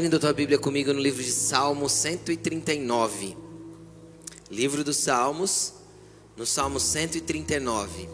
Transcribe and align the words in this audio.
Abrindo 0.00 0.16
a 0.16 0.20
tua 0.20 0.32
Bíblia 0.32 0.58
comigo 0.58 0.94
no 0.94 0.98
livro 0.98 1.22
de 1.22 1.30
Salmos 1.30 1.92
139. 1.92 3.36
Livro 4.50 4.82
dos 4.82 4.96
Salmos, 4.96 5.74
no 6.38 6.46
Salmo 6.46 6.80
139. 6.80 8.08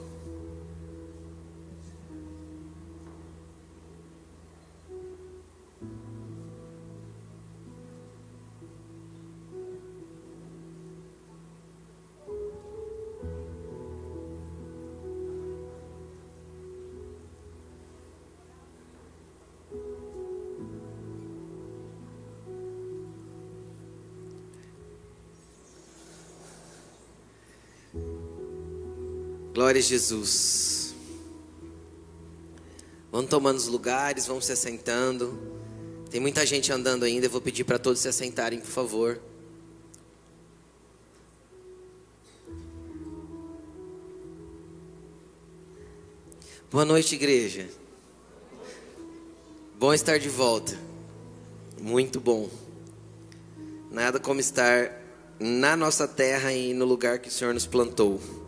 Glória 29.76 29.84
a 29.84 29.90
Jesus. 29.90 30.94
Vamos 33.12 33.28
tomando 33.28 33.58
os 33.58 33.66
lugares, 33.66 34.26
vamos 34.26 34.46
se 34.46 34.52
assentando. 34.52 35.38
Tem 36.10 36.18
muita 36.18 36.46
gente 36.46 36.72
andando 36.72 37.04
ainda, 37.04 37.26
eu 37.26 37.30
vou 37.30 37.42
pedir 37.42 37.64
para 37.64 37.78
todos 37.78 38.00
se 38.00 38.08
assentarem, 38.08 38.58
por 38.58 38.70
favor. 38.70 39.20
Boa 46.70 46.86
noite, 46.86 47.14
igreja. 47.14 47.68
Bom 49.78 49.92
estar 49.92 50.18
de 50.18 50.30
volta. 50.30 50.78
Muito 51.78 52.18
bom. 52.18 52.48
Nada 53.90 54.18
como 54.18 54.40
estar 54.40 55.02
na 55.38 55.76
nossa 55.76 56.08
terra 56.08 56.50
e 56.50 56.72
no 56.72 56.86
lugar 56.86 57.18
que 57.18 57.28
o 57.28 57.32
Senhor 57.32 57.52
nos 57.52 57.66
plantou. 57.66 58.45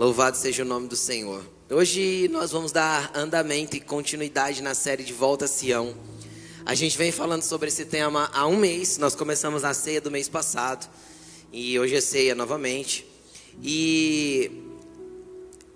Louvado 0.00 0.34
seja 0.34 0.62
o 0.62 0.66
nome 0.66 0.88
do 0.88 0.96
Senhor. 0.96 1.44
Hoje 1.68 2.26
nós 2.32 2.50
vamos 2.50 2.72
dar 2.72 3.12
andamento 3.14 3.76
e 3.76 3.80
continuidade 3.80 4.62
na 4.62 4.72
série 4.72 5.04
de 5.04 5.12
Volta 5.12 5.44
a 5.44 5.48
Sião. 5.48 5.94
A 6.64 6.74
gente 6.74 6.96
vem 6.96 7.12
falando 7.12 7.42
sobre 7.42 7.68
esse 7.68 7.84
tema 7.84 8.30
há 8.32 8.46
um 8.46 8.56
mês. 8.56 8.96
Nós 8.96 9.14
começamos 9.14 9.62
a 9.62 9.74
ceia 9.74 10.00
do 10.00 10.10
mês 10.10 10.26
passado 10.26 10.88
e 11.52 11.78
hoje 11.78 11.96
é 11.96 12.00
ceia 12.00 12.34
novamente. 12.34 13.06
E 13.62 14.50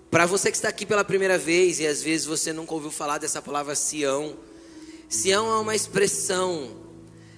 para 0.09 0.25
você 0.25 0.49
que 0.49 0.57
está 0.57 0.69
aqui 0.69 0.87
pela 0.87 1.03
primeira 1.03 1.37
vez 1.37 1.79
e 1.79 1.85
às 1.85 2.01
vezes 2.01 2.25
você 2.25 2.51
nunca 2.51 2.73
ouviu 2.73 2.89
falar 2.89 3.19
dessa 3.19 3.43
palavra 3.43 3.75
Sião, 3.75 4.35
Sião 5.07 5.51
é 5.51 5.59
uma 5.59 5.75
expressão 5.75 6.71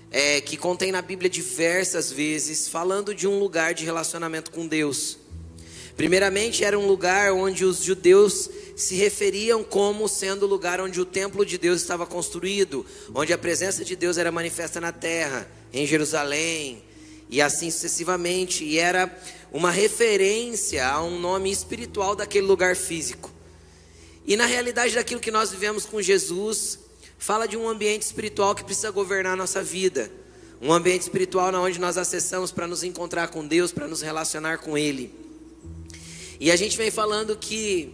é, 0.09 0.39
que 0.39 0.55
contém 0.55 0.93
na 0.93 1.01
Bíblia 1.01 1.29
diversas 1.29 2.13
vezes 2.13 2.69
falando 2.69 3.13
de 3.13 3.27
um 3.27 3.37
lugar 3.39 3.73
de 3.73 3.83
relacionamento 3.83 4.51
com 4.51 4.65
Deus. 4.65 5.26
Primeiramente, 5.97 6.63
era 6.63 6.77
um 6.77 6.85
lugar 6.85 7.33
onde 7.33 7.65
os 7.65 7.83
judeus 7.83 8.47
se 8.75 8.93
referiam 8.93 9.63
como 9.63 10.07
sendo 10.07 10.43
o 10.43 10.47
lugar 10.47 10.79
onde 10.79 11.01
o 11.01 11.05
templo 11.05 11.43
de 11.43 11.57
Deus 11.57 11.81
estava 11.81 12.05
construído, 12.05 12.85
onde 13.15 13.33
a 13.33 13.37
presença 13.37 13.83
de 13.83 13.95
Deus 13.95 14.19
era 14.19 14.31
manifesta 14.31 14.79
na 14.79 14.91
terra, 14.91 15.49
em 15.73 15.87
Jerusalém, 15.87 16.83
e 17.31 17.41
assim 17.41 17.71
sucessivamente. 17.71 18.63
E 18.63 18.77
era 18.77 19.11
uma 19.51 19.71
referência 19.71 20.87
a 20.87 21.01
um 21.01 21.19
nome 21.19 21.51
espiritual 21.51 22.15
daquele 22.15 22.45
lugar 22.45 22.75
físico. 22.75 23.33
E 24.23 24.37
na 24.37 24.45
realidade 24.45 24.93
daquilo 24.93 25.19
que 25.19 25.31
nós 25.31 25.49
vivemos 25.49 25.83
com 25.83 25.99
Jesus, 25.99 26.77
fala 27.17 27.47
de 27.47 27.57
um 27.57 27.67
ambiente 27.67 28.03
espiritual 28.03 28.53
que 28.53 28.63
precisa 28.63 28.91
governar 28.91 29.33
a 29.33 29.37
nossa 29.37 29.63
vida. 29.63 30.11
Um 30.61 30.71
ambiente 30.71 31.01
espiritual 31.01 31.51
onde 31.55 31.79
nós 31.79 31.97
acessamos 31.97 32.51
para 32.51 32.67
nos 32.67 32.83
encontrar 32.83 33.29
com 33.29 33.47
Deus, 33.47 33.71
para 33.71 33.87
nos 33.87 34.03
relacionar 34.03 34.59
com 34.59 34.77
Ele. 34.77 35.26
E 36.39 36.51
a 36.51 36.55
gente 36.55 36.77
vem 36.77 36.91
falando 36.91 37.35
que, 37.35 37.93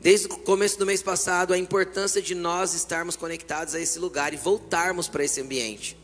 desde 0.00 0.26
o 0.26 0.30
começo 0.30 0.78
do 0.78 0.86
mês 0.86 1.02
passado, 1.02 1.52
a 1.52 1.58
importância 1.58 2.22
de 2.22 2.34
nós 2.34 2.72
estarmos 2.72 3.16
conectados 3.16 3.74
a 3.74 3.80
esse 3.80 3.98
lugar 3.98 4.32
e 4.32 4.36
voltarmos 4.38 5.08
para 5.08 5.24
esse 5.24 5.40
ambiente. 5.42 5.96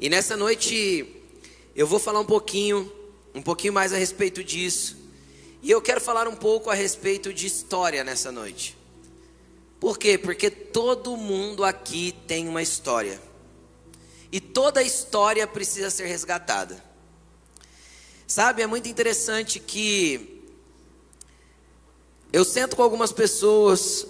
E 0.00 0.08
nessa 0.08 0.36
noite, 0.36 1.06
eu 1.74 1.86
vou 1.86 2.00
falar 2.00 2.18
um 2.18 2.24
pouquinho, 2.24 2.92
um 3.32 3.40
pouquinho 3.40 3.72
mais 3.72 3.92
a 3.92 3.96
respeito 3.96 4.42
disso. 4.42 4.96
E 5.62 5.70
eu 5.70 5.80
quero 5.80 6.00
falar 6.00 6.26
um 6.26 6.34
pouco 6.34 6.68
a 6.68 6.74
respeito 6.74 7.32
de 7.32 7.46
história 7.46 8.02
nessa 8.02 8.32
noite. 8.32 8.76
Por 9.78 9.98
quê? 9.98 10.18
Porque 10.18 10.50
todo 10.50 11.16
mundo 11.16 11.64
aqui 11.64 12.12
tem 12.26 12.48
uma 12.48 12.62
história. 12.62 13.20
E 14.32 14.40
toda 14.40 14.82
história 14.82 15.46
precisa 15.46 15.90
ser 15.90 16.06
resgatada. 16.06 16.82
Sabe, 18.26 18.62
é 18.62 18.66
muito 18.66 18.88
interessante 18.88 19.60
que 19.60 20.35
eu 22.32 22.44
sento 22.44 22.76
com 22.76 22.82
algumas 22.82 23.12
pessoas 23.12 24.06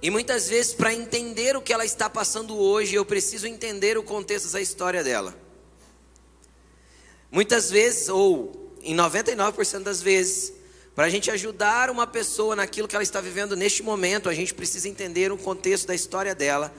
e 0.00 0.10
muitas 0.10 0.48
vezes 0.48 0.74
para 0.74 0.92
entender 0.92 1.56
o 1.56 1.62
que 1.62 1.72
ela 1.72 1.84
está 1.84 2.08
passando 2.08 2.56
hoje, 2.56 2.94
eu 2.94 3.04
preciso 3.04 3.46
entender 3.46 3.96
o 3.96 4.02
contexto 4.02 4.50
da 4.52 4.60
história 4.60 5.02
dela. 5.02 5.34
Muitas 7.30 7.70
vezes, 7.70 8.08
ou 8.08 8.72
em 8.82 8.94
99% 8.94 9.82
das 9.82 10.00
vezes, 10.00 10.52
para 10.94 11.06
a 11.06 11.10
gente 11.10 11.30
ajudar 11.30 11.90
uma 11.90 12.06
pessoa 12.06 12.54
naquilo 12.54 12.86
que 12.86 12.94
ela 12.94 13.02
está 13.02 13.20
vivendo 13.20 13.56
neste 13.56 13.82
momento, 13.82 14.28
a 14.28 14.34
gente 14.34 14.54
precisa 14.54 14.88
entender 14.88 15.32
o 15.32 15.36
contexto 15.36 15.86
da 15.86 15.94
história 15.94 16.34
dela, 16.34 16.72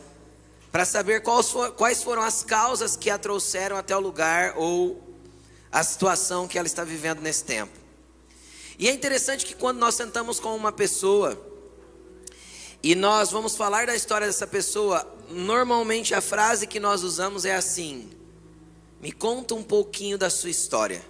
para 0.72 0.86
saber 0.86 1.22
quais 1.22 2.04
foram 2.04 2.22
as 2.22 2.44
causas 2.44 2.96
que 2.96 3.10
a 3.10 3.18
trouxeram 3.18 3.78
até 3.78 3.96
o 3.96 4.00
lugar 4.00 4.54
ou 4.58 5.02
a 5.72 5.84
situação 5.84 6.48
que 6.48 6.58
ela 6.58 6.68
está 6.68 6.84
vivendo 6.84 7.20
nesse 7.20 7.44
tempo. 7.44 7.87
E 8.78 8.88
é 8.88 8.92
interessante 8.92 9.46
que 9.46 9.56
quando 9.56 9.80
nós 9.80 9.96
sentamos 9.96 10.40
com 10.40 10.56
uma 10.56 10.72
pessoa 10.72 11.42
e 12.84 12.94
nós 12.94 13.32
vamos 13.32 13.56
falar 13.56 13.88
da 13.88 13.96
história 13.96 14.28
dessa 14.28 14.46
pessoa, 14.46 15.06
normalmente 15.30 16.14
a 16.14 16.22
frase 16.22 16.68
que 16.68 16.80
nós 16.80 17.04
usamos 17.04 17.44
é 17.44 17.56
assim: 17.56 18.10
Me 19.02 19.12
conta 19.12 19.56
um 19.56 19.64
pouquinho 19.64 20.18
da 20.18 20.30
sua 20.30 20.50
história. 20.52 21.04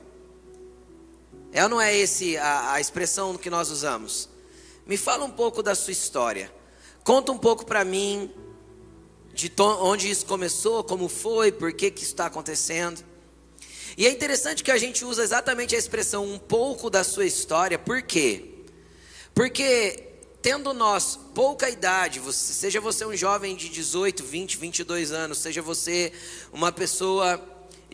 É 1.52 1.64
ou 1.64 1.70
não 1.70 1.82
é 1.82 1.96
esse 1.96 2.38
a, 2.38 2.74
a 2.74 2.82
expressão 2.82 3.38
que 3.38 3.50
nós 3.50 3.70
usamos? 3.70 4.30
Me 4.86 4.96
fala 4.96 5.26
um 5.26 5.32
pouco 5.32 5.62
da 5.62 5.76
sua 5.76 5.92
história. 5.92 6.54
Conta 7.04 7.32
um 7.32 7.38
pouco 7.38 7.66
para 7.66 7.84
mim 7.84 8.32
de 9.34 9.52
onde 9.60 10.10
isso 10.10 10.26
começou, 10.26 10.84
como 10.84 11.08
foi, 11.08 11.52
por 11.52 11.72
que 11.74 11.92
que 11.92 12.02
isso 12.02 12.14
está 12.14 12.26
acontecendo. 12.26 13.04
E 13.98 14.06
é 14.06 14.12
interessante 14.12 14.64
que 14.64 14.70
a 14.70 14.78
gente 14.78 15.04
usa 15.04 15.24
exatamente 15.24 15.76
a 15.76 15.80
expressão 15.80 16.24
um 16.24 16.38
pouco 16.38 16.88
da 16.88 17.04
sua 17.04 17.26
história, 17.26 17.80
por 17.80 18.04
quê? 18.04 18.46
Porque 19.34 20.04
tendo 20.40 20.72
nós 20.72 21.20
pouca 21.34 21.68
idade, 21.68 22.20
você, 22.20 22.54
seja 22.54 22.80
você 22.80 23.04
um 23.06 23.16
jovem 23.16 23.56
de 23.56 23.70
18, 23.70 24.24
20, 24.24 24.58
22 24.58 25.12
anos, 25.12 25.40
seja 25.40 25.64
você 25.64 26.14
uma 26.54 26.72
pessoa 26.72 27.44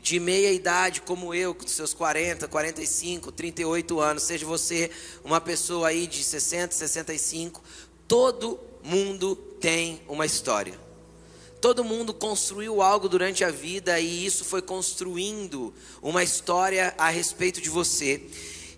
de 0.01 0.19
meia 0.19 0.51
idade 0.51 0.99
como 0.99 1.33
eu, 1.33 1.55
com 1.55 1.65
seus 1.65 1.93
40, 1.93 2.49
45, 2.49 3.31
38 3.31 3.99
anos, 4.01 4.23
seja 4.23 4.45
você 4.45 4.91
uma 5.23 5.39
pessoa 5.39 5.87
aí 5.87 6.05
de 6.05 6.21
60, 6.21 6.75
65, 6.75 7.63
todo 8.09 8.59
mundo 8.83 9.37
tem 9.37 10.01
uma 10.09 10.25
história. 10.25 10.82
Todo 11.63 11.81
mundo 11.81 12.13
construiu 12.13 12.81
algo 12.81 13.07
durante 13.07 13.41
a 13.41 13.49
vida 13.49 13.97
e 13.97 14.25
isso 14.25 14.43
foi 14.43 14.61
construindo 14.61 15.73
uma 16.01 16.21
história 16.21 16.93
a 16.97 17.09
respeito 17.09 17.61
de 17.61 17.69
você. 17.69 18.21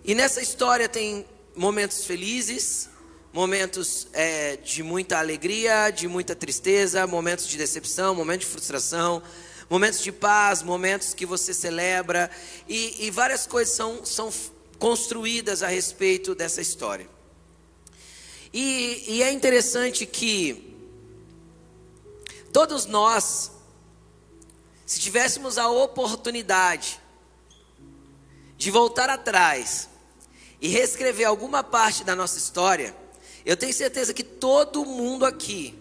E 0.04 0.14
nessa 0.14 0.40
história 0.40 0.88
tem 0.88 1.26
momentos 1.56 2.04
felizes, 2.04 2.88
momentos 3.32 4.06
é, 4.12 4.56
de 4.58 4.84
muita 4.84 5.18
alegria, 5.18 5.90
de 5.90 6.06
muita 6.06 6.36
tristeza, 6.36 7.04
momentos 7.08 7.48
de 7.48 7.56
decepção, 7.56 8.14
momentos 8.14 8.46
de 8.46 8.52
frustração, 8.52 9.20
momentos 9.68 10.00
de 10.00 10.12
paz, 10.12 10.62
momentos 10.62 11.12
que 11.12 11.26
você 11.26 11.52
celebra 11.52 12.30
e, 12.68 13.06
e 13.06 13.10
várias 13.10 13.48
coisas 13.48 13.74
são, 13.74 14.04
são 14.04 14.32
construídas 14.78 15.60
a 15.60 15.66
respeito 15.66 16.36
dessa 16.36 16.60
história. 16.60 17.08
E, 18.52 19.02
e 19.08 19.22
é 19.24 19.32
interessante 19.32 20.06
que 20.06 20.65
Todos 22.56 22.86
nós, 22.86 23.50
se 24.86 24.98
tivéssemos 24.98 25.58
a 25.58 25.68
oportunidade 25.68 26.98
de 28.56 28.70
voltar 28.70 29.10
atrás 29.10 29.90
e 30.58 30.66
reescrever 30.66 31.28
alguma 31.28 31.62
parte 31.62 32.02
da 32.02 32.16
nossa 32.16 32.38
história, 32.38 32.96
eu 33.44 33.58
tenho 33.58 33.74
certeza 33.74 34.14
que 34.14 34.24
todo 34.24 34.86
mundo 34.86 35.26
aqui, 35.26 35.78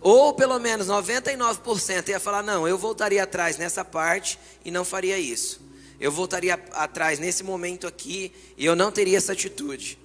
ou 0.00 0.32
pelo 0.32 0.56
menos 0.60 0.86
99%, 0.86 2.10
ia 2.10 2.20
falar: 2.20 2.44
não, 2.44 2.68
eu 2.68 2.78
voltaria 2.78 3.24
atrás 3.24 3.58
nessa 3.58 3.84
parte 3.84 4.38
e 4.64 4.70
não 4.70 4.84
faria 4.84 5.18
isso. 5.18 5.60
Eu 5.98 6.12
voltaria 6.12 6.54
atrás 6.74 7.18
nesse 7.18 7.42
momento 7.42 7.88
aqui 7.88 8.32
e 8.56 8.64
eu 8.64 8.76
não 8.76 8.92
teria 8.92 9.18
essa 9.18 9.32
atitude. 9.32 9.98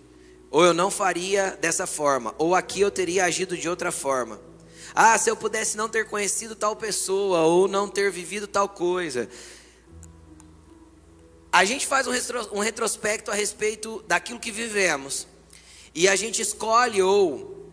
Ou 0.50 0.66
eu 0.66 0.74
não 0.74 0.90
faria 0.90 1.56
dessa 1.62 1.86
forma. 1.86 2.34
Ou 2.40 2.56
aqui 2.56 2.82
eu 2.82 2.90
teria 2.90 3.26
agido 3.26 3.56
de 3.56 3.70
outra 3.70 3.92
forma. 3.92 4.57
Ah, 5.00 5.16
se 5.16 5.30
eu 5.30 5.38
pudesse 5.38 5.78
não 5.78 5.88
ter 5.88 6.08
conhecido 6.08 6.56
tal 6.56 6.76
pessoa 6.76 7.42
ou 7.42 7.68
não 7.68 7.88
ter 7.88 8.12
vivido 8.12 8.48
tal 8.48 8.68
coisa. 8.68 9.30
A 11.52 11.64
gente 11.64 11.86
faz 11.86 12.08
um, 12.08 12.12
retro, 12.12 12.50
um 12.52 12.62
retrospecto 12.62 13.30
a 13.30 13.36
respeito 13.36 14.04
daquilo 14.08 14.40
que 14.40 14.52
vivemos. 14.52 15.28
E 15.94 16.08
a 16.08 16.16
gente 16.16 16.42
escolhe 16.42 17.00
ou 17.00 17.70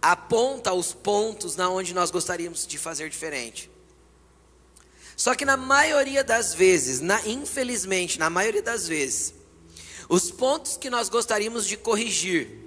aponta 0.00 0.72
os 0.72 0.94
pontos 0.94 1.54
na 1.54 1.68
onde 1.68 1.92
nós 1.92 2.10
gostaríamos 2.10 2.66
de 2.66 2.78
fazer 2.78 3.10
diferente. 3.10 3.70
Só 5.18 5.34
que 5.34 5.44
na 5.44 5.58
maioria 5.58 6.24
das 6.24 6.54
vezes, 6.54 6.98
na, 7.02 7.20
infelizmente, 7.28 8.18
na 8.18 8.30
maioria 8.30 8.62
das 8.62 8.88
vezes, 8.88 9.34
os 10.08 10.30
pontos 10.30 10.78
que 10.78 10.88
nós 10.88 11.10
gostaríamos 11.10 11.66
de 11.66 11.76
corrigir 11.76 12.66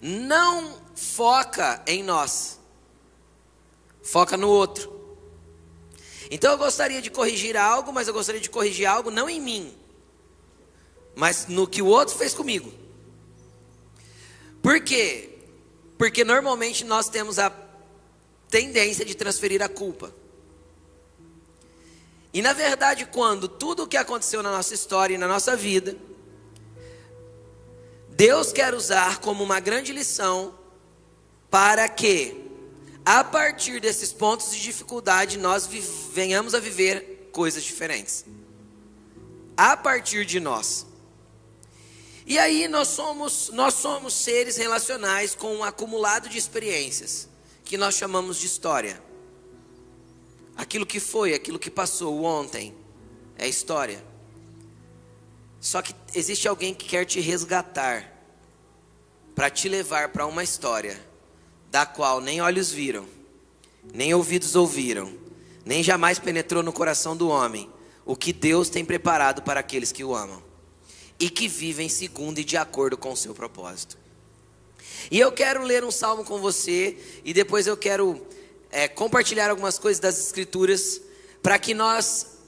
não 0.00 0.87
foca 0.98 1.80
em 1.86 2.02
nós, 2.02 2.58
foca 4.02 4.36
no 4.36 4.48
outro. 4.48 4.98
Então 6.28 6.50
eu 6.50 6.58
gostaria 6.58 7.00
de 7.00 7.08
corrigir 7.08 7.56
algo, 7.56 7.92
mas 7.92 8.08
eu 8.08 8.14
gostaria 8.14 8.40
de 8.40 8.50
corrigir 8.50 8.84
algo 8.84 9.08
não 9.08 9.30
em 9.30 9.40
mim, 9.40 9.72
mas 11.14 11.46
no 11.46 11.68
que 11.68 11.80
o 11.80 11.86
outro 11.86 12.16
fez 12.16 12.34
comigo. 12.34 12.72
Por 14.60 14.80
quê? 14.80 15.38
Porque 15.96 16.24
normalmente 16.24 16.84
nós 16.84 17.08
temos 17.08 17.38
a 17.38 17.50
tendência 18.50 19.04
de 19.04 19.14
transferir 19.14 19.62
a 19.62 19.68
culpa. 19.68 20.12
E 22.34 22.42
na 22.42 22.52
verdade, 22.52 23.06
quando 23.06 23.46
tudo 23.46 23.84
o 23.84 23.86
que 23.86 23.96
aconteceu 23.96 24.42
na 24.42 24.50
nossa 24.50 24.74
história 24.74 25.14
e 25.14 25.18
na 25.18 25.28
nossa 25.28 25.56
vida, 25.56 25.96
Deus 28.08 28.52
quer 28.52 28.74
usar 28.74 29.20
como 29.20 29.44
uma 29.44 29.60
grande 29.60 29.92
lição 29.92 30.57
para 31.50 31.88
que, 31.88 32.44
a 33.04 33.24
partir 33.24 33.80
desses 33.80 34.12
pontos 34.12 34.50
de 34.50 34.60
dificuldade, 34.60 35.38
nós 35.38 35.68
venhamos 36.12 36.54
a 36.54 36.60
viver 36.60 37.30
coisas 37.32 37.64
diferentes. 37.64 38.24
A 39.56 39.76
partir 39.76 40.24
de 40.24 40.38
nós. 40.38 40.86
E 42.26 42.38
aí 42.38 42.68
nós 42.68 42.88
somos, 42.88 43.48
nós 43.50 43.74
somos 43.74 44.12
seres 44.12 44.56
relacionais 44.56 45.34
com 45.34 45.56
um 45.56 45.64
acumulado 45.64 46.28
de 46.28 46.36
experiências 46.36 47.28
que 47.64 47.78
nós 47.78 47.94
chamamos 47.94 48.38
de 48.38 48.46
história. 48.46 49.02
Aquilo 50.54 50.84
que 50.84 51.00
foi, 51.00 51.32
aquilo 51.32 51.58
que 51.58 51.70
passou 51.70 52.22
ontem 52.24 52.74
é 53.38 53.48
história. 53.48 54.04
Só 55.60 55.80
que 55.80 55.94
existe 56.14 56.46
alguém 56.46 56.74
que 56.74 56.86
quer 56.86 57.06
te 57.06 57.20
resgatar 57.20 58.12
para 59.34 59.48
te 59.48 59.68
levar 59.68 60.10
para 60.10 60.26
uma 60.26 60.44
história 60.44 61.07
da 61.70 61.84
qual 61.86 62.20
nem 62.20 62.40
olhos 62.40 62.70
viram, 62.70 63.06
nem 63.92 64.14
ouvidos 64.14 64.54
ouviram, 64.54 65.12
nem 65.64 65.82
jamais 65.82 66.18
penetrou 66.18 66.62
no 66.62 66.72
coração 66.72 67.16
do 67.16 67.28
homem 67.28 67.70
o 68.04 68.16
que 68.16 68.32
Deus 68.32 68.68
tem 68.68 68.84
preparado 68.84 69.42
para 69.42 69.60
aqueles 69.60 69.92
que 69.92 70.02
o 70.02 70.14
amam 70.14 70.42
e 71.20 71.28
que 71.28 71.48
vivem 71.48 71.88
segundo 71.88 72.38
e 72.38 72.44
de 72.44 72.56
acordo 72.56 72.96
com 72.96 73.12
o 73.12 73.16
seu 73.16 73.34
propósito. 73.34 73.98
E 75.10 75.18
eu 75.18 75.30
quero 75.30 75.62
ler 75.62 75.84
um 75.84 75.90
salmo 75.90 76.24
com 76.24 76.40
você 76.40 76.96
e 77.24 77.32
depois 77.32 77.66
eu 77.66 77.76
quero 77.76 78.26
é, 78.70 78.88
compartilhar 78.88 79.50
algumas 79.50 79.78
coisas 79.78 80.00
das 80.00 80.18
Escrituras 80.18 81.00
para 81.42 81.58
que 81.58 81.74
nós 81.74 82.38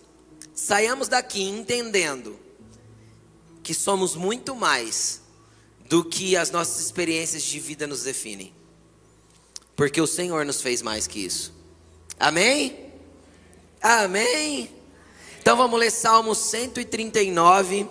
saiamos 0.54 1.08
daqui 1.08 1.42
entendendo 1.42 2.38
que 3.62 3.74
somos 3.74 4.14
muito 4.14 4.54
mais 4.54 5.20
do 5.86 6.04
que 6.04 6.36
as 6.36 6.50
nossas 6.50 6.80
experiências 6.84 7.42
de 7.42 7.58
vida 7.58 7.86
nos 7.86 8.02
definem, 8.02 8.52
porque 9.80 9.98
o 9.98 10.06
Senhor 10.06 10.44
nos 10.44 10.60
fez 10.60 10.82
mais 10.82 11.06
que 11.06 11.24
isso. 11.24 11.54
Amém? 12.18 12.92
Amém? 13.80 14.70
Então 15.40 15.56
vamos 15.56 15.80
ler 15.80 15.90
Salmo 15.90 16.34
139 16.34 17.88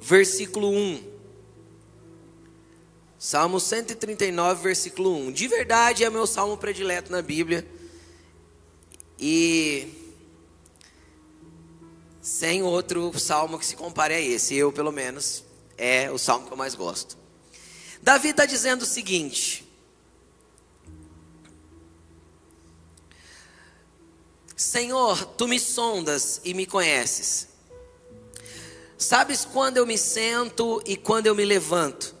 versículo 0.00 0.70
1. 0.70 1.02
Salmo 3.18 3.60
139, 3.60 4.62
versículo 4.62 5.14
1. 5.14 5.32
De 5.32 5.46
verdade 5.46 6.04
é 6.04 6.08
meu 6.08 6.26
salmo 6.26 6.56
predileto 6.56 7.12
na 7.12 7.20
Bíblia. 7.20 7.68
E 9.20 9.92
sem 12.22 12.62
outro 12.62 13.12
salmo 13.20 13.58
que 13.58 13.66
se 13.66 13.76
compare 13.76 14.14
a 14.14 14.20
esse, 14.22 14.54
eu 14.54 14.72
pelo 14.72 14.90
menos, 14.90 15.44
é 15.76 16.10
o 16.10 16.16
salmo 16.16 16.46
que 16.46 16.52
eu 16.54 16.56
mais 16.56 16.74
gosto. 16.74 17.14
Davi 18.02 18.30
está 18.30 18.46
dizendo 18.46 18.84
o 18.84 18.86
seguinte: 18.86 19.63
Senhor, 24.64 25.26
tu 25.36 25.46
me 25.46 25.60
sondas 25.60 26.40
e 26.42 26.54
me 26.54 26.64
conheces. 26.64 27.48
Sabes 28.96 29.44
quando 29.44 29.76
eu 29.76 29.86
me 29.86 29.98
sento 29.98 30.82
e 30.86 30.96
quando 30.96 31.26
eu 31.26 31.34
me 31.34 31.44
levanto. 31.44 32.14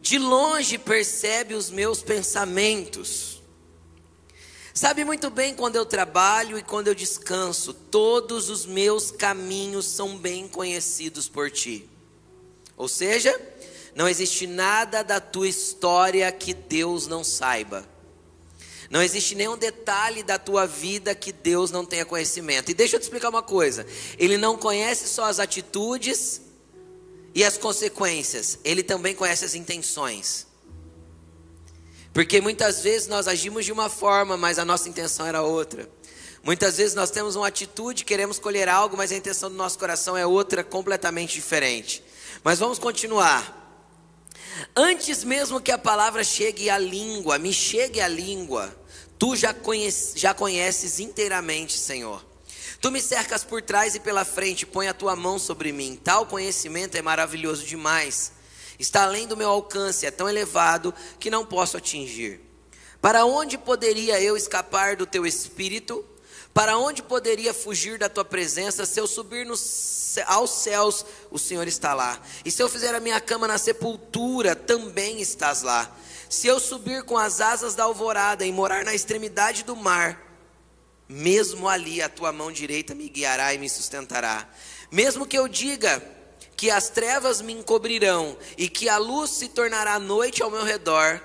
De 0.00 0.18
longe 0.18 0.78
percebe 0.78 1.52
os 1.52 1.68
meus 1.68 2.02
pensamentos. 2.02 3.42
Sabe 4.72 5.04
muito 5.04 5.28
bem 5.28 5.54
quando 5.54 5.76
eu 5.76 5.84
trabalho 5.84 6.58
e 6.58 6.62
quando 6.62 6.88
eu 6.88 6.94
descanso. 6.94 7.74
Todos 7.74 8.48
os 8.48 8.64
meus 8.64 9.10
caminhos 9.10 9.84
são 9.84 10.16
bem 10.16 10.48
conhecidos 10.48 11.28
por 11.28 11.50
ti. 11.50 11.86
Ou 12.78 12.88
seja, 12.88 13.38
não 13.94 14.08
existe 14.08 14.46
nada 14.46 15.04
da 15.04 15.20
tua 15.20 15.48
história 15.48 16.32
que 16.32 16.54
Deus 16.54 17.06
não 17.06 17.22
saiba. 17.22 17.93
Não 18.94 19.02
existe 19.02 19.34
nenhum 19.34 19.58
detalhe 19.58 20.22
da 20.22 20.38
tua 20.38 20.68
vida 20.68 21.16
que 21.16 21.32
Deus 21.32 21.72
não 21.72 21.84
tenha 21.84 22.04
conhecimento. 22.04 22.70
E 22.70 22.74
deixa 22.74 22.94
eu 22.94 23.00
te 23.00 23.02
explicar 23.02 23.28
uma 23.28 23.42
coisa: 23.42 23.84
Ele 24.16 24.38
não 24.38 24.56
conhece 24.56 25.08
só 25.08 25.24
as 25.24 25.40
atitudes 25.40 26.40
e 27.34 27.42
as 27.42 27.58
consequências, 27.58 28.56
Ele 28.62 28.84
também 28.84 29.12
conhece 29.12 29.44
as 29.44 29.56
intenções. 29.56 30.46
Porque 32.12 32.40
muitas 32.40 32.82
vezes 32.84 33.08
nós 33.08 33.26
agimos 33.26 33.64
de 33.64 33.72
uma 33.72 33.90
forma, 33.90 34.36
mas 34.36 34.60
a 34.60 34.64
nossa 34.64 34.88
intenção 34.88 35.26
era 35.26 35.42
outra. 35.42 35.90
Muitas 36.44 36.76
vezes 36.76 36.94
nós 36.94 37.10
temos 37.10 37.34
uma 37.34 37.48
atitude, 37.48 38.04
queremos 38.04 38.38
colher 38.38 38.68
algo, 38.68 38.96
mas 38.96 39.10
a 39.10 39.16
intenção 39.16 39.50
do 39.50 39.56
nosso 39.56 39.76
coração 39.76 40.16
é 40.16 40.24
outra, 40.24 40.62
completamente 40.62 41.34
diferente. 41.34 42.04
Mas 42.44 42.60
vamos 42.60 42.78
continuar. 42.78 43.60
Antes 44.76 45.24
mesmo 45.24 45.60
que 45.60 45.72
a 45.72 45.78
palavra 45.78 46.22
chegue 46.22 46.70
à 46.70 46.78
língua, 46.78 47.38
me 47.40 47.52
chegue 47.52 48.00
à 48.00 48.06
língua, 48.06 48.83
Tu 49.24 49.36
já, 49.36 49.54
conhece, 49.54 50.18
já 50.18 50.34
conheces 50.34 51.00
inteiramente, 51.00 51.78
Senhor. 51.78 52.22
Tu 52.78 52.90
me 52.90 53.00
cercas 53.00 53.42
por 53.42 53.62
trás 53.62 53.94
e 53.94 54.00
pela 54.00 54.22
frente, 54.22 54.66
põe 54.66 54.86
a 54.86 54.92
tua 54.92 55.16
mão 55.16 55.38
sobre 55.38 55.72
mim. 55.72 55.98
Tal 56.04 56.26
conhecimento 56.26 56.94
é 56.94 57.00
maravilhoso 57.00 57.64
demais. 57.64 58.32
Está 58.78 59.04
além 59.04 59.26
do 59.26 59.34
meu 59.34 59.48
alcance, 59.48 60.04
é 60.04 60.10
tão 60.10 60.28
elevado 60.28 60.92
que 61.18 61.30
não 61.30 61.46
posso 61.46 61.78
atingir. 61.78 62.38
Para 63.00 63.24
onde 63.24 63.56
poderia 63.56 64.20
eu 64.20 64.36
escapar 64.36 64.94
do 64.94 65.06
teu 65.06 65.24
espírito? 65.24 66.04
Para 66.52 66.76
onde 66.76 67.02
poderia 67.02 67.54
fugir 67.54 67.98
da 67.98 68.10
tua 68.10 68.26
presença? 68.26 68.84
Se 68.84 69.00
eu 69.00 69.06
subir 69.06 69.48
aos 70.26 70.50
céus, 70.50 71.06
o 71.30 71.38
Senhor 71.38 71.66
está 71.66 71.94
lá. 71.94 72.20
E 72.44 72.50
se 72.50 72.62
eu 72.62 72.68
fizer 72.68 72.94
a 72.94 73.00
minha 73.00 73.18
cama 73.22 73.48
na 73.48 73.56
sepultura, 73.56 74.54
também 74.54 75.22
estás 75.22 75.62
lá. 75.62 75.90
Se 76.34 76.48
eu 76.48 76.58
subir 76.58 77.04
com 77.04 77.16
as 77.16 77.40
asas 77.40 77.76
da 77.76 77.84
alvorada 77.84 78.44
e 78.44 78.50
morar 78.50 78.84
na 78.84 78.92
extremidade 78.92 79.62
do 79.62 79.76
mar, 79.76 80.20
mesmo 81.08 81.68
ali 81.68 82.02
a 82.02 82.08
tua 82.08 82.32
mão 82.32 82.50
direita 82.50 82.92
me 82.92 83.08
guiará 83.08 83.54
e 83.54 83.58
me 83.58 83.68
sustentará. 83.68 84.50
Mesmo 84.90 85.26
que 85.26 85.38
eu 85.38 85.46
diga 85.46 86.02
que 86.56 86.72
as 86.72 86.88
trevas 86.88 87.40
me 87.40 87.52
encobrirão 87.52 88.36
e 88.58 88.68
que 88.68 88.88
a 88.88 88.98
luz 88.98 89.30
se 89.30 89.48
tornará 89.48 89.96
noite 90.00 90.42
ao 90.42 90.50
meu 90.50 90.64
redor, 90.64 91.22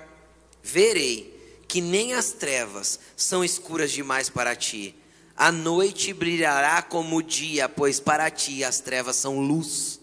verei 0.62 1.60
que 1.66 1.80
nem 1.80 2.14
as 2.14 2.30
trevas 2.30 3.00
são 3.16 3.42
escuras 3.42 3.90
demais 3.90 4.30
para 4.30 4.54
ti. 4.54 4.94
A 5.36 5.50
noite 5.50 6.12
brilhará 6.12 6.82
como 6.82 7.16
o 7.16 7.22
dia, 7.22 7.68
pois 7.68 7.98
para 7.98 8.30
ti 8.30 8.62
as 8.62 8.78
trevas 8.78 9.16
são 9.16 9.40
luz. 9.40 10.00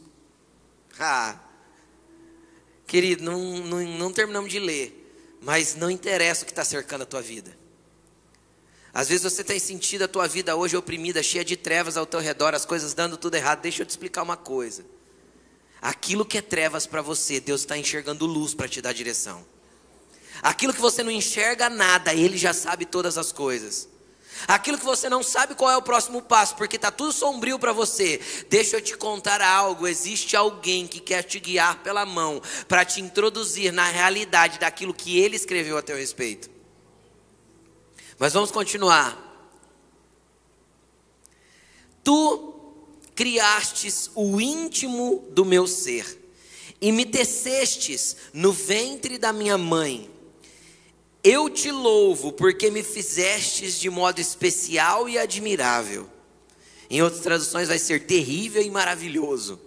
Ah, 0.99 1.39
querido, 2.85 3.23
não, 3.23 3.39
não, 3.59 3.79
não 3.83 4.11
terminamos 4.11 4.51
de 4.51 4.59
ler 4.59 4.96
mas 5.41 5.75
não 5.75 5.89
interessa 5.89 6.43
o 6.43 6.45
que 6.45 6.51
está 6.51 6.65
cercando 6.65 7.03
a 7.03 7.05
tua 7.05 7.21
vida. 7.21 7.57
Às 8.93 9.09
vezes 9.09 9.23
você 9.23 9.43
tem 9.43 9.59
sentido 9.59 10.03
a 10.03 10.07
tua 10.07 10.27
vida 10.27 10.55
hoje 10.55 10.75
oprimida, 10.75 11.21
cheia 11.21 11.45
de 11.45 11.55
trevas 11.55 11.97
ao 11.97 12.05
teu 12.05 12.19
redor, 12.19 12.55
as 12.55 12.65
coisas 12.65 12.93
dando 12.93 13.17
tudo 13.17 13.35
errado. 13.35 13.61
Deixa 13.61 13.83
eu 13.83 13.85
te 13.85 13.91
explicar 13.91 14.23
uma 14.23 14.35
coisa. 14.35 14.83
Aquilo 15.81 16.25
que 16.25 16.39
é 16.39 16.41
trevas 16.41 16.87
para 16.87 17.01
você, 17.01 17.39
Deus 17.39 17.61
está 17.61 17.77
enxergando 17.77 18.25
luz 18.25 18.53
para 18.55 18.67
te 18.67 18.81
dar 18.81 18.93
direção. 18.93 19.45
Aquilo 20.41 20.73
que 20.73 20.81
você 20.81 21.03
não 21.03 21.11
enxerga 21.11 21.69
nada, 21.69 22.13
Ele 22.13 22.37
já 22.37 22.53
sabe 22.53 22.85
todas 22.85 23.17
as 23.17 23.31
coisas. 23.31 23.87
Aquilo 24.45 24.77
que 24.77 24.85
você 24.85 25.07
não 25.09 25.23
sabe 25.23 25.55
qual 25.55 25.71
é 25.71 25.77
o 25.77 25.81
próximo 25.81 26.21
passo, 26.21 26.55
porque 26.55 26.75
está 26.75 26.91
tudo 26.91 27.13
sombrio 27.13 27.57
para 27.57 27.71
você. 27.71 28.19
Deixa 28.49 28.75
eu 28.75 28.81
te 28.81 28.97
contar 28.97 29.41
algo: 29.41 29.87
existe 29.87 30.35
alguém 30.35 30.85
que 30.85 30.99
quer 30.99 31.23
te 31.23 31.39
guiar 31.39 31.81
pela 31.81 32.05
mão 32.05 32.41
para 32.67 32.83
te 32.83 32.99
introduzir 33.01 33.71
na 33.71 33.85
realidade 33.85 34.59
daquilo 34.59 34.93
que 34.93 35.17
ele 35.17 35.35
escreveu 35.35 35.77
a 35.77 35.81
teu 35.81 35.95
respeito. 35.95 36.49
Mas 38.19 38.33
vamos 38.33 38.51
continuar. 38.51 39.25
Tu 42.03 42.53
criastes 43.15 44.11
o 44.15 44.39
íntimo 44.39 45.27
do 45.31 45.43
meu 45.43 45.65
ser 45.67 46.05
e 46.79 46.91
me 46.91 47.05
tecestes 47.05 48.15
no 48.33 48.51
ventre 48.51 49.17
da 49.17 49.33
minha 49.33 49.57
mãe. 49.57 50.16
Eu 51.29 51.49
te 51.49 51.69
louvo 51.69 52.31
porque 52.31 52.71
me 52.71 52.81
fizestes 52.81 53.77
de 53.77 53.89
modo 53.89 54.21
especial 54.21 55.09
e 55.09 55.17
admirável. 55.17 56.09
Em 56.89 57.01
outras 57.01 57.21
traduções 57.21 57.67
vai 57.67 57.77
ser 57.77 58.05
terrível 58.05 58.61
e 58.61 58.71
maravilhoso. 58.71 59.59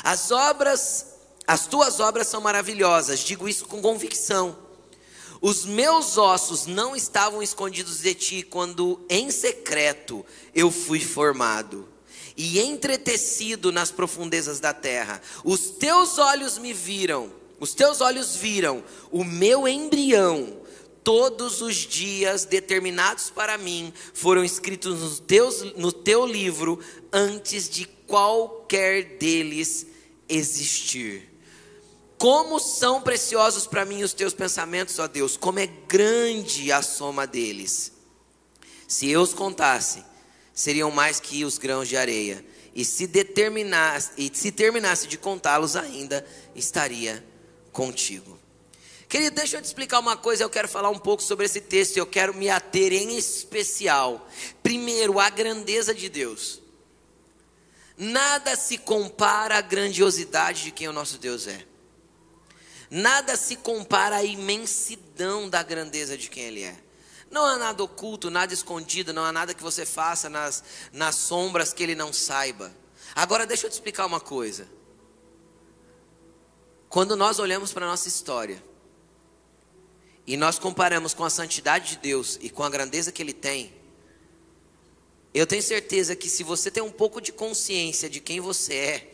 As 0.00 0.30
obras, 0.30 1.06
as 1.44 1.66
tuas 1.66 1.98
obras 1.98 2.28
são 2.28 2.40
maravilhosas, 2.40 3.18
digo 3.18 3.48
isso 3.48 3.66
com 3.66 3.82
convicção. 3.82 4.56
Os 5.40 5.64
meus 5.64 6.16
ossos 6.16 6.66
não 6.66 6.94
estavam 6.94 7.42
escondidos 7.42 7.98
de 7.98 8.14
ti 8.14 8.42
quando 8.44 9.04
em 9.10 9.32
secreto 9.32 10.24
eu 10.54 10.70
fui 10.70 11.00
formado 11.00 11.88
e 12.36 12.60
entretecido 12.60 13.72
nas 13.72 13.90
profundezas 13.90 14.60
da 14.60 14.72
terra. 14.72 15.20
Os 15.42 15.62
teus 15.70 16.16
olhos 16.16 16.58
me 16.58 16.72
viram 16.72 17.28
os 17.60 17.74
teus 17.74 18.00
olhos 18.00 18.36
viram 18.36 18.84
o 19.10 19.24
meu 19.24 19.66
embrião, 19.66 20.58
todos 21.02 21.62
os 21.62 21.74
dias 21.74 22.44
determinados 22.44 23.30
para 23.30 23.56
mim 23.56 23.92
foram 24.12 24.44
escritos 24.44 25.00
no, 25.00 25.20
teus, 25.20 25.62
no 25.74 25.90
teu 25.90 26.26
livro 26.26 26.78
antes 27.12 27.68
de 27.68 27.86
qualquer 28.06 29.16
deles 29.16 29.86
existir. 30.28 31.28
Como 32.18 32.58
são 32.58 33.00
preciosos 33.00 33.66
para 33.66 33.84
mim 33.84 34.02
os 34.02 34.12
teus 34.12 34.34
pensamentos, 34.34 34.98
ó 34.98 35.06
Deus, 35.06 35.36
como 35.36 35.60
é 35.60 35.66
grande 35.66 36.70
a 36.72 36.82
soma 36.82 37.26
deles. 37.26 37.92
Se 38.86 39.08
eu 39.08 39.20
os 39.20 39.32
contasse, 39.32 40.04
seriam 40.52 40.90
mais 40.90 41.20
que 41.20 41.44
os 41.44 41.58
grãos 41.58 41.88
de 41.88 41.96
areia. 41.96 42.44
E 42.74 42.84
se 42.84 43.06
determinasse, 43.06 44.10
e 44.18 44.30
se 44.32 44.52
terminasse 44.52 45.06
de 45.06 45.16
contá-los 45.16 45.74
ainda, 45.74 46.26
estaria 46.54 47.24
contigo. 47.78 48.36
Querido, 49.08 49.36
deixa 49.36 49.56
eu 49.56 49.62
te 49.62 49.66
explicar 49.66 50.00
uma 50.00 50.16
coisa. 50.16 50.42
Eu 50.42 50.50
quero 50.50 50.66
falar 50.66 50.90
um 50.90 50.98
pouco 50.98 51.22
sobre 51.22 51.46
esse 51.46 51.60
texto. 51.60 51.96
Eu 51.96 52.06
quero 52.06 52.34
me 52.34 52.50
ater 52.50 52.92
em 52.92 53.16
especial. 53.16 54.28
Primeiro, 54.64 55.20
a 55.20 55.30
grandeza 55.30 55.94
de 55.94 56.08
Deus. 56.08 56.60
Nada 57.96 58.56
se 58.56 58.78
compara 58.78 59.58
à 59.58 59.60
grandiosidade 59.60 60.64
de 60.64 60.70
quem 60.72 60.88
o 60.88 60.92
nosso 60.92 61.18
Deus 61.18 61.46
é. 61.46 61.64
Nada 62.90 63.36
se 63.36 63.54
compara 63.54 64.16
à 64.16 64.24
imensidão 64.24 65.48
da 65.48 65.62
grandeza 65.62 66.18
de 66.18 66.28
quem 66.28 66.42
Ele 66.42 66.64
é. 66.64 66.76
Não 67.30 67.44
há 67.44 67.56
nada 67.58 67.80
oculto, 67.84 68.28
nada 68.28 68.52
escondido, 68.52 69.12
não 69.12 69.24
há 69.24 69.30
nada 69.30 69.54
que 69.54 69.62
você 69.62 69.86
faça 69.86 70.28
nas, 70.28 70.64
nas 70.92 71.14
sombras 71.14 71.72
que 71.72 71.84
Ele 71.84 71.94
não 71.94 72.12
saiba. 72.12 72.72
Agora, 73.14 73.46
deixa 73.46 73.66
eu 73.66 73.70
te 73.70 73.74
explicar 73.74 74.04
uma 74.04 74.18
coisa. 74.18 74.66
Quando 76.88 77.14
nós 77.16 77.38
olhamos 77.38 77.72
para 77.72 77.84
a 77.84 77.88
nossa 77.88 78.08
história 78.08 78.62
e 80.26 80.36
nós 80.36 80.58
comparamos 80.58 81.12
com 81.12 81.24
a 81.24 81.30
santidade 81.30 81.90
de 81.90 81.98
Deus 81.98 82.38
e 82.40 82.48
com 82.48 82.62
a 82.62 82.70
grandeza 82.70 83.12
que 83.12 83.22
Ele 83.22 83.34
tem, 83.34 83.72
eu 85.34 85.46
tenho 85.46 85.62
certeza 85.62 86.16
que 86.16 86.28
se 86.28 86.42
você 86.42 86.70
tem 86.70 86.82
um 86.82 86.90
pouco 86.90 87.20
de 87.20 87.30
consciência 87.30 88.08
de 88.08 88.20
quem 88.20 88.40
você 88.40 88.74
é, 88.74 89.12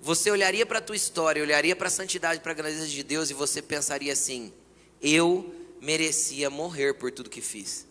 você 0.00 0.30
olharia 0.30 0.66
para 0.66 0.78
a 0.78 0.82
tua 0.82 0.96
história, 0.96 1.42
olharia 1.42 1.74
para 1.76 1.88
a 1.88 1.90
santidade, 1.90 2.40
para 2.40 2.52
a 2.52 2.54
grandeza 2.54 2.86
de 2.86 3.02
Deus 3.02 3.30
e 3.30 3.34
você 3.34 3.62
pensaria 3.62 4.12
assim: 4.12 4.52
eu 5.00 5.54
merecia 5.80 6.50
morrer 6.50 6.94
por 6.94 7.12
tudo 7.12 7.30
que 7.30 7.40
fiz. 7.40 7.86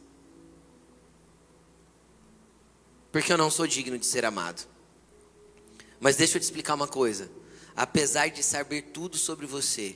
Porque 3.12 3.32
eu 3.32 3.38
não 3.38 3.50
sou 3.50 3.66
digno 3.66 3.98
de 3.98 4.06
ser 4.06 4.26
amado. 4.26 4.68
Mas 6.00 6.18
deixa 6.18 6.38
eu 6.38 6.42
te 6.42 6.44
explicar 6.44 6.76
uma 6.76 6.88
coisa 6.88 7.30
apesar 7.78 8.30
de 8.30 8.42
saber 8.42 8.82
tudo 8.92 9.18
sobre 9.18 9.46
você, 9.46 9.96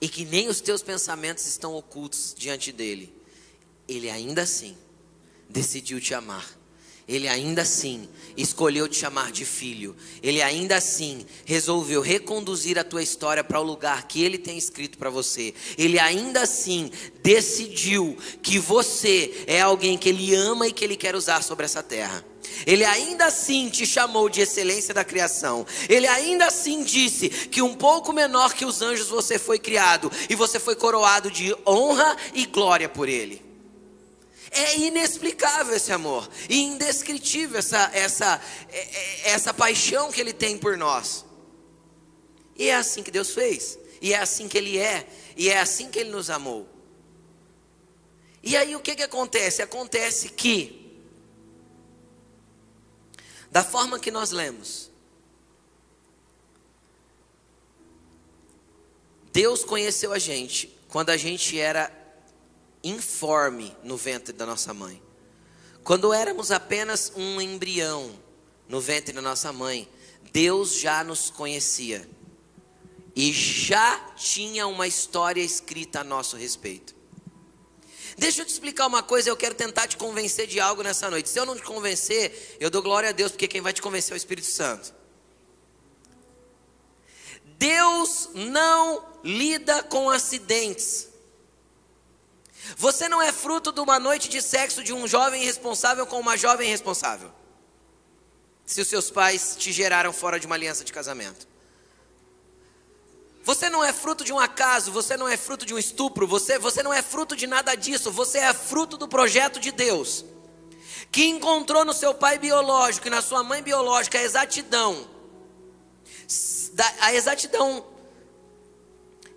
e 0.00 0.08
que 0.08 0.24
nem 0.24 0.48
os 0.48 0.60
teus 0.60 0.82
pensamentos 0.82 1.46
estão 1.46 1.74
ocultos 1.74 2.34
diante 2.36 2.72
dele, 2.72 3.14
ele 3.86 4.10
ainda 4.10 4.42
assim 4.42 4.76
decidiu 5.48 6.00
te 6.00 6.12
amar. 6.12 6.56
Ele 7.08 7.28
ainda 7.28 7.62
assim 7.62 8.08
escolheu 8.36 8.88
te 8.88 8.96
chamar 8.96 9.30
de 9.30 9.44
filho. 9.44 9.94
Ele 10.20 10.42
ainda 10.42 10.76
assim 10.76 11.24
resolveu 11.44 12.00
reconduzir 12.00 12.80
a 12.80 12.84
tua 12.84 13.00
história 13.00 13.44
para 13.44 13.60
o 13.60 13.62
lugar 13.62 14.08
que 14.08 14.24
ele 14.24 14.36
tem 14.36 14.58
escrito 14.58 14.98
para 14.98 15.08
você. 15.08 15.54
Ele 15.78 16.00
ainda 16.00 16.42
assim 16.42 16.90
decidiu 17.22 18.18
que 18.42 18.58
você 18.58 19.44
é 19.46 19.60
alguém 19.60 19.96
que 19.96 20.08
ele 20.08 20.34
ama 20.34 20.66
e 20.66 20.72
que 20.72 20.84
ele 20.84 20.96
quer 20.96 21.14
usar 21.14 21.44
sobre 21.44 21.64
essa 21.64 21.80
terra. 21.80 22.24
Ele 22.66 22.84
ainda 22.84 23.26
assim 23.26 23.68
te 23.68 23.86
chamou 23.86 24.28
de 24.28 24.40
excelência 24.40 24.92
da 24.92 25.04
criação. 25.04 25.66
Ele 25.88 26.06
ainda 26.06 26.46
assim 26.46 26.82
disse 26.82 27.28
que 27.28 27.62
um 27.62 27.74
pouco 27.74 28.12
menor 28.12 28.54
que 28.54 28.64
os 28.64 28.82
anjos 28.82 29.08
você 29.08 29.38
foi 29.38 29.58
criado 29.58 30.10
e 30.28 30.34
você 30.34 30.58
foi 30.58 30.76
coroado 30.76 31.30
de 31.30 31.54
honra 31.66 32.16
e 32.34 32.46
glória 32.46 32.88
por 32.88 33.08
ele. 33.08 33.44
É 34.50 34.78
inexplicável 34.78 35.74
esse 35.74 35.92
amor, 35.92 36.28
e 36.48 36.62
indescritível 36.62 37.58
essa, 37.58 37.90
essa, 37.92 38.40
é, 38.70 38.78
é, 38.78 39.30
essa 39.32 39.52
paixão 39.52 40.10
que 40.10 40.20
ele 40.20 40.32
tem 40.32 40.56
por 40.56 40.76
nós. 40.78 41.24
E 42.56 42.68
é 42.68 42.74
assim 42.74 43.02
que 43.02 43.10
Deus 43.10 43.32
fez, 43.32 43.78
e 44.00 44.14
é 44.14 44.18
assim 44.18 44.48
que 44.48 44.56
ele 44.56 44.78
é, 44.78 45.06
e 45.36 45.50
é 45.50 45.58
assim 45.58 45.90
que 45.90 45.98
ele 45.98 46.10
nos 46.10 46.30
amou. 46.30 46.66
E 48.42 48.56
aí 48.56 48.76
o 48.76 48.80
que, 48.80 48.94
que 48.94 49.02
acontece? 49.02 49.60
Acontece 49.60 50.28
que 50.28 50.85
da 53.56 53.64
forma 53.64 53.98
que 53.98 54.10
nós 54.10 54.32
lemos. 54.32 54.90
Deus 59.32 59.64
conheceu 59.64 60.12
a 60.12 60.18
gente 60.18 60.78
quando 60.88 61.08
a 61.08 61.16
gente 61.16 61.58
era 61.58 61.90
informe 62.84 63.74
no 63.82 63.96
ventre 63.96 64.34
da 64.34 64.44
nossa 64.44 64.74
mãe. 64.74 65.02
Quando 65.82 66.12
éramos 66.12 66.50
apenas 66.50 67.10
um 67.16 67.40
embrião 67.40 68.14
no 68.68 68.78
ventre 68.78 69.14
da 69.14 69.22
nossa 69.22 69.50
mãe, 69.54 69.88
Deus 70.30 70.78
já 70.78 71.02
nos 71.02 71.30
conhecia 71.30 72.06
e 73.14 73.32
já 73.32 73.98
tinha 74.16 74.66
uma 74.66 74.86
história 74.86 75.40
escrita 75.40 76.00
a 76.00 76.04
nosso 76.04 76.36
respeito. 76.36 76.94
Deixa 78.18 78.40
eu 78.40 78.46
te 78.46 78.52
explicar 78.52 78.86
uma 78.86 79.02
coisa, 79.02 79.28
eu 79.28 79.36
quero 79.36 79.54
tentar 79.54 79.86
te 79.86 79.96
convencer 79.96 80.46
de 80.46 80.58
algo 80.58 80.82
nessa 80.82 81.10
noite. 81.10 81.28
Se 81.28 81.38
eu 81.38 81.44
não 81.44 81.54
te 81.54 81.62
convencer, 81.62 82.56
eu 82.58 82.70
dou 82.70 82.82
glória 82.82 83.10
a 83.10 83.12
Deus, 83.12 83.30
porque 83.30 83.46
quem 83.46 83.60
vai 83.60 83.72
te 83.72 83.82
convencer 83.82 84.12
é 84.12 84.16
o 84.16 84.16
Espírito 84.16 84.46
Santo. 84.46 84.94
Deus 87.58 88.30
não 88.34 89.04
lida 89.22 89.82
com 89.82 90.08
acidentes. 90.08 91.08
Você 92.76 93.08
não 93.08 93.20
é 93.20 93.32
fruto 93.32 93.70
de 93.70 93.80
uma 93.80 93.98
noite 93.98 94.28
de 94.28 94.40
sexo 94.40 94.82
de 94.82 94.92
um 94.92 95.06
jovem 95.06 95.42
irresponsável 95.42 96.06
com 96.06 96.18
uma 96.18 96.36
jovem 96.36 96.68
irresponsável. 96.68 97.30
Se 98.64 98.80
os 98.80 98.88
seus 98.88 99.10
pais 99.10 99.54
te 99.56 99.72
geraram 99.72 100.12
fora 100.12 100.40
de 100.40 100.46
uma 100.46 100.56
aliança 100.56 100.84
de 100.84 100.92
casamento. 100.92 101.46
Você 103.46 103.70
não 103.70 103.84
é 103.84 103.92
fruto 103.92 104.24
de 104.24 104.32
um 104.32 104.40
acaso, 104.40 104.90
você 104.90 105.16
não 105.16 105.28
é 105.28 105.36
fruto 105.36 105.64
de 105.64 105.72
um 105.72 105.78
estupro, 105.78 106.26
você, 106.26 106.58
você 106.58 106.82
não 106.82 106.92
é 106.92 107.00
fruto 107.00 107.36
de 107.36 107.46
nada 107.46 107.76
disso, 107.76 108.10
você 108.10 108.38
é 108.38 108.52
fruto 108.52 108.96
do 108.96 109.06
projeto 109.06 109.60
de 109.60 109.70
Deus, 109.70 110.24
que 111.12 111.26
encontrou 111.26 111.84
no 111.84 111.92
seu 111.92 112.12
pai 112.12 112.40
biológico 112.40 113.06
e 113.06 113.10
na 113.10 113.22
sua 113.22 113.44
mãe 113.44 113.62
biológica 113.62 114.18
a 114.18 114.22
exatidão, 114.22 115.08
a 117.00 117.14
exatidão 117.14 117.86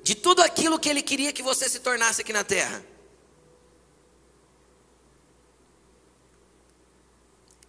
de 0.01 0.15
tudo 0.15 0.41
aquilo 0.41 0.79
que 0.79 0.89
ele 0.89 1.03
queria 1.03 1.31
que 1.31 1.43
você 1.43 1.69
se 1.69 1.79
tornasse 1.79 2.21
aqui 2.21 2.33
na 2.33 2.43
terra. 2.43 2.83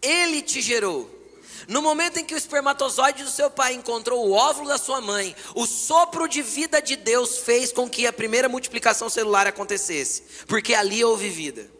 Ele 0.01 0.41
te 0.41 0.63
gerou. 0.63 1.20
No 1.69 1.83
momento 1.83 2.19
em 2.19 2.25
que 2.25 2.35
o 2.35 2.39
espermatozoide 2.39 3.25
do 3.25 3.31
seu 3.31 3.51
pai 3.51 3.75
encontrou 3.75 4.27
o 4.27 4.33
óvulo 4.33 4.69
da 4.69 4.79
sua 4.79 5.01
mãe, 5.01 5.35
o 5.55 5.67
sopro 5.67 6.29
de 6.29 6.43
vida 6.43 6.81
de 6.81 6.97
Deus 6.97 7.39
fez 7.39 7.73
com 7.73 7.89
que 7.89 8.07
a 8.07 8.13
primeira 8.13 8.49
multiplicação 8.49 9.09
celular 9.09 9.47
acontecesse, 9.47 10.23
porque 10.47 10.75
ali 10.75 11.05
houve 11.05 11.29
vida. 11.29 11.71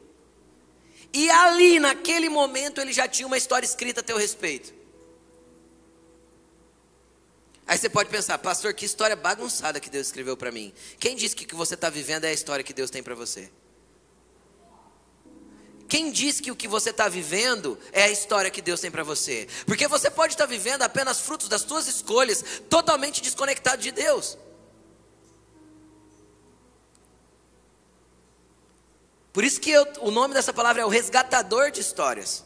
E 1.13 1.29
ali, 1.31 1.81
naquele 1.81 2.29
momento, 2.29 2.81
ele 2.81 2.93
já 2.93 3.09
tinha 3.09 3.27
uma 3.27 3.37
história 3.39 3.67
escrita 3.67 4.01
a 4.01 4.05
teu 4.05 4.17
respeito. 4.17 4.73
Aí 7.67 7.79
você 7.79 7.89
pode 7.89 8.11
pensar, 8.11 8.37
pastor, 8.39 8.75
que 8.75 8.85
história 8.85 9.15
bagunçada 9.15 9.79
que 9.79 9.89
Deus 9.89 10.09
escreveu 10.09 10.37
para 10.37 10.51
mim. 10.51 10.73
Quem 10.99 11.15
disse 11.15 11.37
que 11.37 11.45
o 11.45 11.47
que 11.47 11.55
você 11.55 11.75
está 11.75 11.89
vivendo 11.89 12.25
é 12.25 12.29
a 12.29 12.33
história 12.33 12.65
que 12.65 12.73
Deus 12.73 12.91
tem 12.91 13.03
para 13.03 13.15
você? 13.15 13.49
Quem 15.91 16.13
diz 16.13 16.41
que 16.41 16.53
o 16.53 16.57
que 16.57 16.69
você 16.69 16.91
está 16.91 17.09
vivendo 17.09 17.77
é 17.91 18.05
a 18.05 18.09
história 18.09 18.49
que 18.49 18.63
Deus 18.63 18.81
tem 18.81 18.93
para 18.93 19.03
você? 19.03 19.49
Porque 19.67 19.89
você 19.89 20.09
pode 20.09 20.35
estar 20.35 20.45
tá 20.45 20.49
vivendo 20.49 20.83
apenas 20.83 21.21
frutos 21.21 21.49
das 21.49 21.63
suas 21.63 21.89
escolhas, 21.89 22.45
totalmente 22.71 23.21
desconectado 23.21 23.83
de 23.83 23.91
Deus. 23.91 24.39
Por 29.33 29.43
isso 29.43 29.61
que 29.61 29.73
eu, 29.73 29.85
o 30.03 30.13
nome 30.13 30.33
dessa 30.33 30.53
palavra 30.53 30.83
é 30.83 30.87
o 30.87 30.89
resgatador 30.89 31.73
de 31.73 31.81
histórias. 31.81 32.45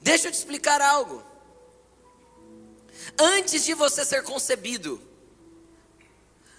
Deixa 0.00 0.28
eu 0.28 0.30
te 0.30 0.38
explicar 0.38 0.80
algo. 0.80 1.20
Antes 3.18 3.64
de 3.64 3.74
você 3.74 4.04
ser 4.04 4.22
concebido, 4.22 5.02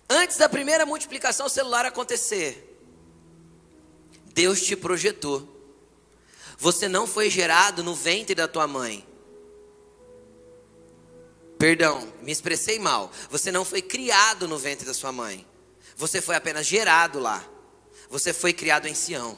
antes 0.10 0.36
da 0.36 0.50
primeira 0.50 0.86
multiplicação 0.86 1.48
celular 1.48 1.86
acontecer, 1.86 2.67
Deus 4.38 4.62
te 4.62 4.76
projetou. 4.76 5.50
Você 6.60 6.88
não 6.88 7.08
foi 7.08 7.28
gerado 7.28 7.84
no 7.84 7.96
ventre 7.96 8.36
da 8.36 8.48
tua 8.48 8.68
mãe. 8.68 9.04
Perdão, 11.58 12.14
me 12.22 12.32
expressei 12.32 12.78
mal. 12.78 13.12
Você 13.32 13.52
não 13.52 13.66
foi 13.66 13.82
criado 13.82 14.48
no 14.48 14.60
ventre 14.60 14.86
da 14.86 14.94
sua 14.94 15.12
mãe. 15.12 15.44
Você 15.96 16.22
foi 16.22 16.36
apenas 16.36 16.68
gerado 16.68 17.20
lá. 17.20 17.44
Você 18.12 18.32
foi 18.32 18.54
criado 18.54 18.88
em 18.88 18.94
Sião. 18.94 19.36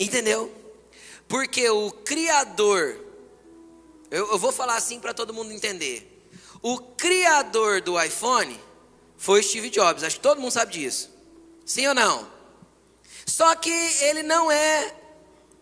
Entendeu? 0.00 0.50
Porque 1.28 1.68
o 1.68 1.90
Criador, 1.90 2.98
eu, 4.10 4.26
eu 4.32 4.38
vou 4.38 4.52
falar 4.52 4.76
assim 4.76 4.98
para 4.98 5.12
todo 5.12 5.34
mundo 5.34 5.52
entender. 5.52 6.30
O 6.62 6.78
Criador 6.78 7.82
do 7.82 8.02
iPhone 8.02 8.58
foi 9.18 9.42
Steve 9.42 9.68
Jobs. 9.68 10.02
Acho 10.02 10.16
que 10.16 10.22
todo 10.22 10.40
mundo 10.40 10.52
sabe 10.52 10.72
disso. 10.72 11.10
Sim 11.66 11.86
ou 11.88 11.94
não? 11.94 12.37
Só 13.28 13.54
que 13.54 13.70
ele 13.70 14.22
não 14.22 14.50
é 14.50 14.94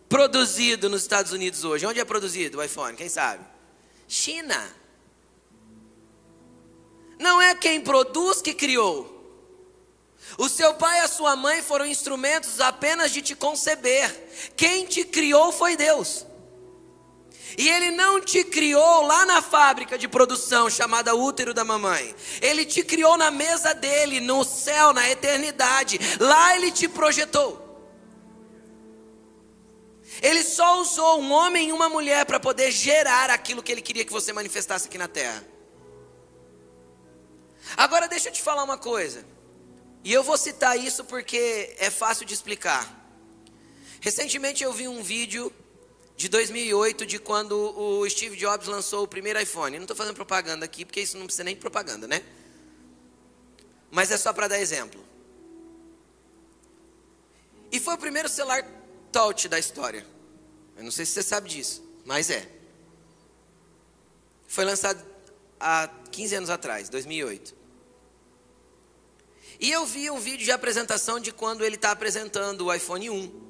produzido 0.07 0.89
nos 0.89 1.01
Estados 1.01 1.33
Unidos 1.33 1.65
hoje. 1.65 1.85
Onde 1.85 1.99
é 1.99 2.05
produzido 2.05 2.59
o 2.59 2.63
iPhone? 2.63 2.95
Quem 2.95 3.09
sabe? 3.09 3.45
China. 4.07 4.73
Não 7.19 7.41
é 7.41 7.53
quem 7.55 7.81
produz 7.81 8.41
que 8.41 8.53
criou. 8.53 9.15
O 10.37 10.47
seu 10.47 10.75
pai 10.75 10.99
e 10.99 11.01
a 11.01 11.07
sua 11.07 11.35
mãe 11.35 11.61
foram 11.61 11.85
instrumentos 11.85 12.61
apenas 12.61 13.11
de 13.11 13.21
te 13.21 13.35
conceber. 13.35 14.09
Quem 14.55 14.85
te 14.85 15.03
criou 15.03 15.51
foi 15.51 15.75
Deus. 15.75 16.25
E 17.55 17.69
ele 17.69 17.91
não 17.91 18.19
te 18.19 18.43
criou 18.43 19.03
lá 19.03 19.25
na 19.25 19.41
fábrica 19.41 19.97
de 19.97 20.07
produção 20.07 20.69
chamada 20.69 21.15
útero 21.15 21.53
da 21.53 21.63
mamãe. 21.63 22.15
Ele 22.41 22.65
te 22.65 22.83
criou 22.83 23.15
na 23.15 23.29
mesa 23.29 23.73
dele, 23.73 24.19
no 24.19 24.43
céu, 24.43 24.91
na 24.93 25.09
eternidade. 25.09 25.99
Lá 26.19 26.55
ele 26.55 26.71
te 26.71 26.87
projetou. 26.87 27.65
Ele 30.21 30.43
só 30.43 30.81
usou 30.81 31.21
um 31.21 31.31
homem 31.31 31.69
e 31.69 31.71
uma 31.71 31.89
mulher 31.89 32.25
para 32.25 32.39
poder 32.39 32.71
gerar 32.71 33.29
aquilo 33.29 33.61
que 33.61 33.71
ele 33.71 33.81
queria 33.81 34.03
que 34.03 34.11
você 34.11 34.33
manifestasse 34.33 34.87
aqui 34.87 34.97
na 34.97 35.07
terra. 35.07 35.45
Agora 37.75 38.07
deixa 38.07 38.29
eu 38.29 38.33
te 38.33 38.41
falar 38.41 38.63
uma 38.63 38.77
coisa. 38.77 39.25
E 40.03 40.11
eu 40.11 40.23
vou 40.23 40.37
citar 40.37 40.79
isso 40.79 41.03
porque 41.03 41.75
é 41.77 41.89
fácil 41.89 42.25
de 42.25 42.33
explicar. 42.33 42.95
Recentemente 43.99 44.63
eu 44.63 44.71
vi 44.71 44.87
um 44.87 45.03
vídeo 45.03 45.51
de 46.17 46.27
2008 46.29 47.05
de 47.05 47.19
quando 47.19 47.53
o 47.53 48.09
Steve 48.09 48.35
Jobs 48.35 48.67
lançou 48.67 49.03
o 49.03 49.07
primeiro 49.07 49.39
iPhone. 49.39 49.77
Não 49.77 49.83
estou 49.83 49.95
fazendo 49.95 50.15
propaganda 50.15 50.65
aqui 50.65 50.83
porque 50.83 50.99
isso 50.99 51.15
não 51.15 51.27
precisa 51.27 51.43
nem 51.43 51.53
de 51.53 51.61
propaganda, 51.61 52.07
né? 52.07 52.23
Mas 53.91 54.09
é 54.09 54.17
só 54.17 54.33
para 54.33 54.47
dar 54.47 54.59
exemplo. 54.59 54.99
E 57.71 57.79
foi 57.79 57.93
o 57.93 57.97
primeiro 57.99 58.27
celular 58.27 58.65
touch 59.11 59.47
da 59.47 59.59
história. 59.59 60.03
Eu 60.75 60.83
não 60.83 60.91
sei 60.91 61.05
se 61.05 61.11
você 61.11 61.21
sabe 61.21 61.49
disso, 61.49 61.87
mas 62.03 62.31
é. 62.31 62.49
Foi 64.47 64.65
lançado 64.65 65.05
há 65.59 65.87
15 66.11 66.35
anos 66.35 66.49
atrás, 66.49 66.89
2008. 66.89 67.55
E 69.59 69.71
eu 69.71 69.85
vi 69.85 70.09
um 70.09 70.19
vídeo 70.19 70.45
de 70.45 70.51
apresentação 70.51 71.19
de 71.19 71.31
quando 71.31 71.63
ele 71.63 71.75
está 71.75 71.91
apresentando 71.91 72.65
o 72.65 72.73
iPhone 72.73 73.07
1. 73.07 73.46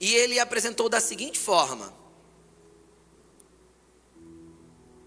E 0.00 0.14
ele 0.14 0.40
apresentou 0.40 0.88
da 0.88 0.98
seguinte 0.98 1.38
forma: 1.38 1.92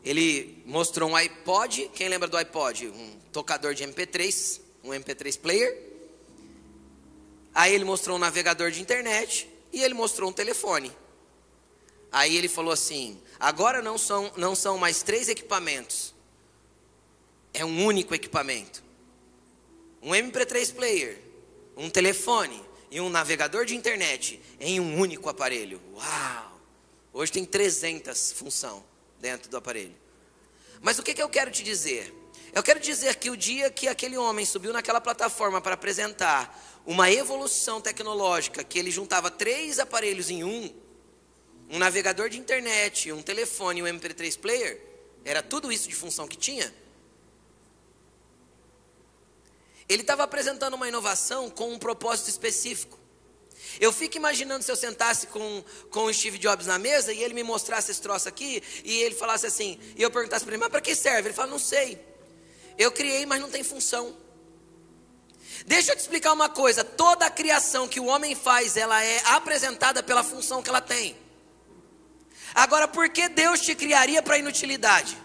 ele 0.05 0.61
mostrou 0.67 1.09
um 1.09 1.15
iPod, 1.15 1.89
quem 1.95 2.07
lembra 2.07 2.27
do 2.27 2.37
iPod? 2.37 2.87
Um 2.87 3.19
tocador 3.31 3.73
de 3.73 3.83
MP3, 3.83 4.61
um 4.83 4.89
MP3 4.89 5.39
player. 5.39 5.91
Aí 7.55 7.73
ele 7.73 7.83
mostrou 7.83 8.17
um 8.17 8.19
navegador 8.19 8.69
de 8.69 8.81
internet 8.81 9.49
e 9.71 9.81
ele 9.81 9.95
mostrou 9.95 10.29
um 10.29 10.33
telefone. 10.33 10.91
Aí 12.11 12.37
ele 12.37 12.47
falou 12.47 12.71
assim: 12.71 13.19
agora 13.39 13.81
não 13.81 13.97
são, 13.97 14.31
não 14.37 14.53
são 14.53 14.77
mais 14.77 15.01
três 15.01 15.27
equipamentos, 15.27 16.13
é 17.51 17.65
um 17.65 17.83
único 17.83 18.13
equipamento. 18.13 18.83
Um 20.01 20.11
MP3 20.11 20.75
player, 20.75 21.19
um 21.75 21.89
telefone 21.89 22.61
e 22.93 23.01
um 23.01 23.09
navegador 23.09 23.65
de 23.65 23.75
internet 23.75 24.39
em 24.59 24.79
um 24.79 24.99
único 24.99 25.27
aparelho. 25.27 25.81
Uau! 25.95 26.61
Hoje 27.11 27.31
tem 27.31 27.43
300 27.43 28.33
função 28.33 28.85
dentro 29.19 29.49
do 29.49 29.57
aparelho. 29.57 29.95
Mas 30.79 30.99
o 30.99 31.03
que, 31.03 31.15
que 31.15 31.23
eu 31.23 31.27
quero 31.27 31.49
te 31.49 31.63
dizer? 31.63 32.13
Eu 32.53 32.61
quero 32.61 32.79
dizer 32.79 33.15
que 33.15 33.31
o 33.31 33.35
dia 33.35 33.71
que 33.71 33.87
aquele 33.87 34.15
homem 34.15 34.45
subiu 34.45 34.71
naquela 34.71 35.01
plataforma 35.01 35.59
para 35.59 35.73
apresentar 35.73 36.81
uma 36.85 37.09
evolução 37.09 37.81
tecnológica, 37.81 38.63
que 38.63 38.77
ele 38.77 38.91
juntava 38.91 39.31
três 39.31 39.79
aparelhos 39.79 40.29
em 40.29 40.43
um, 40.43 40.71
um 41.71 41.79
navegador 41.79 42.29
de 42.29 42.37
internet, 42.37 43.11
um 43.11 43.23
telefone 43.23 43.81
um 43.81 43.87
MP3 43.87 44.37
player, 44.37 44.79
era 45.25 45.41
tudo 45.41 45.71
isso 45.71 45.89
de 45.89 45.95
função 45.95 46.27
que 46.27 46.37
tinha. 46.37 46.71
Ele 49.87 50.01
estava 50.01 50.23
apresentando 50.23 50.75
uma 50.75 50.87
inovação 50.87 51.49
com 51.49 51.71
um 51.73 51.79
propósito 51.79 52.29
específico. 52.29 52.99
Eu 53.79 53.91
fico 53.91 54.17
imaginando 54.17 54.63
se 54.63 54.71
eu 54.71 54.75
sentasse 54.75 55.27
com, 55.27 55.63
com 55.89 56.05
o 56.05 56.13
Steve 56.13 56.37
Jobs 56.37 56.67
na 56.67 56.77
mesa 56.77 57.11
e 57.11 57.23
ele 57.23 57.33
me 57.33 57.43
mostrasse 57.43 57.91
esse 57.91 58.01
troço 58.01 58.29
aqui 58.29 58.61
e 58.83 59.01
ele 59.01 59.15
falasse 59.15 59.45
assim, 59.45 59.79
e 59.95 60.01
eu 60.01 60.11
perguntasse 60.11 60.45
para 60.45 60.53
ele, 60.53 60.61
mas 60.61 60.69
para 60.69 60.81
que 60.81 60.95
serve? 60.95 61.29
Ele 61.29 61.35
fala, 61.35 61.49
não 61.49 61.59
sei. 61.59 61.99
Eu 62.77 62.91
criei, 62.91 63.25
mas 63.25 63.41
não 63.41 63.49
tem 63.49 63.63
função. 63.63 64.15
Deixa 65.65 65.91
eu 65.91 65.95
te 65.95 65.99
explicar 65.99 66.33
uma 66.33 66.49
coisa: 66.49 66.83
toda 66.83 67.25
a 67.25 67.29
criação 67.29 67.87
que 67.87 67.99
o 67.99 68.05
homem 68.05 68.35
faz, 68.35 68.75
ela 68.75 69.03
é 69.03 69.21
apresentada 69.27 70.01
pela 70.03 70.23
função 70.23 70.61
que 70.61 70.69
ela 70.69 70.81
tem. 70.81 71.15
Agora, 72.53 72.87
por 72.87 73.09
que 73.09 73.29
Deus 73.29 73.61
te 73.61 73.73
criaria 73.73 74.21
para 74.21 74.37
inutilidade? 74.37 75.17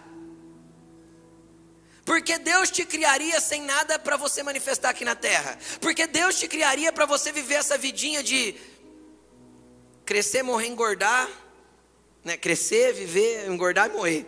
Porque 2.09 2.39
Deus 2.39 2.71
te 2.71 2.87
criaria 2.87 3.39
sem 3.39 3.61
nada 3.61 3.99
para 3.99 4.17
você 4.17 4.43
manifestar 4.43 4.89
aqui 4.89 5.05
na 5.05 5.15
terra. 5.15 5.59
Porque 5.79 6.07
Deus 6.07 6.39
te 6.39 6.49
criaria 6.49 6.91
para 6.91 7.05
você 7.05 7.31
viver 7.31 7.57
essa 7.57 7.77
vidinha 7.77 8.23
de 8.23 8.55
crescer, 10.07 10.43
morrer, 10.43 10.69
engordar, 10.69 11.29
né? 12.25 12.39
Crescer, 12.39 12.95
viver, 12.95 13.47
engordar 13.47 13.91
e 13.91 13.93
morrer. 13.93 14.27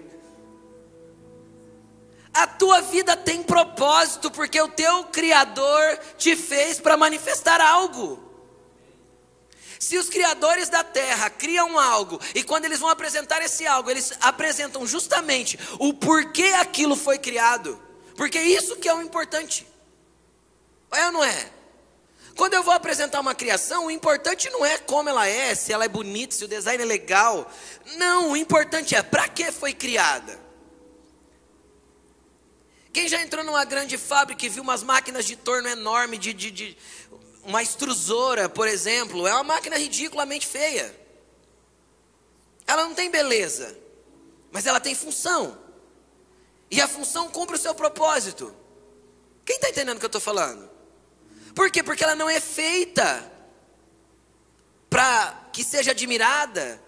A 2.35 2.47
tua 2.47 2.83
vida 2.83 3.17
tem 3.17 3.43
propósito 3.43 4.31
porque 4.31 4.61
o 4.61 4.69
teu 4.69 5.05
criador 5.05 5.99
te 6.19 6.37
fez 6.37 6.79
para 6.79 6.99
manifestar 6.99 7.63
algo. 7.63 8.30
Se 9.81 9.97
os 9.97 10.11
criadores 10.11 10.69
da 10.69 10.85
terra 10.85 11.31
criam 11.31 11.79
algo 11.79 12.21
e 12.35 12.45
quando 12.45 12.67
eles 12.67 12.79
vão 12.79 12.91
apresentar 12.91 13.41
esse 13.41 13.67
algo, 13.67 13.91
eles 13.91 14.13
apresentam 14.21 14.87
justamente 14.87 15.59
o 15.79 15.95
porquê 15.95 16.49
aquilo 16.61 16.95
foi 16.95 17.19
criado. 17.19 17.81
Porque 18.15 18.39
isso 18.39 18.77
que 18.77 18.87
é 18.87 18.95
o 18.95 19.01
importante. 19.01 19.67
É 20.93 21.07
ou 21.07 21.13
não 21.13 21.25
é? 21.25 21.51
Quando 22.37 22.53
eu 22.53 22.63
vou 22.63 22.75
apresentar 22.75 23.21
uma 23.21 23.35
criação, 23.35 23.87
o 23.87 23.91
importante 23.91 24.51
não 24.51 24.67
é 24.67 24.77
como 24.77 25.09
ela 25.09 25.27
é, 25.27 25.55
se 25.55 25.73
ela 25.73 25.87
é 25.87 25.89
bonita, 25.89 26.35
se 26.35 26.45
o 26.45 26.49
design 26.49 26.83
é 26.83 26.87
legal. 26.87 27.51
Não, 27.97 28.33
o 28.33 28.37
importante 28.37 28.95
é 28.95 29.03
para 29.03 29.29
que 29.29 29.51
foi 29.51 29.73
criada. 29.73 30.39
Quem 32.93 33.09
já 33.09 33.23
entrou 33.23 33.43
numa 33.43 33.65
grande 33.65 33.97
fábrica 33.97 34.45
e 34.45 34.49
viu 34.51 34.63
umas 34.63 34.83
máquinas 34.83 35.25
de 35.25 35.37
torno 35.37 35.69
enorme, 35.69 36.19
de, 36.19 36.35
de, 36.35 36.51
de 36.51 36.77
uma 37.45 37.63
extrusora, 37.63 38.49
por 38.49 38.69
exemplo, 38.69 39.27
é 39.27 39.35
uma 39.35 39.45
máquina 39.45 39.77
ridiculamente 39.77 40.47
feia. 40.47 40.95
Ela 42.67 42.85
não 42.85 42.95
tem 42.95 43.11
beleza, 43.11 43.77
mas 44.53 44.67
ela 44.67 44.81
tem 44.81 44.95
função. 44.95 45.59
E 46.71 46.81
a 46.81 46.87
função 46.87 47.29
cumpre 47.29 47.57
o 47.57 47.59
seu 47.59 47.75
propósito. 47.75 48.55
Quem 49.45 49.57
está 49.57 49.69
entendendo 49.69 49.97
o 49.97 49.99
que 49.99 50.07
eu 50.07 50.09
estou 50.09 50.21
falando? 50.21 50.71
Por 51.55 51.71
quê? 51.71 51.83
Porque 51.83 52.05
ela 52.05 52.15
não 52.15 52.31
é 52.31 52.39
feita 52.41 53.31
para 54.89 55.49
que 55.53 55.65
seja 55.65 55.91
admirada 55.91 56.81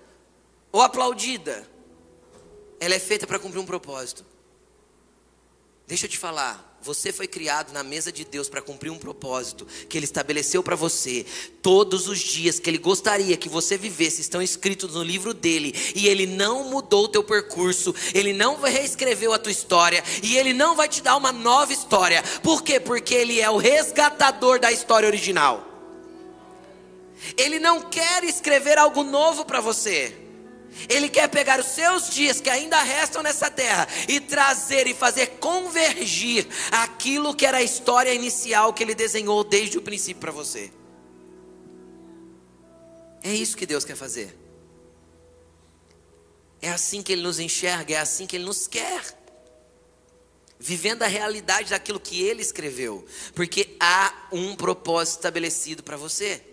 ou 0.70 0.80
aplaudida. 0.80 1.68
Ela 2.78 2.94
é 2.94 2.98
feita 2.98 3.26
para 3.26 3.38
cumprir 3.38 3.60
um 3.60 3.66
propósito. 3.66 4.24
Deixa 5.86 6.06
eu 6.06 6.10
te 6.10 6.18
falar, 6.18 6.71
você 6.82 7.12
foi 7.12 7.28
criado 7.28 7.72
na 7.72 7.84
mesa 7.84 8.10
de 8.10 8.24
Deus 8.24 8.48
para 8.48 8.60
cumprir 8.60 8.90
um 8.90 8.98
propósito 8.98 9.66
que 9.88 9.96
Ele 9.96 10.04
estabeleceu 10.04 10.62
para 10.62 10.74
você. 10.74 11.24
Todos 11.62 12.08
os 12.08 12.18
dias 12.18 12.58
que 12.58 12.68
Ele 12.68 12.78
gostaria 12.78 13.36
que 13.36 13.48
você 13.48 13.78
vivesse 13.78 14.20
estão 14.20 14.42
escritos 14.42 14.94
no 14.94 15.02
livro 15.02 15.32
dele. 15.32 15.72
E 15.94 16.08
Ele 16.08 16.26
não 16.26 16.64
mudou 16.70 17.04
o 17.04 17.08
teu 17.08 17.22
percurso. 17.22 17.94
Ele 18.12 18.32
não 18.32 18.60
reescreveu 18.60 19.32
a 19.32 19.38
tua 19.38 19.52
história. 19.52 20.02
E 20.22 20.36
Ele 20.36 20.52
não 20.52 20.74
vai 20.74 20.88
te 20.88 21.00
dar 21.00 21.16
uma 21.16 21.30
nova 21.30 21.72
história. 21.72 22.22
Por 22.42 22.62
quê? 22.62 22.80
Porque 22.80 23.14
Ele 23.14 23.40
é 23.40 23.48
o 23.48 23.58
resgatador 23.58 24.58
da 24.58 24.72
história 24.72 25.06
original. 25.06 25.68
Ele 27.36 27.60
não 27.60 27.82
quer 27.82 28.24
escrever 28.24 28.76
algo 28.76 29.04
novo 29.04 29.44
para 29.44 29.60
você. 29.60 30.21
Ele 30.88 31.08
quer 31.08 31.28
pegar 31.28 31.60
os 31.60 31.66
seus 31.66 32.10
dias 32.10 32.40
que 32.40 32.50
ainda 32.50 32.82
restam 32.82 33.22
nessa 33.22 33.50
terra 33.50 33.86
e 34.08 34.20
trazer 34.20 34.86
e 34.86 34.94
fazer 34.94 35.38
convergir 35.38 36.46
aquilo 36.70 37.34
que 37.34 37.46
era 37.46 37.58
a 37.58 37.62
história 37.62 38.12
inicial 38.12 38.72
que 38.72 38.82
ele 38.82 38.94
desenhou 38.94 39.44
desde 39.44 39.78
o 39.78 39.82
princípio 39.82 40.20
para 40.20 40.32
você. 40.32 40.72
É 43.22 43.32
isso 43.32 43.56
que 43.56 43.66
Deus 43.66 43.84
quer 43.84 43.96
fazer. 43.96 44.36
É 46.60 46.70
assim 46.70 47.02
que 47.02 47.12
ele 47.12 47.22
nos 47.22 47.38
enxerga, 47.38 47.94
é 47.94 47.98
assim 47.98 48.26
que 48.26 48.36
ele 48.36 48.44
nos 48.44 48.66
quer. 48.66 49.18
Vivendo 50.58 51.02
a 51.02 51.08
realidade 51.08 51.70
daquilo 51.70 51.98
que 51.98 52.22
ele 52.22 52.40
escreveu, 52.40 53.04
porque 53.34 53.76
há 53.80 54.28
um 54.30 54.54
propósito 54.54 55.16
estabelecido 55.16 55.82
para 55.82 55.96
você. 55.96 56.51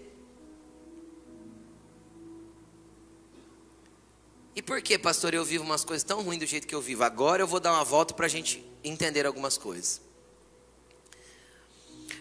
E 4.55 4.61
por 4.61 4.81
que, 4.81 4.97
pastor, 4.97 5.33
eu 5.33 5.45
vivo 5.45 5.63
umas 5.63 5.85
coisas 5.85 6.03
tão 6.03 6.21
ruins 6.21 6.39
do 6.39 6.45
jeito 6.45 6.67
que 6.67 6.75
eu 6.75 6.81
vivo? 6.81 7.03
Agora 7.03 7.41
eu 7.41 7.47
vou 7.47 7.59
dar 7.59 7.73
uma 7.73 7.83
volta 7.83 8.13
para 8.13 8.25
a 8.25 8.29
gente 8.29 8.63
entender 8.83 9.25
algumas 9.25 9.57
coisas. 9.57 10.01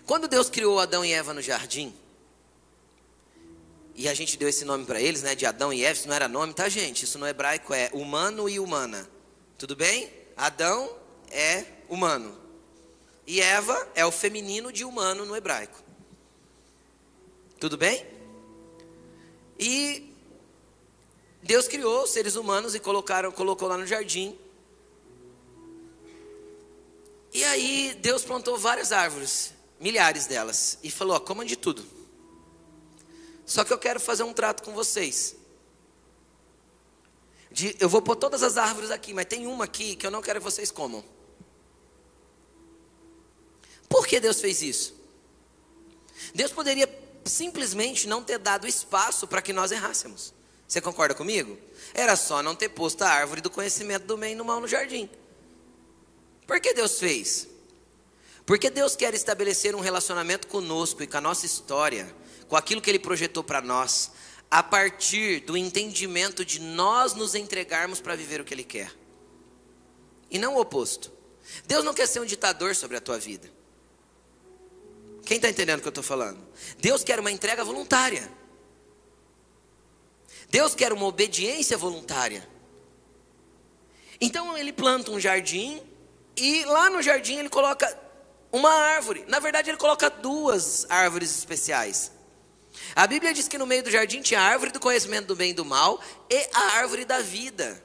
Quando 0.06 0.28
Deus 0.28 0.48
criou 0.48 0.78
Adão 0.78 1.04
e 1.04 1.12
Eva 1.12 1.34
no 1.34 1.42
jardim, 1.42 1.94
e 3.94 4.08
a 4.08 4.14
gente 4.14 4.36
deu 4.36 4.48
esse 4.48 4.64
nome 4.64 4.84
para 4.84 5.00
eles, 5.00 5.22
né, 5.22 5.34
de 5.34 5.44
Adão 5.44 5.72
e 5.72 5.84
Eva, 5.84 5.98
isso 5.98 6.08
não 6.08 6.14
era 6.14 6.28
nome, 6.28 6.54
tá, 6.54 6.68
gente? 6.68 7.04
Isso 7.04 7.18
no 7.18 7.26
hebraico 7.26 7.74
é 7.74 7.90
humano 7.92 8.48
e 8.48 8.60
humana. 8.60 9.10
Tudo 9.58 9.74
bem? 9.74 10.08
Adão 10.36 10.96
é 11.30 11.64
humano. 11.88 12.38
E 13.26 13.40
Eva 13.40 13.88
é 13.94 14.06
o 14.06 14.12
feminino 14.12 14.72
de 14.72 14.84
humano 14.84 15.26
no 15.26 15.36
hebraico. 15.36 15.82
Tudo 17.58 17.76
bem? 17.76 18.06
E 19.58 20.08
Deus 21.42 21.68
criou 21.68 22.03
os 22.03 22.11
seres 22.11 22.37
humanos 22.37 22.74
e 22.74 22.81
colocaram, 22.81 23.31
colocou 23.31 23.68
lá 23.68 23.77
no 23.77 23.87
jardim. 23.87 24.38
E 27.33 27.44
aí 27.44 27.96
Deus 28.01 28.24
plantou 28.24 28.59
várias 28.59 28.90
árvores, 28.90 29.53
milhares 29.79 30.27
delas, 30.27 30.79
e 30.83 30.90
falou: 30.90 31.16
ó, 31.16 31.20
comam 31.20 31.44
de 31.44 31.57
tudo. 31.57 31.85
Só 33.46 33.64
que 33.64 33.72
eu 33.72 33.79
quero 33.79 33.98
fazer 33.98 34.24
um 34.24 34.33
trato 34.33 34.62
com 34.62 34.72
vocês. 34.72 35.37
De, 37.51 37.74
eu 37.81 37.88
vou 37.88 38.03
pôr 38.03 38.16
todas 38.16 38.42
as 38.42 38.57
árvores 38.57 38.90
aqui, 38.90 39.14
mas 39.14 39.24
tem 39.24 39.46
uma 39.46 39.64
aqui 39.64 39.96
que 39.96 40.07
eu 40.07 40.11
não 40.11 40.20
quero 40.20 40.40
que 40.40 40.44
vocês 40.44 40.70
comam. 40.70 41.03
Por 43.88 44.07
que 44.07 44.20
Deus 44.20 44.40
fez 44.40 44.61
isso? 44.61 44.94
Deus 46.35 46.53
poderia 46.53 46.88
simplesmente 47.24 48.07
não 48.07 48.22
ter 48.22 48.38
dado 48.38 48.66
espaço 48.66 49.27
para 49.27 49.40
que 49.40 49.53
nós 49.53 49.72
errássemos. 49.72 50.35
Você 50.68 50.83
concorda 50.83 51.14
comigo? 51.14 51.59
Era 51.94 52.14
só 52.14 52.42
não 52.42 52.54
ter 52.54 52.68
posto 52.68 53.00
a 53.02 53.09
árvore 53.09 53.40
do 53.40 53.48
conhecimento 53.48 54.04
do 54.04 54.18
bem 54.18 54.35
e 54.35 54.37
do 54.37 54.44
mal 54.44 54.61
no 54.61 54.68
jardim. 54.68 55.09
Por 56.46 56.61
que 56.61 56.74
Deus 56.74 56.98
fez? 56.98 57.48
Porque 58.44 58.68
Deus 58.68 58.94
quer 58.94 59.14
estabelecer 59.14 59.74
um 59.74 59.81
relacionamento 59.81 60.46
conosco 60.46 61.02
e 61.02 61.07
com 61.07 61.16
a 61.16 61.22
nossa 61.22 61.46
história, 61.46 62.14
com 62.48 62.57
aquilo 62.57 62.83
que 62.83 62.90
Ele 62.90 62.98
projetou 62.98 63.42
para 63.42 63.62
nós, 63.62 64.11
a 64.50 64.62
partir 64.62 65.40
do 65.40 65.57
entendimento 65.57 66.44
de 66.44 66.61
nós 66.61 67.14
nos 67.14 67.35
entregarmos 67.35 68.00
para 68.00 68.14
viver 68.14 68.40
o 68.40 68.44
que 68.44 68.52
Ele 68.52 68.64
quer. 68.64 68.92
E 70.31 70.38
não 70.38 70.57
o 70.57 70.61
oposto. 70.61 71.11
Deus 71.66 71.83
não 71.83 71.94
quer 71.94 72.07
ser 72.07 72.20
um 72.20 72.26
ditador 72.26 72.74
sobre 72.74 72.98
a 72.98 73.00
tua 73.00 73.18
vida. 73.18 73.50
Quem 75.24 75.37
está 75.37 75.48
entendendo 75.48 75.78
o 75.78 75.83
que 75.83 75.88
eu 75.88 75.90
estou 75.90 76.04
falando? 76.04 76.46
Deus 76.78 77.02
quer 77.02 77.18
uma 77.20 77.31
entrega 77.31 77.64
voluntária. 77.64 78.31
Deus 80.50 80.74
quer 80.74 80.92
uma 80.92 81.06
obediência 81.06 81.76
voluntária. 81.76 82.48
Então 84.20 84.56
ele 84.56 84.72
planta 84.72 85.11
um 85.11 85.20
jardim 85.20 85.82
e 86.37 86.64
lá 86.64 86.90
no 86.90 87.02
jardim 87.02 87.37
ele 87.37 87.48
coloca 87.48 87.87
uma 88.50 88.70
árvore. 88.70 89.24
Na 89.28 89.38
verdade, 89.38 89.70
ele 89.70 89.76
coloca 89.76 90.08
duas 90.08 90.87
árvores 90.88 91.37
especiais. 91.37 92.12
A 92.94 93.06
Bíblia 93.06 93.34
diz 93.34 93.48
que 93.48 93.58
no 93.58 93.66
meio 93.66 93.82
do 93.82 93.90
jardim 93.90 94.22
tinha 94.22 94.40
a 94.40 94.44
árvore 94.44 94.70
do 94.70 94.80
conhecimento 94.80 95.26
do 95.26 95.37
bem 95.37 95.50
e 95.50 95.54
do 95.54 95.64
mal 95.64 96.00
e 96.30 96.48
a 96.52 96.76
árvore 96.78 97.04
da 97.04 97.20
vida. 97.20 97.82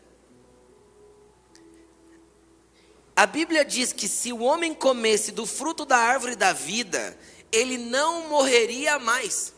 A 3.15 3.25
Bíblia 3.25 3.63
diz 3.63 3.93
que 3.93 4.07
se 4.07 4.33
o 4.33 4.39
homem 4.41 4.73
comesse 4.73 5.31
do 5.31 5.45
fruto 5.45 5.85
da 5.85 5.97
árvore 5.97 6.35
da 6.35 6.51
vida, 6.51 7.17
ele 7.51 7.77
não 7.77 8.27
morreria 8.27 8.97
mais. 8.97 9.52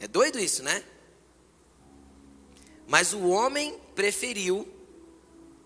É 0.00 0.06
doido 0.06 0.38
isso, 0.38 0.62
né? 0.62 0.82
Mas 2.86 3.12
o 3.12 3.28
homem 3.28 3.78
preferiu 3.94 4.66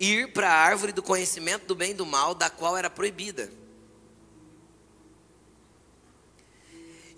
ir 0.00 0.32
para 0.32 0.48
a 0.48 0.56
árvore 0.56 0.92
do 0.92 1.02
conhecimento 1.02 1.66
do 1.66 1.74
bem 1.74 1.92
e 1.92 1.94
do 1.94 2.04
mal, 2.04 2.34
da 2.34 2.50
qual 2.50 2.76
era 2.76 2.90
proibida. 2.90 3.50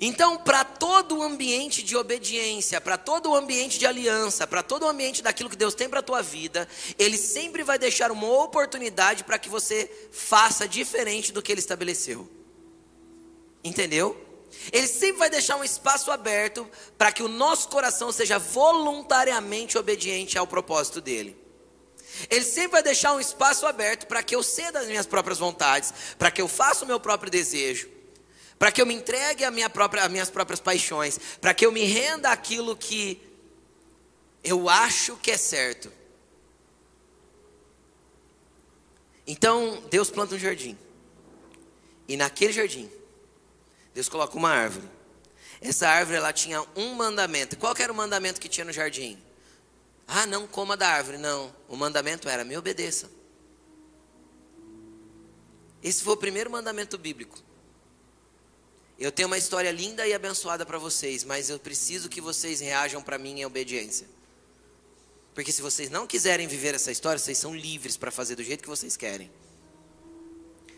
Então, 0.00 0.36
para 0.36 0.64
todo 0.64 1.18
o 1.18 1.22
ambiente 1.22 1.82
de 1.82 1.96
obediência, 1.96 2.80
para 2.80 2.98
todo 2.98 3.30
o 3.30 3.34
ambiente 3.34 3.78
de 3.78 3.86
aliança, 3.86 4.46
para 4.46 4.62
todo 4.62 4.82
o 4.82 4.88
ambiente 4.88 5.22
daquilo 5.22 5.48
que 5.48 5.56
Deus 5.56 5.74
tem 5.74 5.88
para 5.88 6.00
a 6.00 6.02
tua 6.02 6.20
vida, 6.20 6.68
Ele 6.98 7.16
sempre 7.16 7.62
vai 7.62 7.78
deixar 7.78 8.10
uma 8.10 8.28
oportunidade 8.42 9.24
para 9.24 9.38
que 9.38 9.48
você 9.48 9.90
faça 10.10 10.68
diferente 10.68 11.32
do 11.32 11.40
que 11.40 11.52
Ele 11.52 11.60
estabeleceu. 11.60 12.28
Entendeu? 13.62 14.23
Ele 14.72 14.86
sempre 14.86 15.18
vai 15.18 15.30
deixar 15.30 15.56
um 15.56 15.64
espaço 15.64 16.10
aberto 16.10 16.68
para 16.96 17.12
que 17.12 17.22
o 17.22 17.28
nosso 17.28 17.68
coração 17.68 18.10
seja 18.10 18.38
voluntariamente 18.38 19.76
obediente 19.76 20.38
ao 20.38 20.46
propósito 20.46 21.00
dele. 21.00 21.36
Ele 22.30 22.44
sempre 22.44 22.72
vai 22.72 22.82
deixar 22.82 23.12
um 23.12 23.20
espaço 23.20 23.66
aberto 23.66 24.06
para 24.06 24.22
que 24.22 24.34
eu 24.34 24.42
ceda 24.42 24.78
as 24.78 24.86
minhas 24.86 25.06
próprias 25.06 25.38
vontades, 25.38 25.92
para 26.18 26.30
que 26.30 26.40
eu 26.40 26.48
faça 26.48 26.84
o 26.84 26.88
meu 26.88 27.00
próprio 27.00 27.30
desejo, 27.30 27.88
para 28.58 28.70
que 28.70 28.80
eu 28.80 28.86
me 28.86 28.94
entregue 28.94 29.48
minha 29.50 29.68
própria, 29.68 30.04
às 30.04 30.10
minhas 30.10 30.30
próprias 30.30 30.60
paixões, 30.60 31.18
para 31.40 31.52
que 31.52 31.66
eu 31.66 31.72
me 31.72 31.84
renda 31.84 32.30
àquilo 32.30 32.76
que 32.76 33.20
eu 34.42 34.68
acho 34.68 35.16
que 35.16 35.30
é 35.30 35.36
certo. 35.36 35.90
Então, 39.26 39.82
Deus 39.90 40.10
planta 40.10 40.34
um 40.34 40.38
jardim. 40.38 40.78
E 42.06 42.16
naquele 42.16 42.52
jardim, 42.52 42.90
Deus 43.94 44.08
coloca 44.08 44.36
uma 44.36 44.50
árvore. 44.50 44.86
Essa 45.60 45.88
árvore 45.88 46.18
ela 46.18 46.32
tinha 46.32 46.62
um 46.76 46.94
mandamento. 46.94 47.56
Qual 47.56 47.74
era 47.78 47.92
o 47.92 47.96
mandamento 47.96 48.40
que 48.40 48.48
tinha 48.48 48.64
no 48.64 48.72
jardim? 48.72 49.18
Ah, 50.06 50.26
não 50.26 50.46
coma 50.46 50.76
da 50.76 50.88
árvore. 50.88 51.16
Não. 51.16 51.54
O 51.68 51.76
mandamento 51.76 52.28
era: 52.28 52.44
me 52.44 52.56
obedeça. 52.56 53.08
Esse 55.82 56.02
foi 56.02 56.14
o 56.14 56.16
primeiro 56.16 56.50
mandamento 56.50 56.98
bíblico. 56.98 57.38
Eu 58.98 59.12
tenho 59.12 59.26
uma 59.26 59.38
história 59.38 59.70
linda 59.70 60.06
e 60.06 60.14
abençoada 60.14 60.64
para 60.64 60.78
vocês, 60.78 61.24
mas 61.24 61.50
eu 61.50 61.58
preciso 61.58 62.08
que 62.08 62.20
vocês 62.20 62.60
reajam 62.60 63.02
para 63.02 63.18
mim 63.18 63.40
em 63.40 63.44
obediência. 63.44 64.06
Porque 65.34 65.50
se 65.50 65.60
vocês 65.60 65.90
não 65.90 66.06
quiserem 66.06 66.46
viver 66.46 66.74
essa 66.74 66.92
história, 66.92 67.18
vocês 67.18 67.36
são 67.38 67.54
livres 67.54 67.96
para 67.96 68.10
fazer 68.10 68.36
do 68.36 68.42
jeito 68.42 68.62
que 68.62 68.68
vocês 68.68 68.96
querem. 68.96 69.30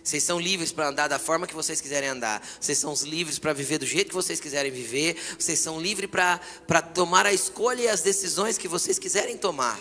Vocês 0.06 0.22
são 0.22 0.38
livres 0.38 0.70
para 0.70 0.86
andar 0.86 1.08
da 1.08 1.18
forma 1.18 1.48
que 1.48 1.54
vocês 1.54 1.80
quiserem 1.80 2.08
andar. 2.08 2.40
Vocês 2.60 2.78
são 2.78 2.94
livres 3.02 3.40
para 3.40 3.52
viver 3.52 3.78
do 3.78 3.84
jeito 3.84 4.10
que 4.10 4.14
vocês 4.14 4.38
quiserem 4.38 4.70
viver. 4.70 5.16
Vocês 5.36 5.58
são 5.58 5.80
livres 5.80 6.08
para 6.08 6.80
tomar 6.80 7.26
a 7.26 7.32
escolha 7.32 7.82
e 7.82 7.88
as 7.88 8.02
decisões 8.02 8.56
que 8.56 8.68
vocês 8.68 9.00
quiserem 9.00 9.36
tomar. 9.36 9.80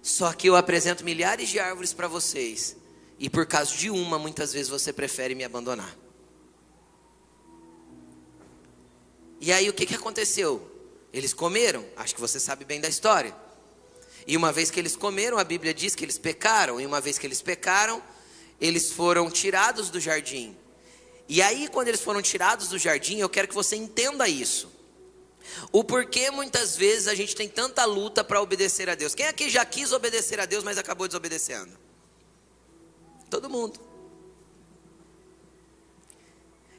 Só 0.00 0.32
que 0.32 0.48
eu 0.48 0.56
apresento 0.56 1.04
milhares 1.04 1.50
de 1.50 1.58
árvores 1.58 1.92
para 1.92 2.08
vocês. 2.08 2.74
E 3.18 3.28
por 3.28 3.44
causa 3.44 3.76
de 3.76 3.90
uma, 3.90 4.18
muitas 4.18 4.54
vezes 4.54 4.70
você 4.70 4.94
prefere 4.94 5.34
me 5.34 5.44
abandonar. 5.44 5.94
E 9.42 9.52
aí 9.52 9.68
o 9.68 9.74
que, 9.74 9.84
que 9.84 9.94
aconteceu? 9.94 10.66
Eles 11.12 11.34
comeram, 11.34 11.84
acho 11.96 12.14
que 12.14 12.20
você 12.20 12.40
sabe 12.40 12.64
bem 12.64 12.80
da 12.80 12.88
história. 12.88 13.36
E 14.26 14.38
uma 14.38 14.50
vez 14.50 14.70
que 14.70 14.80
eles 14.80 14.96
comeram, 14.96 15.36
a 15.36 15.44
Bíblia 15.44 15.74
diz 15.74 15.94
que 15.94 16.02
eles 16.02 16.16
pecaram. 16.16 16.80
E 16.80 16.86
uma 16.86 16.98
vez 16.98 17.18
que 17.18 17.26
eles 17.26 17.42
pecaram, 17.42 18.02
eles 18.64 18.90
foram 18.90 19.30
tirados 19.30 19.90
do 19.90 20.00
jardim. 20.00 20.56
E 21.28 21.42
aí, 21.42 21.68
quando 21.68 21.88
eles 21.88 22.00
foram 22.00 22.22
tirados 22.22 22.68
do 22.68 22.78
jardim, 22.78 23.18
eu 23.18 23.28
quero 23.28 23.46
que 23.46 23.54
você 23.54 23.76
entenda 23.76 24.26
isso. 24.26 24.72
O 25.70 25.84
porquê 25.84 26.30
muitas 26.30 26.74
vezes 26.74 27.06
a 27.06 27.14
gente 27.14 27.36
tem 27.36 27.46
tanta 27.46 27.84
luta 27.84 28.24
para 28.24 28.40
obedecer 28.40 28.88
a 28.88 28.94
Deus. 28.94 29.14
Quem 29.14 29.26
aqui 29.26 29.50
já 29.50 29.66
quis 29.66 29.92
obedecer 29.92 30.40
a 30.40 30.46
Deus, 30.46 30.64
mas 30.64 30.78
acabou 30.78 31.06
desobedecendo? 31.06 31.76
Todo 33.28 33.50
mundo. 33.50 33.78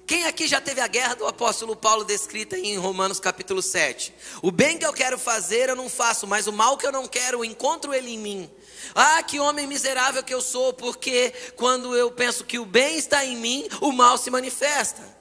Quem 0.08 0.26
aqui 0.26 0.48
já 0.48 0.60
teve 0.60 0.82
a 0.82 0.88
guerra 0.88 1.14
do 1.16 1.28
apóstolo 1.28 1.76
Paulo 1.76 2.04
descrita 2.04 2.58
em 2.58 2.78
Romanos 2.78 3.20
capítulo 3.20 3.62
7? 3.62 4.14
O 4.42 4.52
bem 4.52 4.80
que 4.80 4.86
eu 4.86 4.94
quero 4.94 5.20
fazer 5.20 5.70
eu 5.70 5.76
não 5.76 5.90
faço, 5.90 6.26
mas 6.26 6.48
o 6.48 6.54
mal 6.54 6.78
que 6.78 6.88
eu 6.88 6.92
não 6.92 7.08
quero, 7.08 7.46
encontro 7.46 7.94
ele 7.94 8.10
em 8.10 8.18
mim. 8.18 8.52
Ah, 8.94 9.24
que 9.24 9.40
homem 9.40 9.66
miserável 9.66 10.24
que 10.24 10.34
eu 10.34 10.42
sou, 10.42 10.74
porque 10.74 11.34
quando 11.56 11.96
eu 11.96 12.12
penso 12.12 12.44
que 12.44 12.60
o 12.60 12.66
bem 12.66 12.98
está 12.98 13.26
em 13.26 13.38
mim, 13.38 13.68
o 13.82 13.92
mal 13.92 14.18
se 14.18 14.30
manifesta. 14.30 15.16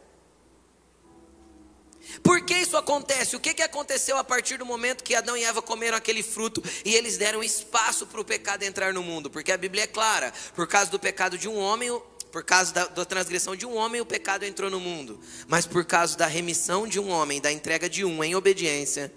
Por 2.23 2.45
que 2.45 2.55
isso 2.55 2.77
acontece? 2.77 3.37
O 3.37 3.41
que, 3.41 3.55
que 3.55 3.63
aconteceu 3.63 4.17
a 4.17 4.25
partir 4.25 4.57
do 4.57 4.67
momento 4.67 5.03
que 5.03 5.15
Adão 5.15 5.37
e 5.37 5.45
Eva 5.45 5.61
comeram 5.61 5.97
aquele 5.97 6.23
fruto 6.23 6.63
e 6.85 6.95
eles 6.95 7.17
deram 7.17 7.43
espaço 7.43 8.07
para 8.07 8.21
o 8.21 8.25
pecado 8.25 8.63
entrar 8.63 8.93
no 8.93 9.03
mundo? 9.03 9.31
Porque 9.31 9.53
a 9.53 9.57
Bíblia 9.57 9.85
é 9.85 9.87
clara: 9.87 10.33
por 10.55 10.67
causa 10.67 10.91
do 10.91 10.99
pecado 10.99 11.37
de 11.37 11.49
um 11.49 11.59
homem, 11.59 11.91
por 12.31 12.45
causa 12.45 12.73
da, 12.73 12.87
da, 12.87 13.05
transgressão 13.05 13.55
de 13.55 13.67
um 13.67 13.77
homem, 13.77 14.01
o 14.01 14.07
pecado 14.07 14.45
entrou 14.45 14.71
no 14.71 14.81
mundo. 14.81 15.21
Mas 15.47 15.67
por 15.67 15.85
causa 15.85 16.17
da 16.17 16.27
remissão 16.27 16.87
de 16.87 16.99
um 16.99 17.11
homem, 17.11 17.41
da 17.41 17.53
entrega 17.53 17.89
de 17.89 18.05
um 18.05 18.23
em 18.23 18.35
obediência, 18.35 19.13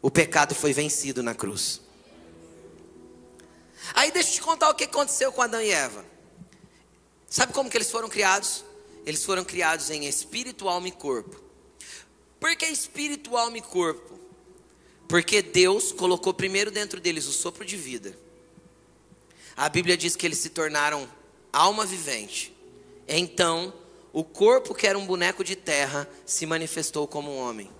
o 0.00 0.10
pecado 0.10 0.54
foi 0.54 0.72
vencido 0.72 1.22
na 1.22 1.34
cruz. 1.34 1.80
Aí 3.94 4.10
deixa 4.10 4.30
eu 4.30 4.34
te 4.34 4.40
contar 4.42 4.70
o 4.70 4.74
que 4.74 4.84
aconteceu 4.84 5.32
com 5.32 5.42
Adão 5.42 5.60
e 5.60 5.70
Eva. 5.70 6.04
Sabe 7.28 7.52
como 7.52 7.68
que 7.68 7.76
eles 7.76 7.90
foram 7.90 8.08
criados? 8.08 8.64
Eles 9.04 9.24
foram 9.24 9.44
criados 9.44 9.90
em 9.90 10.06
espírito, 10.06 10.68
alma 10.68 10.88
e 10.88 10.92
corpo. 10.92 11.40
Por 12.40 12.54
que 12.56 12.66
espírito, 12.66 13.36
alma 13.36 13.58
e 13.58 13.62
corpo? 13.62 14.18
Porque 15.08 15.42
Deus 15.42 15.92
colocou 15.92 16.34
primeiro 16.34 16.70
dentro 16.70 17.00
deles 17.00 17.26
o 17.26 17.32
sopro 17.32 17.64
de 17.64 17.76
vida. 17.76 18.16
A 19.56 19.68
Bíblia 19.68 19.96
diz 19.96 20.14
que 20.14 20.26
eles 20.26 20.38
se 20.38 20.50
tornaram 20.50 21.08
alma 21.52 21.84
vivente. 21.84 22.54
Então, 23.08 23.72
o 24.12 24.22
corpo, 24.22 24.74
que 24.74 24.86
era 24.86 24.98
um 24.98 25.06
boneco 25.06 25.42
de 25.42 25.56
terra, 25.56 26.08
se 26.24 26.46
manifestou 26.46 27.08
como 27.08 27.30
um 27.30 27.38
homem. 27.38 27.70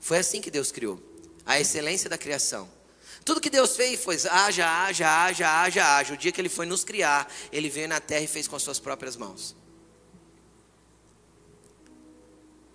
Foi 0.00 0.18
assim 0.18 0.40
que 0.40 0.50
Deus 0.50 0.70
criou 0.70 1.00
a 1.46 1.58
excelência 1.58 2.08
da 2.08 2.18
criação. 2.18 2.68
Tudo 3.24 3.40
que 3.40 3.50
Deus 3.50 3.74
fez 3.74 4.02
foi 4.02 4.16
haja, 4.30 4.66
haja, 4.66 5.08
haja, 5.08 5.62
haja, 5.62 5.96
haja. 5.96 6.14
O 6.14 6.16
dia 6.16 6.30
que 6.30 6.40
Ele 6.40 6.48
foi 6.48 6.66
nos 6.66 6.84
criar, 6.84 7.32
Ele 7.50 7.68
veio 7.68 7.88
na 7.88 8.00
terra 8.00 8.24
e 8.24 8.28
fez 8.28 8.46
com 8.46 8.56
as 8.56 8.62
suas 8.62 8.78
próprias 8.78 9.16
mãos. 9.16 9.56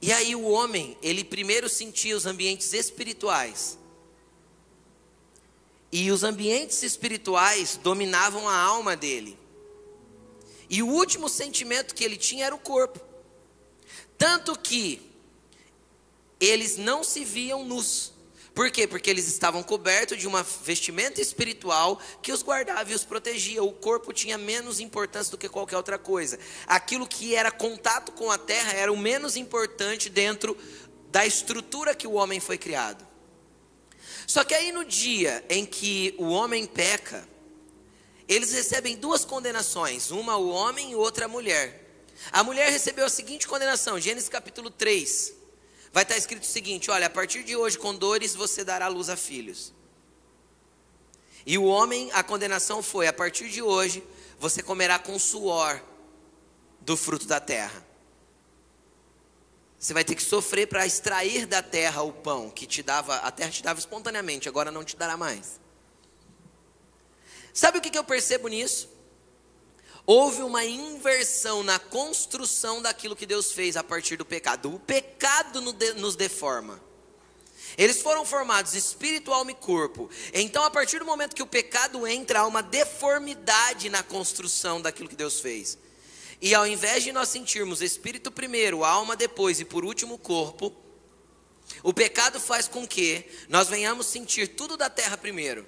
E 0.02 0.14
aí 0.14 0.36
o 0.36 0.48
homem, 0.48 0.98
ele 1.02 1.24
primeiro 1.24 1.68
sentia 1.68 2.16
os 2.16 2.26
ambientes 2.26 2.72
espirituais. 2.74 3.78
E 5.92 6.10
os 6.12 6.24
ambientes 6.24 6.84
espirituais 6.84 7.78
dominavam 7.82 8.48
a 8.48 8.56
alma 8.56 8.96
dele. 8.96 9.38
E 10.70 10.82
o 10.82 10.88
último 10.88 11.28
sentimento 11.28 11.96
que 11.96 12.04
ele 12.04 12.16
tinha 12.16 12.46
era 12.46 12.56
o 12.56 12.60
corpo. 12.60 13.00
Tanto 14.18 14.58
que 14.58 15.02
eles 16.40 16.78
não 16.78 17.04
se 17.04 17.26
viam 17.26 17.66
nus. 17.66 18.14
Por 18.54 18.72
quê? 18.72 18.88
Porque 18.88 19.10
eles 19.10 19.28
estavam 19.28 19.64
cobertos 19.64 20.18
de 20.18 20.28
uma 20.28 20.44
vestimenta 20.44 21.22
espiritual 21.22 22.00
que 22.22 22.32
os 22.32 22.44
guardava 22.44 22.92
e 22.92 22.96
os 22.96 23.06
protegia. 23.06 23.64
O 23.64 23.72
corpo 23.72 24.12
tinha 24.12 24.38
menos 24.38 24.80
importância 24.80 25.32
do 25.32 25.38
que 25.38 25.48
qualquer 25.48 25.78
outra 25.78 25.98
coisa. 25.98 26.40
Aquilo 26.68 27.08
que 27.08 27.36
era 27.36 27.52
contato 27.52 28.12
com 28.12 28.32
a 28.32 28.38
terra 28.38 28.74
era 28.74 28.92
o 28.92 28.98
menos 28.98 29.36
importante 29.36 30.10
dentro 30.10 30.58
da 31.12 31.26
estrutura 31.26 31.96
que 31.96 32.08
o 32.08 32.14
homem 32.14 32.40
foi 32.40 32.58
criado. 32.58 33.08
Só 34.28 34.44
que 34.44 34.54
aí 34.54 34.72
no 34.72 34.86
dia 34.86 35.44
em 35.50 35.66
que 35.66 36.14
o 36.18 36.30
homem 36.30 36.66
peca, 36.66 37.28
eles 38.28 38.52
recebem 38.52 38.96
duas 38.96 39.26
condenações, 39.26 40.12
uma 40.12 40.38
o 40.38 40.50
homem 40.50 40.92
e 40.92 40.96
outra 40.96 41.26
a 41.26 41.28
mulher. 41.28 42.04
A 42.32 42.44
mulher 42.44 42.70
recebeu 42.70 43.06
a 43.06 43.10
seguinte 43.10 43.48
condenação, 43.48 44.00
Gênesis 44.00 44.30
capítulo 44.30 44.70
3. 44.70 45.39
Vai 45.92 46.04
estar 46.04 46.18
escrito 46.18 46.44
o 46.44 46.48
seguinte: 46.48 46.92
olha, 46.92 47.08
a 47.08 47.10
partir 47.10 47.44
de 47.44 47.56
hoje, 47.56 47.78
com 47.78 47.96
dores 47.96 48.36
você 48.36 48.64
dará 48.64 48.88
luz 48.88 49.10
a 49.10 49.16
filhos. 49.16 49.74
E 51.46 51.58
o 51.58 51.64
homem, 51.64 52.10
a 52.14 52.24
condenação 52.24 52.84
foi: 52.84 53.08
a 53.08 53.14
partir 53.14 53.50
de 53.50 53.62
hoje, 53.62 54.04
você 54.40 54.62
comerá 54.62 55.00
com 55.00 55.18
suor 55.18 55.82
do 56.82 56.96
fruto 56.96 57.28
da 57.28 57.40
terra. 57.40 57.86
Você 59.80 59.94
vai 59.94 60.04
ter 60.04 60.14
que 60.14 60.24
sofrer 60.24 60.68
para 60.68 60.86
extrair 60.86 61.46
da 61.46 61.64
terra 61.64 62.02
o 62.02 62.12
pão 62.12 62.50
que 62.50 62.68
te 62.68 62.84
dava, 62.84 63.16
a 63.18 63.32
terra 63.32 63.50
te 63.50 63.64
dava 63.64 63.80
espontaneamente, 63.80 64.50
agora 64.50 64.70
não 64.70 64.84
te 64.84 64.96
dará 64.98 65.16
mais. 65.16 65.60
Sabe 67.54 67.78
o 67.78 67.82
que, 67.82 67.98
eu 67.98 68.04
percebo 68.04 68.48
nisso? 68.50 68.90
Houve 70.12 70.42
uma 70.42 70.66
inversão 70.66 71.62
na 71.62 71.78
construção 71.78 72.82
daquilo 72.82 73.16
que 73.16 73.28
Deus 73.28 73.52
fez 73.52 73.78
a 73.78 73.84
partir 73.84 74.18
do 74.18 74.26
pecado. 74.26 74.74
O 74.74 74.80
pecado 74.80 75.62
nos 75.62 76.16
deforma. 76.16 76.82
Eles 77.78 78.02
foram 78.02 78.26
formados 78.26 78.74
espírito, 78.74 79.32
alma 79.32 79.52
e 79.52 79.54
corpo. 79.54 80.10
Então, 80.34 80.64
a 80.64 80.72
partir 80.72 80.98
do 80.98 81.06
momento 81.06 81.36
que 81.36 81.44
o 81.44 81.46
pecado 81.46 82.08
entra, 82.08 82.40
há 82.40 82.48
uma 82.48 82.64
deformidade 82.64 83.88
na 83.88 84.02
construção 84.02 84.82
daquilo 84.82 85.08
que 85.08 85.16
Deus 85.16 85.42
fez. 85.42 85.78
E 86.42 86.56
ao 86.56 86.66
invés 86.66 87.04
de 87.04 87.12
nós 87.12 87.30
sentirmos 87.30 87.80
espírito 87.80 88.32
primeiro, 88.32 88.84
alma 88.84 89.16
depois 89.16 89.60
e 89.60 89.64
por 89.64 89.86
último 89.86 90.18
corpo, 90.18 90.76
o 91.84 91.94
pecado 91.94 92.40
faz 92.40 92.68
com 92.68 92.88
que 92.88 93.26
nós 93.48 93.68
venhamos 93.68 94.08
sentir 94.08 94.48
tudo 94.48 94.76
da 94.76 94.90
terra 94.90 95.16
primeiro. 95.16 95.68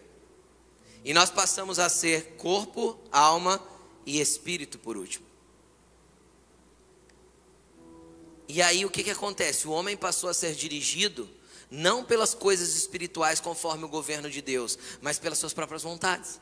E 1.05 1.13
nós 1.13 1.29
passamos 1.29 1.77
a 1.77 1.87
ser 1.89 2.37
corpo, 2.39 2.99
alma 3.11 3.63
espírito 4.05 4.79
por 4.79 4.97
último. 4.97 5.25
E 8.47 8.61
aí 8.61 8.85
o 8.85 8.89
que, 8.89 9.03
que 9.03 9.11
acontece? 9.11 9.67
O 9.67 9.71
homem 9.71 9.95
passou 9.95 10.29
a 10.29 10.33
ser 10.33 10.53
dirigido 10.53 11.29
não 11.69 12.03
pelas 12.03 12.33
coisas 12.33 12.75
espirituais 12.75 13.39
conforme 13.39 13.85
o 13.85 13.87
governo 13.87 14.29
de 14.29 14.41
Deus, 14.41 14.77
mas 15.01 15.17
pelas 15.17 15.37
suas 15.37 15.53
próprias 15.53 15.83
vontades. 15.83 16.41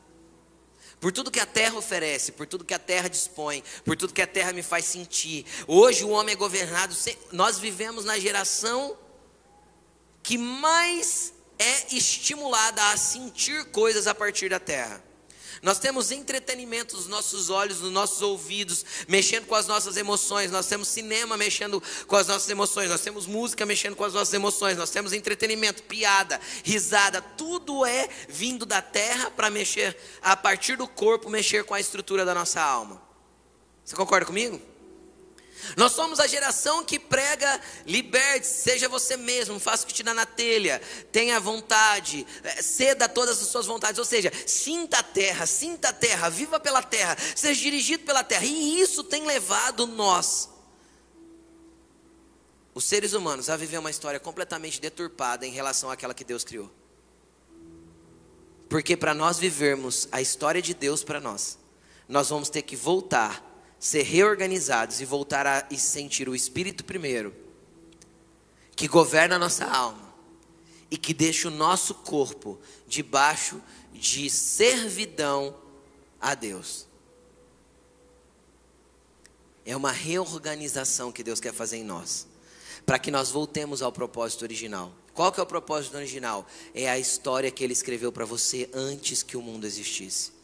Por 0.99 1.11
tudo 1.11 1.29
que 1.31 1.39
a 1.39 1.45
terra 1.45 1.77
oferece, 1.77 2.31
por 2.31 2.47
tudo 2.47 2.65
que 2.65 2.73
a 2.73 2.79
terra 2.79 3.07
dispõe, 3.07 3.63
por 3.85 3.95
tudo 3.95 4.11
que 4.11 4.21
a 4.21 4.27
terra 4.27 4.51
me 4.51 4.63
faz 4.63 4.85
sentir. 4.85 5.45
Hoje 5.67 6.03
o 6.03 6.09
homem 6.09 6.33
é 6.33 6.35
governado, 6.35 6.95
nós 7.31 7.59
vivemos 7.59 8.03
na 8.05 8.17
geração 8.17 8.97
que 10.23 10.37
mais 10.37 11.31
é 11.59 11.95
estimulada 11.95 12.89
a 12.89 12.97
sentir 12.97 13.65
coisas 13.65 14.07
a 14.07 14.15
partir 14.15 14.49
da 14.49 14.59
terra. 14.59 15.03
Nós 15.61 15.79
temos 15.79 16.11
entretenimento 16.11 16.95
nos 16.95 17.07
nossos 17.07 17.49
olhos, 17.49 17.81
nos 17.81 17.91
nossos 17.91 18.21
ouvidos, 18.21 18.85
mexendo 19.07 19.45
com 19.45 19.55
as 19.55 19.67
nossas 19.67 19.97
emoções. 19.97 20.51
Nós 20.51 20.67
temos 20.67 20.87
cinema 20.87 21.35
mexendo 21.35 21.81
com 22.07 22.15
as 22.15 22.27
nossas 22.27 22.49
emoções. 22.49 22.89
Nós 22.89 23.01
temos 23.01 23.25
música 23.25 23.65
mexendo 23.65 23.95
com 23.95 24.03
as 24.03 24.13
nossas 24.13 24.33
emoções. 24.33 24.77
Nós 24.77 24.89
temos 24.89 25.13
entretenimento, 25.13 25.83
piada, 25.83 26.39
risada. 26.63 27.21
Tudo 27.21 27.85
é 27.85 28.07
vindo 28.27 28.65
da 28.65 28.81
terra 28.81 29.29
para 29.29 29.49
mexer, 29.49 29.97
a 30.21 30.35
partir 30.35 30.77
do 30.77 30.87
corpo, 30.87 31.29
mexer 31.29 31.63
com 31.63 31.73
a 31.73 31.79
estrutura 31.79 32.23
da 32.23 32.33
nossa 32.33 32.61
alma. 32.61 33.01
Você 33.83 33.95
concorda 33.95 34.25
comigo? 34.25 34.61
Nós 35.75 35.91
somos 35.91 36.19
a 36.19 36.27
geração 36.27 36.83
que 36.83 36.97
prega 36.97 37.59
liberte, 37.85 38.47
seja 38.47 38.87
você 38.87 39.17
mesmo, 39.17 39.59
faça 39.59 39.83
o 39.83 39.87
que 39.87 39.93
te 39.93 40.03
dá 40.03 40.13
na 40.13 40.25
telha, 40.25 40.81
tenha 41.11 41.39
vontade, 41.39 42.25
eh, 42.43 42.61
ceda 42.61 43.07
todas 43.07 43.41
as 43.41 43.47
suas 43.47 43.65
vontades, 43.65 43.99
ou 43.99 44.05
seja, 44.05 44.31
sinta 44.45 44.99
a 44.99 45.03
terra, 45.03 45.45
sinta 45.45 45.89
a 45.89 45.93
terra, 45.93 46.29
viva 46.29 46.59
pela 46.59 46.81
terra, 46.81 47.17
seja 47.35 47.61
dirigido 47.61 48.03
pela 48.03 48.23
terra, 48.23 48.45
e 48.45 48.79
isso 48.81 49.03
tem 49.03 49.25
levado 49.25 49.85
nós, 49.85 50.49
os 52.73 52.83
seres 52.83 53.13
humanos, 53.13 53.49
a 53.49 53.57
viver 53.57 53.77
uma 53.77 53.89
história 53.89 54.19
completamente 54.19 54.79
deturpada 54.79 55.45
em 55.45 55.51
relação 55.51 55.91
àquela 55.91 56.13
que 56.13 56.23
Deus 56.23 56.43
criou. 56.43 56.71
Porque 58.69 58.95
para 58.95 59.13
nós 59.13 59.39
vivermos 59.39 60.07
a 60.11 60.21
história 60.21 60.61
de 60.61 60.73
Deus 60.73 61.03
para 61.03 61.19
nós, 61.19 61.57
nós 62.07 62.29
vamos 62.29 62.49
ter 62.49 62.61
que 62.61 62.75
voltar 62.75 63.48
ser 63.79 64.03
reorganizados 64.03 64.99
e 64.99 65.05
voltar 65.05 65.47
a 65.47 65.65
e 65.71 65.77
sentir 65.77 66.27
o 66.27 66.35
Espírito 66.35 66.83
primeiro, 66.83 67.33
que 68.75 68.87
governa 68.87 69.37
a 69.37 69.39
nossa 69.39 69.65
alma 69.65 70.13
e 70.91 70.97
que 70.97 71.13
deixa 71.13 71.47
o 71.47 71.51
nosso 71.51 71.93
corpo 71.93 72.59
debaixo 72.87 73.61
de 73.93 74.29
servidão 74.29 75.55
a 76.19 76.35
Deus. 76.35 76.87
É 79.65 79.75
uma 79.75 79.91
reorganização 79.91 81.11
que 81.11 81.23
Deus 81.23 81.39
quer 81.39 81.53
fazer 81.53 81.77
em 81.77 81.83
nós, 81.83 82.27
para 82.85 82.99
que 82.99 83.11
nós 83.11 83.29
voltemos 83.29 83.81
ao 83.81 83.91
propósito 83.91 84.41
original. 84.41 84.91
Qual 85.13 85.31
que 85.31 85.39
é 85.39 85.43
o 85.43 85.45
propósito 85.45 85.95
original? 85.95 86.45
É 86.73 86.89
a 86.89 86.97
história 86.97 87.51
que 87.51 87.63
ele 87.63 87.73
escreveu 87.73 88.11
para 88.11 88.25
você 88.25 88.69
antes 88.73 89.21
que 89.21 89.37
o 89.37 89.41
mundo 89.41 89.67
existisse 89.67 90.38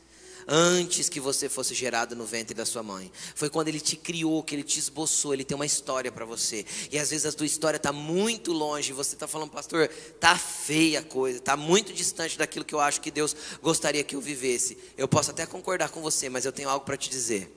antes 0.48 1.10
que 1.10 1.20
você 1.20 1.50
fosse 1.50 1.74
gerado 1.74 2.16
no 2.16 2.26
ventre 2.26 2.54
da 2.54 2.66
sua 2.66 2.84
mãe. 2.84 3.12
Foi 3.34 3.50
quando 3.50 3.68
ele 3.68 3.80
te 3.80 3.96
criou, 3.96 4.44
que 4.44 4.56
ele 4.56 4.64
te 4.64 4.80
esboçou, 4.80 5.34
ele 5.34 5.44
tem 5.44 5.56
uma 5.56 5.66
história 5.66 6.12
para 6.12 6.26
você. 6.26 6.66
E 6.92 7.00
às 7.00 7.10
vezes 7.10 7.26
a 7.26 7.32
tua 7.32 7.46
história 7.46 7.78
está 7.78 7.92
muito 7.92 8.52
longe, 8.52 8.94
você 8.94 9.16
está 9.16 9.28
falando, 9.28 9.52
pastor, 9.52 9.88
tá 10.20 10.38
feia 10.38 11.00
a 11.00 11.04
coisa, 11.04 11.40
tá 11.40 11.58
muito 11.58 11.94
distante 11.94 12.38
daquilo 12.38 12.66
que 12.66 12.76
eu 12.76 12.80
acho 12.80 13.02
que 13.02 13.12
Deus 13.12 13.36
gostaria 13.62 14.04
que 14.04 14.16
eu 14.16 14.22
vivesse. 14.22 14.78
Eu 14.98 15.08
posso 15.08 15.32
até 15.32 15.46
concordar 15.46 15.90
com 15.90 16.02
você, 16.02 16.30
mas 16.30 16.46
eu 16.46 16.52
tenho 16.52 16.70
algo 16.70 16.86
para 16.86 16.98
te 16.98 17.10
dizer. 17.10 17.52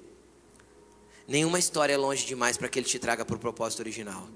Nenhuma 1.27 1.59
história 1.59 1.93
é 1.93 1.97
longe 1.97 2.25
demais 2.25 2.57
para 2.57 2.69
que 2.69 2.79
ele 2.79 2.87
te 2.87 2.99
traga 2.99 3.25
para 3.25 3.37
o 3.37 3.39
propósito 3.39 3.81
original. 3.81 4.29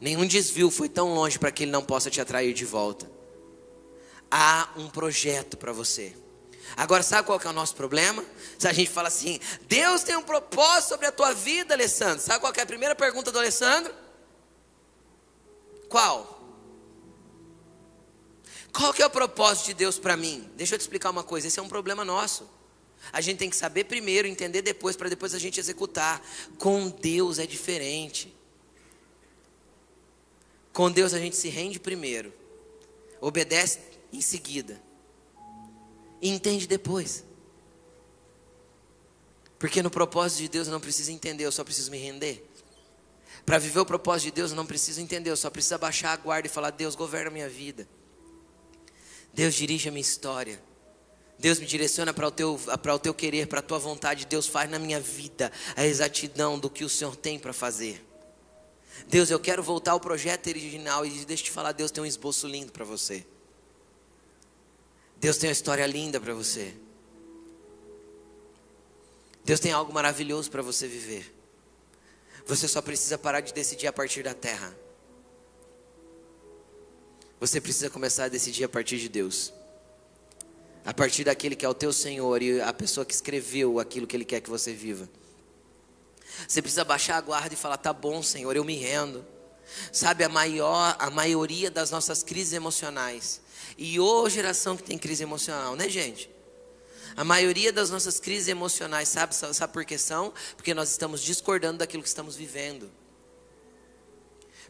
Nenhum 0.00 0.26
desvio 0.26 0.70
foi 0.70 0.88
tão 0.88 1.14
longe 1.14 1.38
para 1.38 1.50
que 1.50 1.64
ele 1.64 1.72
não 1.72 1.82
possa 1.82 2.10
te 2.10 2.20
atrair 2.20 2.52
de 2.54 2.64
volta. 2.64 3.10
Há 4.30 4.70
um 4.76 4.88
projeto 4.88 5.56
para 5.56 5.72
você. 5.72 6.12
Agora, 6.76 7.02
sabe 7.02 7.26
qual 7.26 7.38
que 7.38 7.46
é 7.46 7.50
o 7.50 7.52
nosso 7.52 7.74
problema? 7.74 8.24
Se 8.58 8.66
a 8.66 8.72
gente 8.72 8.90
fala 8.90 9.08
assim, 9.08 9.38
Deus 9.62 10.02
tem 10.02 10.16
um 10.16 10.22
propósito 10.22 10.90
sobre 10.90 11.06
a 11.06 11.12
tua 11.12 11.32
vida, 11.34 11.74
Alessandro. 11.74 12.22
Sabe 12.22 12.40
qual 12.40 12.52
que 12.52 12.60
é 12.60 12.62
a 12.62 12.66
primeira 12.66 12.94
pergunta 12.94 13.30
do 13.30 13.38
Alessandro? 13.38 13.94
Qual? 15.88 16.40
Qual 18.72 18.94
que 18.94 19.02
é 19.02 19.06
o 19.06 19.10
propósito 19.10 19.66
de 19.66 19.74
Deus 19.74 19.98
para 19.98 20.16
mim? 20.16 20.50
Deixa 20.56 20.74
eu 20.74 20.78
te 20.78 20.82
explicar 20.82 21.10
uma 21.10 21.22
coisa, 21.22 21.46
esse 21.46 21.58
é 21.58 21.62
um 21.62 21.68
problema 21.68 22.04
nosso. 22.04 22.48
A 23.12 23.20
gente 23.20 23.38
tem 23.38 23.50
que 23.50 23.56
saber 23.56 23.84
primeiro, 23.84 24.26
entender 24.26 24.62
depois, 24.62 24.96
para 24.96 25.08
depois 25.08 25.34
a 25.34 25.38
gente 25.38 25.60
executar. 25.60 26.24
Com 26.58 26.88
Deus 26.88 27.38
é 27.38 27.46
diferente. 27.46 28.34
Com 30.72 30.90
Deus 30.90 31.12
a 31.12 31.18
gente 31.18 31.36
se 31.36 31.48
rende 31.50 31.78
primeiro, 31.78 32.32
obedece 33.20 33.80
em 34.10 34.22
seguida 34.22 34.80
e 36.22 36.30
entende 36.30 36.68
depois. 36.68 37.24
Porque 39.58 39.82
no 39.82 39.90
propósito 39.90 40.38
de 40.38 40.48
Deus 40.48 40.68
eu 40.68 40.72
não 40.72 40.80
preciso 40.80 41.10
entender, 41.10 41.44
eu 41.44 41.52
só 41.52 41.64
preciso 41.64 41.90
me 41.90 41.98
render. 41.98 42.48
Para 43.44 43.58
viver 43.58 43.80
o 43.80 43.84
propósito 43.84 44.26
de 44.26 44.32
Deus 44.36 44.52
eu 44.52 44.56
não 44.56 44.64
preciso 44.64 45.00
entender, 45.00 45.30
eu 45.30 45.36
só 45.36 45.50
preciso 45.50 45.74
abaixar 45.74 46.12
a 46.12 46.16
guarda 46.16 46.46
e 46.46 46.50
falar: 46.50 46.70
Deus, 46.70 46.94
governa 46.94 47.28
a 47.28 47.32
minha 47.32 47.48
vida. 47.48 47.88
Deus 49.34 49.54
dirige 49.54 49.88
a 49.88 49.92
minha 49.92 50.00
história. 50.00 50.62
Deus 51.38 51.58
me 51.58 51.66
direciona 51.66 52.14
para 52.14 52.28
o 52.28 52.30
teu, 52.30 52.54
o 52.54 52.98
teu 52.98 53.12
querer, 53.12 53.48
para 53.48 53.58
a 53.58 53.62
tua 53.62 53.78
vontade. 53.78 54.26
Deus 54.26 54.46
faz 54.46 54.70
na 54.70 54.78
minha 54.78 55.00
vida 55.00 55.50
a 55.74 55.84
exatidão 55.84 56.56
do 56.56 56.70
que 56.70 56.84
o 56.84 56.88
Senhor 56.88 57.16
tem 57.16 57.38
para 57.38 57.52
fazer. 57.52 58.04
Deus, 59.08 59.30
eu 59.30 59.40
quero 59.40 59.62
voltar 59.62 59.92
ao 59.92 60.00
projeto 60.00 60.46
original 60.48 61.04
e 61.04 61.10
deixa 61.24 61.42
eu 61.42 61.46
te 61.46 61.50
falar, 61.50 61.72
Deus 61.72 61.90
tem 61.90 62.02
um 62.02 62.06
esboço 62.06 62.46
lindo 62.46 62.70
para 62.70 62.84
você. 62.84 63.26
Deus 65.22 65.36
tem 65.36 65.48
uma 65.48 65.52
história 65.52 65.86
linda 65.86 66.20
para 66.20 66.34
você. 66.34 66.74
Deus 69.44 69.60
tem 69.60 69.70
algo 69.70 69.92
maravilhoso 69.92 70.50
para 70.50 70.62
você 70.62 70.88
viver. 70.88 71.32
Você 72.44 72.66
só 72.66 72.82
precisa 72.82 73.16
parar 73.16 73.40
de 73.40 73.54
decidir 73.54 73.86
a 73.86 73.92
partir 73.92 74.24
da 74.24 74.34
terra. 74.34 74.76
Você 77.38 77.60
precisa 77.60 77.88
começar 77.88 78.24
a 78.24 78.28
decidir 78.28 78.64
a 78.64 78.68
partir 78.68 78.98
de 78.98 79.08
Deus. 79.08 79.52
A 80.84 80.92
partir 80.92 81.22
daquele 81.22 81.54
que 81.54 81.64
é 81.64 81.68
o 81.68 81.74
teu 81.74 81.92
Senhor 81.92 82.42
e 82.42 82.60
a 82.60 82.72
pessoa 82.72 83.06
que 83.06 83.14
escreveu 83.14 83.78
aquilo 83.78 84.08
que 84.08 84.16
Ele 84.16 84.24
quer 84.24 84.40
que 84.40 84.50
você 84.50 84.72
viva. 84.72 85.08
Você 86.48 86.60
precisa 86.60 86.84
baixar 86.84 87.18
a 87.18 87.20
guarda 87.20 87.54
e 87.54 87.56
falar: 87.56 87.76
tá 87.76 87.92
bom, 87.92 88.24
Senhor, 88.24 88.56
eu 88.56 88.64
me 88.64 88.74
rendo. 88.74 89.24
Sabe, 89.92 90.24
a 90.24 90.28
maior, 90.28 90.96
a 90.98 91.10
maioria 91.10 91.70
das 91.70 91.92
nossas 91.92 92.24
crises 92.24 92.54
emocionais 92.54 93.40
e 93.76 93.98
ô 93.98 94.28
geração 94.28 94.76
que 94.76 94.82
tem 94.82 94.98
crise 94.98 95.22
emocional, 95.22 95.76
né, 95.76 95.88
gente? 95.88 96.30
A 97.16 97.24
maioria 97.24 97.72
das 97.72 97.90
nossas 97.90 98.18
crises 98.18 98.48
emocionais, 98.48 99.08
sabe, 99.08 99.34
sabe 99.34 99.72
por 99.72 99.84
que 99.84 99.98
são? 99.98 100.32
Porque 100.56 100.72
nós 100.72 100.90
estamos 100.90 101.22
discordando 101.22 101.78
daquilo 101.78 102.02
que 102.02 102.08
estamos 102.08 102.36
vivendo. 102.36 102.90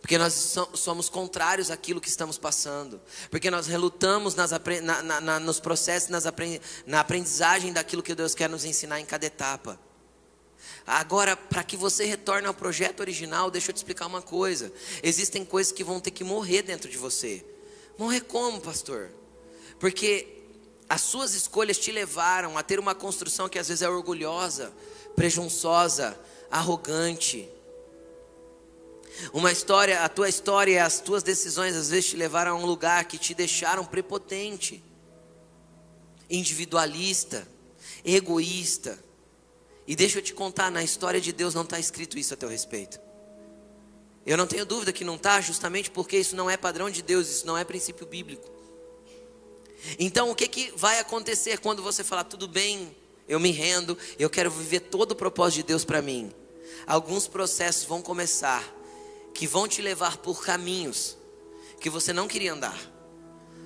Porque 0.00 0.18
nós 0.18 0.56
somos 0.74 1.08
contrários 1.08 1.70
àquilo 1.70 2.00
que 2.00 2.08
estamos 2.08 2.36
passando. 2.36 3.00
Porque 3.30 3.48
nós 3.48 3.68
relutamos 3.68 4.34
nas, 4.34 4.50
na, 4.82 5.20
na, 5.20 5.40
nos 5.40 5.60
processos, 5.60 6.08
nas, 6.08 6.24
na 6.84 6.98
aprendizagem 6.98 7.72
daquilo 7.72 8.02
que 8.02 8.12
Deus 8.12 8.34
quer 8.34 8.50
nos 8.50 8.64
ensinar 8.64 8.98
em 8.98 9.06
cada 9.06 9.24
etapa. 9.24 9.78
Agora, 10.84 11.36
para 11.36 11.62
que 11.62 11.76
você 11.76 12.04
retorne 12.04 12.48
ao 12.48 12.54
projeto 12.54 12.98
original, 12.98 13.48
deixa 13.48 13.70
eu 13.70 13.72
te 13.72 13.76
explicar 13.76 14.06
uma 14.06 14.20
coisa. 14.20 14.72
Existem 15.04 15.44
coisas 15.44 15.72
que 15.72 15.84
vão 15.84 16.00
ter 16.00 16.10
que 16.10 16.24
morrer 16.24 16.62
dentro 16.62 16.90
de 16.90 16.98
você. 16.98 17.44
Morrer 17.98 18.20
como, 18.22 18.60
pastor? 18.60 19.10
Porque 19.78 20.42
as 20.88 21.00
suas 21.00 21.34
escolhas 21.34 21.78
te 21.78 21.90
levaram 21.90 22.56
a 22.58 22.62
ter 22.62 22.78
uma 22.78 22.94
construção 22.94 23.48
que 23.48 23.58
às 23.58 23.68
vezes 23.68 23.82
é 23.82 23.88
orgulhosa, 23.88 24.72
presunçosa, 25.14 26.18
arrogante. 26.50 27.48
Uma 29.32 29.52
história, 29.52 30.02
a 30.02 30.08
tua 30.08 30.28
história 30.28 30.72
e 30.72 30.78
as 30.78 31.00
tuas 31.00 31.22
decisões 31.22 31.74
às 31.76 31.90
vezes 31.90 32.10
te 32.10 32.16
levaram 32.16 32.56
a 32.56 32.60
um 32.60 32.66
lugar 32.66 33.04
que 33.04 33.18
te 33.18 33.34
deixaram 33.34 33.84
prepotente, 33.84 34.82
individualista, 36.28 37.46
egoísta. 38.04 38.98
E 39.86 39.96
deixa 39.96 40.18
eu 40.18 40.22
te 40.22 40.32
contar, 40.32 40.70
na 40.70 40.82
história 40.82 41.20
de 41.20 41.32
Deus 41.32 41.54
não 41.54 41.62
está 41.62 41.78
escrito 41.78 42.18
isso 42.18 42.32
a 42.34 42.36
teu 42.36 42.48
respeito. 42.48 43.00
Eu 44.24 44.36
não 44.36 44.46
tenho 44.46 44.64
dúvida 44.64 44.92
que 44.92 45.04
não 45.04 45.16
está, 45.16 45.40
justamente 45.40 45.90
porque 45.90 46.16
isso 46.16 46.36
não 46.36 46.48
é 46.48 46.56
padrão 46.56 46.88
de 46.88 47.02
Deus, 47.02 47.28
isso 47.28 47.46
não 47.46 47.56
é 47.56 47.64
princípio 47.64 48.06
bíblico. 48.06 48.48
Então, 49.98 50.30
o 50.30 50.34
que, 50.34 50.46
que 50.46 50.72
vai 50.76 51.00
acontecer 51.00 51.58
quando 51.58 51.82
você 51.82 52.04
falar, 52.04 52.24
tudo 52.24 52.46
bem, 52.46 52.96
eu 53.28 53.40
me 53.40 53.50
rendo, 53.50 53.98
eu 54.18 54.30
quero 54.30 54.50
viver 54.50 54.80
todo 54.80 55.12
o 55.12 55.16
propósito 55.16 55.56
de 55.56 55.62
Deus 55.64 55.84
para 55.84 56.00
mim? 56.00 56.32
Alguns 56.86 57.26
processos 57.26 57.84
vão 57.84 58.00
começar 58.00 58.62
que 59.34 59.46
vão 59.46 59.66
te 59.66 59.82
levar 59.82 60.18
por 60.18 60.44
caminhos 60.44 61.16
que 61.80 61.90
você 61.90 62.12
não 62.12 62.28
queria 62.28 62.52
andar. 62.52 62.78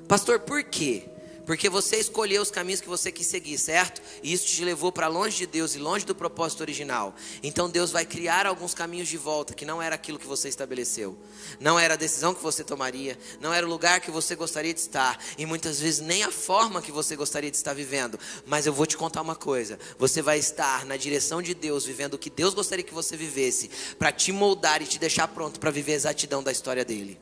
Pastor, 0.09 0.41
por 0.41 0.63
quê? 0.65 1.07
Porque 1.47 1.71
você 1.71 1.97
escolheu 1.97 2.43
os 2.43 2.51
caminhos 2.51 2.81
que 2.81 2.89
você 2.89 3.13
quis 3.13 3.29
seguir, 3.29 3.57
certo? 3.57 4.03
E 4.21 4.33
isso 4.33 4.47
te 4.49 4.65
levou 4.65 4.91
para 4.91 5.07
longe 5.07 5.37
de 5.39 5.47
Deus 5.47 5.77
e 5.77 5.79
longe 5.79 6.05
do 6.05 6.15
propósito 6.15 6.61
original. 6.61 7.15
Então 7.41 7.71
Deus 7.71 7.93
vai 7.93 8.05
criar 8.05 8.47
alguns 8.47 8.75
caminhos 8.75 9.07
de 9.07 9.17
volta 9.17 9.55
que 9.55 9.65
não 9.65 9.81
era 9.81 9.95
aquilo 9.95 10.19
que 10.19 10.27
você 10.27 10.49
estabeleceu. 10.49 11.17
Não 11.61 11.79
era 11.79 11.95
a 11.95 11.97
decisão 11.97 12.35
que 12.35 12.43
você 12.43 12.65
tomaria, 12.65 13.17
não 13.41 13.55
era 13.55 13.65
o 13.65 13.71
lugar 13.71 14.01
que 14.01 14.11
você 14.11 14.35
gostaria 14.35 14.75
de 14.75 14.81
estar 14.81 15.23
e 15.39 15.47
muitas 15.47 15.79
vezes 15.79 16.01
nem 16.01 16.25
a 16.25 16.33
forma 16.33 16.83
que 16.83 16.91
você 16.91 17.15
gostaria 17.15 17.51
de 17.51 17.57
estar 17.57 17.75
vivendo. 17.75 18.19
Mas 18.45 18.67
eu 18.67 18.73
vou 18.73 18.85
te 18.85 18.97
contar 18.97 19.23
uma 19.23 19.37
coisa, 19.37 19.79
você 19.97 20.21
vai 20.21 20.39
estar 20.39 20.85
na 20.85 20.97
direção 20.97 21.41
de 21.41 21.55
Deus, 21.55 21.87
vivendo 21.87 22.15
o 22.15 22.19
que 22.19 22.29
Deus 22.29 22.55
gostaria 22.55 22.85
que 22.85 22.93
você 22.93 23.17
vivesse, 23.17 23.71
para 23.97 24.11
te 24.11 24.33
moldar 24.33 24.83
e 24.83 24.87
te 24.87 24.99
deixar 24.99 25.29
pronto 25.29 25.61
para 25.61 25.71
viver 25.71 25.93
a 25.93 25.97
exatidão 25.97 26.43
da 26.43 26.51
história 26.51 26.85
dele. 26.85 27.21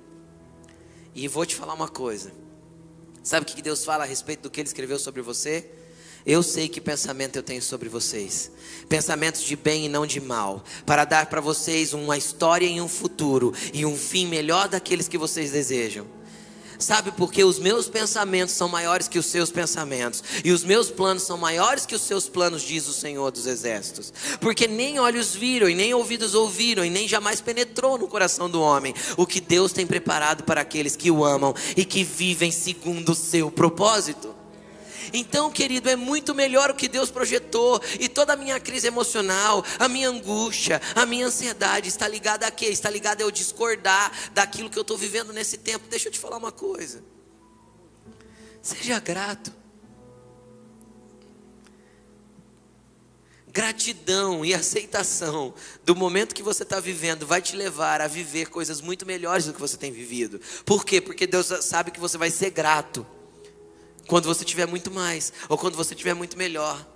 E 1.14 1.28
vou 1.28 1.44
te 1.44 1.54
falar 1.54 1.74
uma 1.74 1.88
coisa, 1.88 2.32
Sabe 3.24 3.44
o 3.44 3.46
que 3.46 3.62
Deus 3.62 3.82
fala 3.82 4.04
a 4.04 4.06
respeito 4.06 4.42
do 4.42 4.50
que 4.50 4.60
Ele 4.60 4.68
escreveu 4.68 4.98
sobre 4.98 5.22
você? 5.22 5.64
Eu 6.26 6.42
sei 6.42 6.68
que 6.68 6.80
pensamento 6.80 7.36
eu 7.36 7.42
tenho 7.42 7.62
sobre 7.62 7.88
vocês. 7.88 8.50
Pensamentos 8.86 9.42
de 9.42 9.56
bem 9.56 9.86
e 9.86 9.88
não 9.88 10.06
de 10.06 10.20
mal. 10.20 10.62
Para 10.84 11.06
dar 11.06 11.26
para 11.26 11.40
vocês 11.40 11.94
uma 11.94 12.18
história 12.18 12.66
e 12.66 12.82
um 12.82 12.88
futuro. 12.88 13.54
E 13.72 13.86
um 13.86 13.96
fim 13.96 14.26
melhor 14.26 14.68
daqueles 14.68 15.08
que 15.08 15.16
vocês 15.16 15.50
desejam. 15.50 16.06
Sabe 16.78 17.12
porque 17.12 17.44
os 17.44 17.58
meus 17.58 17.88
pensamentos 17.88 18.54
são 18.54 18.68
maiores 18.68 19.08
que 19.08 19.18
os 19.18 19.26
seus 19.26 19.50
pensamentos, 19.50 20.22
e 20.44 20.52
os 20.52 20.64
meus 20.64 20.90
planos 20.90 21.22
são 21.22 21.36
maiores 21.36 21.86
que 21.86 21.94
os 21.94 22.02
seus 22.02 22.28
planos, 22.28 22.62
diz 22.62 22.86
o 22.88 22.92
Senhor 22.92 23.30
dos 23.30 23.46
Exércitos. 23.46 24.12
Porque 24.40 24.66
nem 24.66 24.98
olhos 24.98 25.34
viram, 25.34 25.68
e 25.68 25.74
nem 25.74 25.94
ouvidos 25.94 26.34
ouviram, 26.34 26.84
e 26.84 26.90
nem 26.90 27.08
jamais 27.08 27.40
penetrou 27.40 27.98
no 27.98 28.08
coração 28.08 28.48
do 28.48 28.60
homem 28.60 28.94
o 29.16 29.26
que 29.26 29.40
Deus 29.40 29.72
tem 29.72 29.86
preparado 29.86 30.44
para 30.44 30.60
aqueles 30.60 30.96
que 30.96 31.10
o 31.10 31.24
amam 31.24 31.54
e 31.76 31.84
que 31.84 32.04
vivem 32.04 32.50
segundo 32.50 33.12
o 33.12 33.14
seu 33.14 33.50
propósito. 33.50 34.43
Então, 35.16 35.48
querido, 35.48 35.88
é 35.88 35.94
muito 35.94 36.34
melhor 36.34 36.72
o 36.72 36.74
que 36.74 36.88
Deus 36.88 37.08
projetou. 37.08 37.80
E 38.00 38.08
toda 38.08 38.32
a 38.32 38.36
minha 38.36 38.58
crise 38.58 38.88
emocional, 38.88 39.64
a 39.78 39.88
minha 39.88 40.08
angústia, 40.08 40.82
a 40.92 41.06
minha 41.06 41.28
ansiedade 41.28 41.88
está 41.88 42.08
ligada 42.08 42.48
a 42.48 42.50
quê? 42.50 42.66
Está 42.66 42.90
ligada 42.90 43.22
a 43.22 43.24
eu 43.24 43.30
discordar 43.30 44.10
daquilo 44.32 44.68
que 44.68 44.76
eu 44.76 44.82
estou 44.82 44.98
vivendo 44.98 45.32
nesse 45.32 45.56
tempo. 45.56 45.86
Deixa 45.88 46.08
eu 46.08 46.12
te 46.12 46.18
falar 46.18 46.36
uma 46.36 46.50
coisa. 46.50 47.04
Seja 48.60 48.98
grato. 48.98 49.52
Gratidão 53.46 54.44
e 54.44 54.52
aceitação 54.52 55.54
do 55.84 55.94
momento 55.94 56.34
que 56.34 56.42
você 56.42 56.64
está 56.64 56.80
vivendo 56.80 57.24
vai 57.24 57.40
te 57.40 57.54
levar 57.54 58.00
a 58.00 58.08
viver 58.08 58.48
coisas 58.48 58.80
muito 58.80 59.06
melhores 59.06 59.46
do 59.46 59.54
que 59.54 59.60
você 59.60 59.76
tem 59.76 59.92
vivido. 59.92 60.40
Por 60.64 60.84
quê? 60.84 61.00
Porque 61.00 61.24
Deus 61.24 61.46
sabe 61.60 61.92
que 61.92 62.00
você 62.00 62.18
vai 62.18 62.32
ser 62.32 62.50
grato. 62.50 63.06
Quando 64.06 64.26
você 64.26 64.44
tiver 64.44 64.66
muito 64.66 64.90
mais, 64.90 65.32
ou 65.48 65.56
quando 65.56 65.76
você 65.76 65.94
tiver 65.94 66.14
muito 66.14 66.36
melhor. 66.36 66.86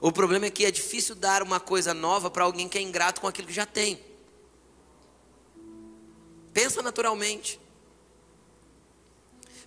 O 0.00 0.10
problema 0.10 0.46
é 0.46 0.50
que 0.50 0.64
é 0.64 0.70
difícil 0.70 1.14
dar 1.14 1.42
uma 1.42 1.60
coisa 1.60 1.92
nova 1.92 2.30
para 2.30 2.44
alguém 2.44 2.68
que 2.68 2.78
é 2.78 2.80
ingrato 2.80 3.20
com 3.20 3.26
aquilo 3.26 3.46
que 3.46 3.52
já 3.52 3.66
tem. 3.66 4.02
Pensa 6.52 6.82
naturalmente. 6.82 7.60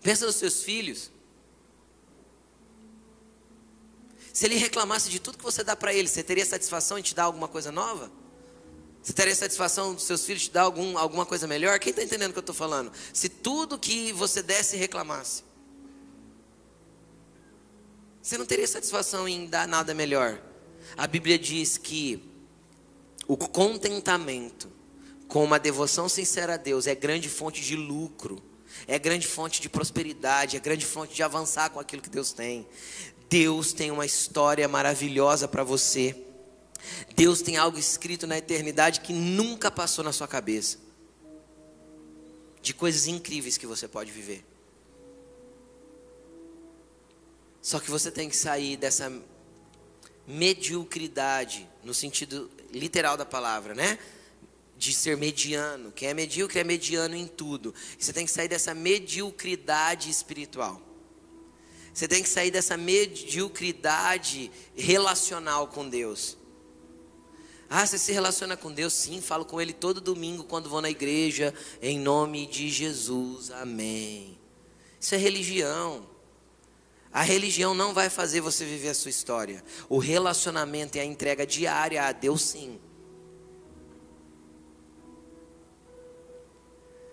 Pensa 0.02 0.26
nos 0.26 0.36
seus 0.36 0.64
filhos. 0.64 1.12
Se 4.34 4.46
ele 4.46 4.56
reclamasse 4.56 5.10
de 5.10 5.20
tudo 5.20 5.38
que 5.38 5.44
você 5.44 5.64
dá 5.64 5.76
para 5.76 5.94
ele, 5.94 6.08
você 6.08 6.24
teria 6.24 6.46
satisfação 6.46 6.98
em 6.98 7.04
te 7.04 7.14
dar 7.14 7.26
alguma 7.26 7.48
coisa 7.48 7.72
nova? 7.72 8.12
Você 9.02 9.14
teria 9.14 9.36
satisfação 9.36 9.94
dos 9.94 10.06
seus 10.06 10.26
filhos 10.26 10.44
te 10.44 10.52
dar 10.52 10.64
algum, 10.64 10.98
alguma 10.98 11.26
coisa 11.26 11.46
melhor? 11.46 11.78
Quem 11.78 11.92
está 11.92 12.02
entendendo 12.02 12.32
o 12.32 12.34
que 12.34 12.40
eu 12.40 12.42
estou 12.42 12.56
falando? 12.56 12.92
Se 13.14 13.30
tudo 13.30 13.78
que 13.78 14.12
você 14.12 14.42
desse 14.42 14.76
reclamasse, 14.76 15.44
você 18.24 18.38
não 18.38 18.46
teria 18.46 18.66
satisfação 18.66 19.28
em 19.28 19.46
dar 19.48 19.68
nada 19.68 19.94
melhor. 19.94 20.42
A 20.96 21.06
Bíblia 21.06 21.38
diz 21.38 21.78
que 21.78 22.24
o 23.28 23.36
contentamento 23.36 24.72
com 25.28 25.44
uma 25.44 25.60
devoção 25.60 26.08
sincera 26.08 26.54
a 26.54 26.58
Deus 26.58 26.88
é 26.88 26.96
grande 26.96 27.28
fonte 27.28 27.62
de 27.62 27.76
lucro, 27.76 28.42
é 28.88 28.98
grande 28.98 29.28
fonte 29.28 29.62
de 29.62 29.68
prosperidade, 29.68 30.56
é 30.56 30.60
grande 30.62 30.86
fonte 30.86 31.14
de 31.14 31.22
avançar 31.22 31.70
com 31.72 31.82
aquilo 31.82 32.02
que 32.02 32.10
Deus 32.10 32.32
tem. 32.32 32.66
Deus 33.30 33.74
tem 33.74 33.92
uma 33.92 34.06
história 34.06 34.70
maravilhosa 34.70 35.46
para 35.46 35.64
você. 35.66 36.16
Deus 37.18 37.42
tem 37.42 37.58
algo 37.58 37.78
escrito 37.78 38.26
na 38.26 38.38
eternidade 38.38 39.02
que 39.02 39.12
nunca 39.12 39.70
passou 39.70 40.02
na 40.02 40.14
sua 40.14 40.30
cabeça. 40.30 40.78
De 42.62 42.74
coisas 42.74 43.06
incríveis 43.06 43.58
que 43.58 43.68
você 43.68 43.86
pode 43.86 44.12
viver. 44.12 44.53
Só 47.64 47.80
que 47.80 47.90
você 47.90 48.12
tem 48.12 48.28
que 48.28 48.36
sair 48.36 48.76
dessa 48.76 49.10
mediocridade, 50.28 51.66
no 51.82 51.94
sentido 51.94 52.52
literal 52.74 53.16
da 53.16 53.26
palavra, 53.26 53.74
né? 53.74 53.98
De 54.78 54.94
ser 54.94 55.16
mediano. 55.16 55.90
Quem 55.94 56.10
é 56.10 56.14
medíocre 56.14 56.60
é 56.60 56.64
mediano 56.66 57.16
em 57.16 57.26
tudo. 57.26 57.74
Você 57.98 58.12
tem 58.12 58.26
que 58.26 58.32
sair 58.34 58.50
dessa 58.50 58.74
mediocridade 58.74 60.10
espiritual. 60.10 60.82
Você 61.94 62.06
tem 62.06 62.22
que 62.22 62.28
sair 62.28 62.52
dessa 62.52 62.76
mediocridade 62.76 64.52
relacional 64.76 65.70
com 65.70 65.88
Deus. 65.88 66.38
Ah, 67.70 67.88
você 67.88 67.98
se 67.98 68.12
relaciona 68.12 68.58
com 68.58 68.74
Deus? 68.74 68.92
Sim, 68.92 69.22
falo 69.22 69.46
com 69.46 69.62
Ele 69.62 69.72
todo 69.72 70.02
domingo 70.02 70.44
quando 70.44 70.70
vou 70.70 70.82
na 70.82 70.90
igreja, 70.90 71.54
em 71.82 71.98
nome 71.98 72.46
de 72.46 72.70
Jesus, 72.70 73.52
amém. 73.52 74.38
Isso 75.00 75.16
é 75.16 75.18
religião. 75.18 76.13
A 77.14 77.22
religião 77.22 77.76
não 77.76 77.94
vai 77.94 78.10
fazer 78.10 78.42
você 78.42 78.66
viver 78.66 78.90
a 78.90 78.94
sua 78.96 79.12
história. 79.12 79.64
O 79.88 80.00
relacionamento 80.00 80.98
e 80.98 81.00
a 81.00 81.06
entrega 81.06 81.46
diária 81.46 82.04
a 82.04 82.12
Deus, 82.12 82.42
sim. 82.42 82.80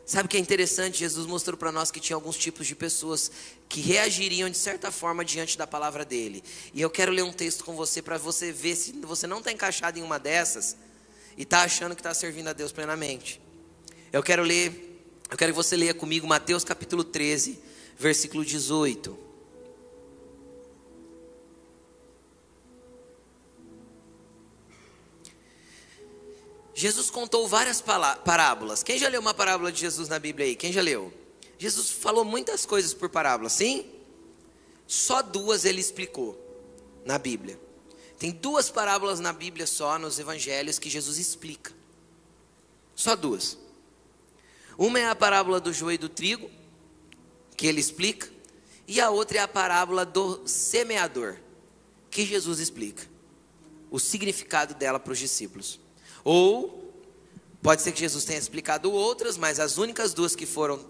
Sabe 0.07 0.25
o 0.25 0.29
que 0.29 0.39
é 0.39 0.41
interessante? 0.41 0.99
Jesus 0.99 1.27
mostrou 1.27 1.57
para 1.57 1.71
nós 1.71 1.91
que 1.91 2.01
tinha 2.01 2.17
alguns 2.17 2.37
tipos 2.37 2.67
de 2.67 2.75
pessoas 2.75 3.31
que 3.69 3.83
reagiriam 3.83 4.49
de 4.49 4.57
certa 4.57 4.91
forma 4.91 5.23
diante 5.23 5.59
da 5.59 5.67
palavra 5.67 6.03
dele. 6.03 6.43
E 6.73 6.81
eu 6.81 6.89
quero 6.89 7.13
ler 7.13 7.23
um 7.23 7.33
texto 7.33 7.63
com 7.63 7.77
você 7.77 8.01
para 8.01 8.17
você 8.17 8.51
ver 8.51 8.77
se 8.77 8.93
você 9.03 9.27
não 9.27 9.39
está 9.39 9.53
encaixado 9.53 9.99
em 9.99 10.03
uma 10.03 10.19
dessas 10.19 10.77
e 11.37 11.43
está 11.43 11.63
achando 11.63 11.95
que 11.95 12.01
está 12.01 12.15
servindo 12.15 12.49
a 12.49 12.53
Deus 12.55 12.73
plenamente. 12.73 13.39
Eu 14.11 14.23
quero 14.23 14.43
ler, 14.43 15.05
eu 15.31 15.37
quero 15.37 15.53
que 15.53 15.57
você 15.57 15.77
leia 15.77 15.95
comigo 15.95 16.27
Mateus 16.27 16.65
capítulo 16.65 17.05
13, 17.05 17.61
versículo 17.99 18.45
18. 18.45 19.30
Jesus 26.81 27.11
contou 27.11 27.47
várias 27.47 27.83
parábolas. 27.83 28.83
Quem 28.83 28.99
já 28.99 29.07
leu 29.07 29.21
uma 29.21 29.35
parábola 29.35 29.71
de 29.71 29.79
Jesus 29.79 30.09
na 30.09 30.19
Bíblia 30.19 30.47
aí? 30.47 30.57
Quem 30.57 30.73
já 30.73 30.81
leu? 30.81 31.13
Jesus 31.59 31.91
falou 31.91 32.25
muitas 32.25 32.65
coisas 32.65 32.95
por 32.95 33.11
parábola, 33.11 33.51
sim? 33.51 33.87
Só 34.87 35.21
duas 35.21 35.67
ele 35.67 35.79
explicou 35.79 36.41
na 37.05 37.19
Bíblia. 37.19 37.61
Tem 38.19 38.31
duas 38.31 38.71
parábolas 38.71 39.21
na 39.21 39.31
Bíblia 39.31 39.67
só, 39.67 39.99
nos 39.99 40.19
evangelhos, 40.19 40.79
que 40.79 40.89
Jesus 40.89 41.19
explica. 41.19 41.71
Só 42.95 43.15
duas. 43.15 43.59
Uma 44.79 45.01
é 45.01 45.09
a 45.09 45.15
parábola 45.15 45.61
do 45.61 45.75
joio 45.75 45.97
e 45.97 45.99
do 45.99 46.09
trigo, 46.09 46.51
que 47.59 47.67
ele 47.67 47.81
explica, 47.81 48.27
e 48.89 49.03
a 49.03 49.11
outra 49.11 49.39
é 49.39 49.41
a 49.43 49.49
parábola 49.49 50.07
do 50.07 50.49
semeador, 50.49 51.37
que 52.11 52.25
Jesus 52.25 52.59
explica. 52.59 53.07
O 53.91 53.99
significado 53.99 54.73
dela 54.73 54.99
para 54.99 55.13
os 55.13 55.19
discípulos. 55.19 55.80
Ou 56.25 56.93
pode 57.63 57.83
ser 57.83 57.93
que 57.93 58.01
Jesus 58.01 58.25
tenha 58.25 58.39
explicado 58.39 58.93
outras, 58.93 59.37
mas 59.37 59.61
as 59.61 59.79
únicas 59.79 60.15
duas 60.15 60.35
que 60.35 60.47
foram 60.47 60.85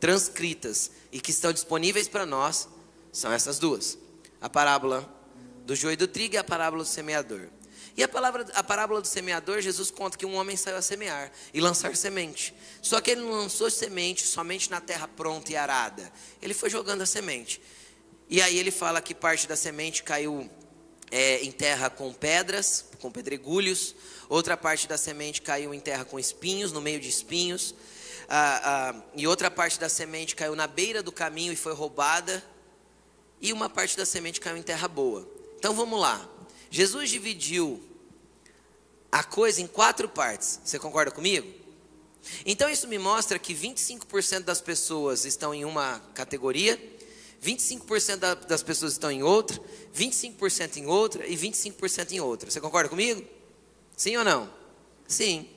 transcritas 0.00 0.90
e 1.10 1.20
que 1.20 1.30
estão 1.30 1.52
disponíveis 1.52 2.08
para 2.08 2.26
nós 2.26 2.68
são 3.12 3.32
essas 3.32 3.58
duas: 3.58 3.98
a 4.40 4.48
parábola 4.48 5.08
do 5.64 5.74
joio 5.74 5.96
do 5.96 6.06
trigo 6.06 6.34
e 6.34 6.38
a 6.38 6.44
parábola 6.44 6.82
do 6.82 6.88
semeador. 6.88 7.48
E 7.96 8.02
a, 8.02 8.08
palavra, 8.08 8.44
a 8.54 8.62
parábola 8.62 9.00
do 9.00 9.06
semeador, 9.06 9.60
Jesus 9.60 9.90
conta 9.90 10.18
que 10.18 10.26
um 10.26 10.34
homem 10.34 10.56
saiu 10.56 10.76
a 10.76 10.82
semear 10.82 11.30
e 11.52 11.60
lançar 11.60 11.94
semente. 11.94 12.52
Só 12.82 13.00
que 13.00 13.12
ele 13.12 13.20
não 13.20 13.30
lançou 13.30 13.70
semente 13.70 14.26
somente 14.26 14.68
na 14.68 14.80
terra 14.80 15.06
pronta 15.06 15.52
e 15.52 15.56
arada. 15.56 16.12
Ele 16.42 16.52
foi 16.52 16.68
jogando 16.68 17.02
a 17.02 17.06
semente. 17.06 17.62
E 18.28 18.42
aí 18.42 18.58
ele 18.58 18.72
fala 18.72 19.00
que 19.00 19.14
parte 19.14 19.46
da 19.46 19.54
semente 19.54 20.02
caiu 20.02 20.50
é, 21.10 21.44
em 21.44 21.52
terra 21.52 21.88
com 21.88 22.12
pedras, 22.12 22.86
com 22.98 23.12
pedregulhos. 23.12 23.94
Outra 24.28 24.56
parte 24.56 24.88
da 24.88 24.96
semente 24.96 25.42
caiu 25.42 25.74
em 25.74 25.80
terra 25.80 26.04
com 26.04 26.18
espinhos, 26.18 26.72
no 26.72 26.80
meio 26.80 27.00
de 27.00 27.08
espinhos 27.08 27.74
ah, 28.28 28.92
ah, 28.94 29.02
e 29.14 29.26
outra 29.26 29.50
parte 29.50 29.78
da 29.78 29.88
semente 29.88 30.34
caiu 30.34 30.56
na 30.56 30.66
beira 30.66 31.02
do 31.02 31.12
caminho 31.12 31.52
e 31.52 31.56
foi 31.56 31.74
roubada, 31.74 32.42
e 33.40 33.52
uma 33.52 33.68
parte 33.68 33.96
da 33.96 34.06
semente 34.06 34.40
caiu 34.40 34.56
em 34.56 34.62
terra 34.62 34.88
boa. 34.88 35.28
Então 35.58 35.74
vamos 35.74 36.00
lá. 36.00 36.28
Jesus 36.70 37.10
dividiu 37.10 37.82
a 39.12 39.22
coisa 39.22 39.60
em 39.60 39.66
quatro 39.66 40.08
partes. 40.08 40.60
Você 40.64 40.78
concorda 40.78 41.10
comigo? 41.10 41.52
Então 42.46 42.70
isso 42.70 42.88
me 42.88 42.98
mostra 42.98 43.38
que 43.38 43.54
25% 43.54 44.40
das 44.40 44.60
pessoas 44.60 45.26
estão 45.26 45.54
em 45.54 45.64
uma 45.64 46.00
categoria, 46.14 46.80
25% 47.42 48.46
das 48.46 48.62
pessoas 48.62 48.92
estão 48.92 49.10
em 49.10 49.22
outra, 49.22 49.60
25% 49.94 50.78
em 50.78 50.86
outra 50.86 51.26
e 51.26 51.36
25% 51.36 52.12
em 52.12 52.20
outra. 52.20 52.50
Você 52.50 52.60
concorda 52.60 52.88
comigo? 52.88 53.22
Sim 53.96 54.16
ou 54.16 54.24
não? 54.24 54.52
Sim. 55.06 55.48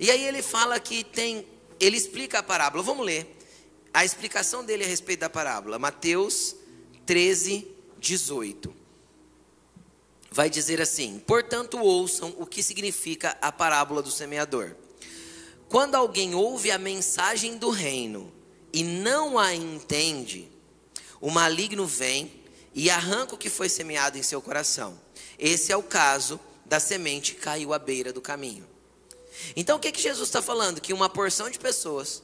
E 0.00 0.10
aí 0.10 0.24
ele 0.24 0.42
fala 0.42 0.78
que 0.78 1.04
tem, 1.04 1.46
ele 1.80 1.96
explica 1.96 2.38
a 2.38 2.42
parábola. 2.42 2.82
Vamos 2.82 3.04
ler 3.04 3.36
a 3.92 4.04
explicação 4.04 4.64
dele 4.64 4.84
a 4.84 4.86
respeito 4.86 5.20
da 5.20 5.30
parábola. 5.30 5.78
Mateus 5.78 6.54
13, 7.04 7.66
18. 7.98 8.74
Vai 10.30 10.48
dizer 10.48 10.80
assim: 10.80 11.18
Portanto, 11.26 11.78
ouçam 11.78 12.34
o 12.38 12.46
que 12.46 12.62
significa 12.62 13.36
a 13.40 13.50
parábola 13.50 14.02
do 14.02 14.10
semeador. 14.10 14.76
Quando 15.68 15.96
alguém 15.96 16.34
ouve 16.34 16.70
a 16.70 16.78
mensagem 16.78 17.58
do 17.58 17.70
reino 17.70 18.32
e 18.72 18.82
não 18.82 19.38
a 19.38 19.54
entende, 19.54 20.50
o 21.20 21.30
maligno 21.30 21.86
vem 21.86 22.32
e 22.74 22.88
arranca 22.88 23.34
o 23.34 23.38
que 23.38 23.50
foi 23.50 23.68
semeado 23.68 24.16
em 24.16 24.22
seu 24.22 24.40
coração. 24.40 24.98
Esse 25.38 25.72
é 25.72 25.76
o 25.76 25.82
caso 25.82 26.38
da 26.68 26.78
semente 26.78 27.34
caiu 27.34 27.72
à 27.72 27.78
beira 27.78 28.12
do 28.12 28.20
caminho. 28.20 28.66
Então 29.56 29.76
o 29.76 29.80
que, 29.80 29.92
que 29.92 30.02
Jesus 30.02 30.28
está 30.28 30.42
falando? 30.42 30.80
Que 30.80 30.92
uma 30.92 31.08
porção 31.08 31.48
de 31.50 31.58
pessoas 31.58 32.22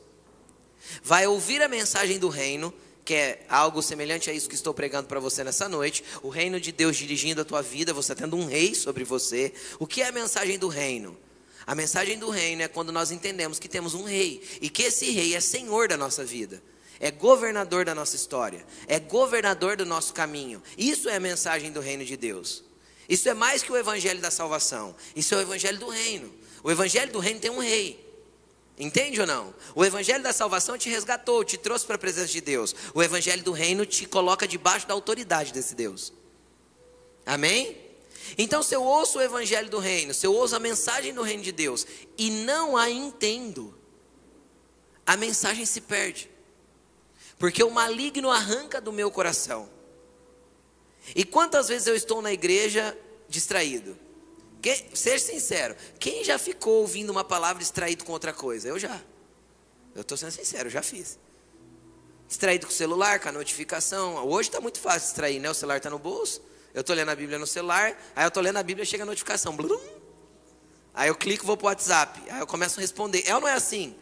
vai 1.02 1.26
ouvir 1.26 1.62
a 1.62 1.68
mensagem 1.68 2.18
do 2.18 2.28
reino, 2.28 2.72
que 3.04 3.14
é 3.14 3.46
algo 3.48 3.82
semelhante 3.82 4.30
a 4.30 4.32
isso 4.32 4.48
que 4.48 4.54
estou 4.54 4.74
pregando 4.74 5.08
para 5.08 5.20
você 5.20 5.44
nessa 5.44 5.68
noite, 5.68 6.04
o 6.22 6.28
reino 6.28 6.60
de 6.60 6.72
Deus 6.72 6.96
dirigindo 6.96 7.40
a 7.40 7.44
tua 7.44 7.62
vida, 7.62 7.92
você 7.92 8.14
tendo 8.14 8.36
um 8.36 8.46
rei 8.46 8.74
sobre 8.74 9.04
você. 9.04 9.52
O 9.78 9.86
que 9.86 10.02
é 10.02 10.08
a 10.08 10.12
mensagem 10.12 10.58
do 10.58 10.68
reino? 10.68 11.16
A 11.66 11.74
mensagem 11.74 12.18
do 12.18 12.28
reino 12.28 12.62
é 12.62 12.68
quando 12.68 12.92
nós 12.92 13.10
entendemos 13.10 13.58
que 13.58 13.68
temos 13.68 13.94
um 13.94 14.04
rei 14.04 14.42
e 14.60 14.68
que 14.68 14.82
esse 14.82 15.10
rei 15.10 15.34
é 15.34 15.40
senhor 15.40 15.88
da 15.88 15.96
nossa 15.96 16.24
vida. 16.24 16.62
É 17.00 17.10
governador 17.10 17.84
da 17.84 17.94
nossa 17.94 18.14
história, 18.14 18.64
é 18.86 19.00
governador 19.00 19.76
do 19.76 19.84
nosso 19.84 20.12
caminho. 20.14 20.62
Isso 20.78 21.08
é 21.08 21.16
a 21.16 21.20
mensagem 21.20 21.72
do 21.72 21.80
reino 21.80 22.04
de 22.04 22.16
Deus. 22.16 22.62
Isso 23.08 23.28
é 23.28 23.34
mais 23.34 23.62
que 23.62 23.70
o 23.70 23.76
evangelho 23.76 24.20
da 24.20 24.30
salvação. 24.30 24.94
Isso 25.14 25.34
é 25.34 25.38
o 25.38 25.40
evangelho 25.40 25.78
do 25.78 25.88
reino. 25.88 26.32
O 26.62 26.70
evangelho 26.70 27.12
do 27.12 27.18
reino 27.18 27.40
tem 27.40 27.50
um 27.50 27.60
rei. 27.60 28.02
Entende 28.78 29.20
ou 29.20 29.26
não? 29.26 29.54
O 29.74 29.84
evangelho 29.84 30.22
da 30.22 30.32
salvação 30.32 30.76
te 30.76 30.88
resgatou, 30.88 31.44
te 31.44 31.56
trouxe 31.56 31.86
para 31.86 31.94
a 31.94 31.98
presença 31.98 32.28
de 32.28 32.40
Deus. 32.40 32.74
O 32.92 33.02
evangelho 33.02 33.42
do 33.42 33.52
reino 33.52 33.86
te 33.86 34.06
coloca 34.06 34.48
debaixo 34.48 34.86
da 34.86 34.94
autoridade 34.94 35.52
desse 35.52 35.74
Deus. 35.74 36.12
Amém? 37.24 37.76
Então, 38.36 38.62
se 38.62 38.74
eu 38.74 38.82
ouço 38.82 39.18
o 39.18 39.22
evangelho 39.22 39.68
do 39.68 39.78
reino, 39.78 40.12
se 40.12 40.26
eu 40.26 40.34
ouço 40.34 40.56
a 40.56 40.58
mensagem 40.58 41.12
do 41.12 41.22
reino 41.22 41.42
de 41.42 41.52
Deus 41.52 41.86
e 42.18 42.30
não 42.30 42.76
a 42.76 42.90
entendo, 42.90 43.74
a 45.06 45.16
mensagem 45.16 45.64
se 45.66 45.80
perde. 45.80 46.30
Porque 47.38 47.62
o 47.62 47.70
maligno 47.70 48.30
arranca 48.30 48.80
do 48.80 48.92
meu 48.92 49.10
coração. 49.10 49.68
E 51.14 51.24
quantas 51.24 51.68
vezes 51.68 51.86
eu 51.86 51.94
estou 51.94 52.22
na 52.22 52.32
igreja 52.32 52.96
distraído? 53.28 53.98
Quem, 54.62 54.86
seja 54.94 55.24
sincero, 55.24 55.76
quem 55.98 56.24
já 56.24 56.38
ficou 56.38 56.80
ouvindo 56.80 57.10
uma 57.10 57.24
palavra 57.24 57.60
distraído 57.60 58.04
com 58.04 58.12
outra 58.12 58.32
coisa? 58.32 58.68
Eu 58.68 58.78
já. 58.78 59.00
Eu 59.94 60.02
estou 60.02 60.16
sendo 60.16 60.30
sincero, 60.30 60.68
eu 60.68 60.72
já 60.72 60.82
fiz. 60.82 61.18
Distraído 62.26 62.66
com 62.66 62.72
o 62.72 62.74
celular, 62.74 63.20
com 63.20 63.28
a 63.28 63.32
notificação. 63.32 64.26
Hoje 64.26 64.48
está 64.48 64.60
muito 64.60 64.80
fácil 64.80 65.02
distrair, 65.02 65.38
né? 65.38 65.50
O 65.50 65.54
celular 65.54 65.76
está 65.76 65.90
no 65.90 65.98
bolso. 65.98 66.40
Eu 66.72 66.80
estou 66.80 66.96
lendo 66.96 67.10
a 67.10 67.14
Bíblia 67.14 67.38
no 67.38 67.46
celular, 67.46 67.96
aí 68.16 68.24
eu 68.24 68.28
estou 68.28 68.42
lendo 68.42 68.56
a 68.56 68.62
Bíblia 68.62 68.82
e 68.82 68.86
chega 68.86 69.04
a 69.04 69.06
notificação. 69.06 69.54
Blum. 69.54 69.78
Aí 70.92 71.08
eu 71.08 71.14
clico 71.14 71.44
e 71.44 71.46
vou 71.46 71.56
para 71.56 71.66
o 71.66 71.68
WhatsApp. 71.68 72.20
Aí 72.30 72.40
eu 72.40 72.46
começo 72.46 72.78
a 72.78 72.80
responder. 72.80 73.22
É 73.26 73.34
ou 73.34 73.40
não 73.40 73.48
é 73.48 73.52
assim? 73.52 73.94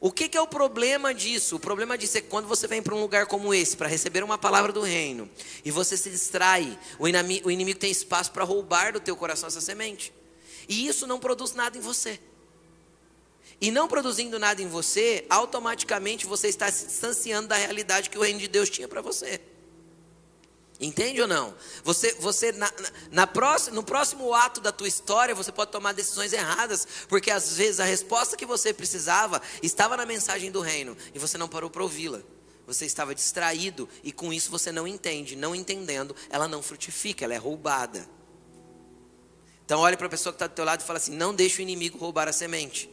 O 0.00 0.10
que, 0.10 0.30
que, 0.30 0.38
é 0.38 0.40
o 0.40 0.46
problema 0.46 1.12
disso? 1.12 1.56
O 1.56 1.60
problema 1.60 1.98
disso 1.98 2.16
é 2.16 2.22
que 2.22 2.28
quando 2.28 2.48
você 2.48 2.66
vem 2.66 2.80
para 2.80 2.94
um 2.94 3.00
lugar 3.00 3.26
como 3.26 3.52
esse, 3.52 3.76
para 3.76 3.86
receber 3.86 4.24
uma 4.24 4.38
palavra 4.38 4.72
do 4.72 4.80
reino, 4.80 5.28
e 5.62 5.70
você 5.70 5.94
se 5.94 6.08
distrai, 6.08 6.78
o 6.98 7.06
inimigo, 7.06 7.48
o 7.48 7.50
inimigo 7.50 7.78
tem 7.78 7.90
espaço 7.90 8.32
para 8.32 8.42
roubar 8.42 8.94
do 8.94 9.00
teu 9.00 9.14
coração 9.14 9.48
essa 9.48 9.60
semente. 9.60 10.10
E 10.66 10.86
isso 10.86 11.06
não 11.06 11.20
produz 11.20 11.52
nada 11.52 11.76
em 11.76 11.82
você. 11.82 12.18
E 13.60 13.70
não 13.70 13.86
produzindo 13.86 14.38
nada 14.38 14.62
em 14.62 14.68
você, 14.68 15.26
automaticamente 15.28 16.24
você 16.24 16.48
está 16.48 16.72
se 16.72 16.86
distanciando 16.86 17.48
da 17.48 17.56
realidade 17.56 18.08
que 18.08 18.16
o 18.16 18.22
reino 18.22 18.40
de 18.40 18.48
Deus 18.48 18.70
tinha 18.70 18.88
para 18.88 19.02
você. 19.02 19.38
Entende 20.80 21.20
ou 21.20 21.28
não? 21.28 21.54
Você, 21.84 22.14
você 22.14 22.52
na, 22.52 22.72
na 23.10 23.26
próxima, 23.26 23.76
no 23.76 23.82
próximo 23.82 24.32
ato 24.32 24.62
da 24.62 24.72
tua 24.72 24.88
história, 24.88 25.34
você 25.34 25.52
pode 25.52 25.70
tomar 25.70 25.92
decisões 25.92 26.32
erradas, 26.32 26.88
porque 27.06 27.30
às 27.30 27.58
vezes 27.58 27.80
a 27.80 27.84
resposta 27.84 28.34
que 28.34 28.46
você 28.46 28.72
precisava 28.72 29.42
estava 29.62 29.94
na 29.94 30.06
mensagem 30.06 30.50
do 30.50 30.62
reino 30.62 30.96
e 31.14 31.18
você 31.18 31.36
não 31.36 31.48
parou 31.48 31.68
para 31.68 31.82
ouvi-la. 31.82 32.20
Você 32.66 32.86
estava 32.86 33.14
distraído 33.14 33.86
e 34.02 34.10
com 34.10 34.32
isso 34.32 34.50
você 34.50 34.72
não 34.72 34.86
entende. 34.88 35.36
Não 35.36 35.54
entendendo, 35.54 36.16
ela 36.30 36.48
não 36.48 36.62
frutifica, 36.62 37.26
ela 37.26 37.34
é 37.34 37.38
roubada. 37.38 38.08
Então 39.66 39.80
olhe 39.80 39.98
para 39.98 40.06
a 40.06 40.10
pessoa 40.10 40.32
que 40.32 40.36
está 40.36 40.46
do 40.46 40.54
teu 40.54 40.64
lado 40.64 40.80
e 40.80 40.84
fala 40.84 40.96
assim: 40.96 41.14
não 41.14 41.34
deixe 41.34 41.60
o 41.60 41.62
inimigo 41.62 41.98
roubar 41.98 42.26
a 42.26 42.32
semente. 42.32 42.90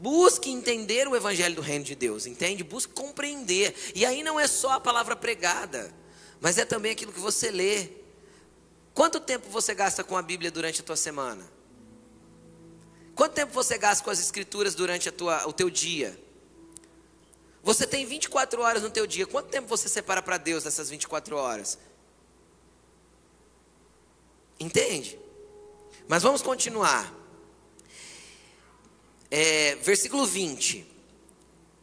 Busque 0.00 0.48
entender 0.48 1.08
o 1.08 1.16
evangelho 1.16 1.56
do 1.56 1.60
reino 1.60 1.84
de 1.84 1.96
Deus, 1.96 2.24
entende? 2.24 2.62
Busque 2.62 2.92
compreender. 2.92 3.74
E 3.96 4.06
aí 4.06 4.22
não 4.22 4.38
é 4.38 4.46
só 4.46 4.74
a 4.74 4.80
palavra 4.80 5.16
pregada, 5.16 5.92
mas 6.40 6.56
é 6.56 6.64
também 6.64 6.92
aquilo 6.92 7.12
que 7.12 7.18
você 7.18 7.50
lê. 7.50 7.88
Quanto 8.94 9.18
tempo 9.18 9.48
você 9.48 9.74
gasta 9.74 10.04
com 10.04 10.16
a 10.16 10.22
Bíblia 10.22 10.52
durante 10.52 10.82
a 10.82 10.84
tua 10.84 10.94
semana? 10.94 11.44
Quanto 13.12 13.32
tempo 13.32 13.52
você 13.52 13.76
gasta 13.76 14.04
com 14.04 14.10
as 14.10 14.20
escrituras 14.20 14.76
durante 14.76 15.10
tua, 15.10 15.48
o 15.48 15.52
teu 15.52 15.68
dia? 15.68 16.16
Você 17.64 17.84
tem 17.84 18.06
24 18.06 18.62
horas 18.62 18.84
no 18.84 18.90
teu 18.90 19.04
dia. 19.04 19.26
Quanto 19.26 19.48
tempo 19.48 19.66
você 19.66 19.88
separa 19.88 20.22
para 20.22 20.38
Deus 20.38 20.62
nessas 20.62 20.88
24 20.88 21.36
horas? 21.36 21.76
Entende? 24.60 25.18
Mas 26.06 26.22
vamos 26.22 26.40
continuar 26.40 27.12
é, 29.30 29.76
versículo 29.76 30.26
20. 30.26 30.86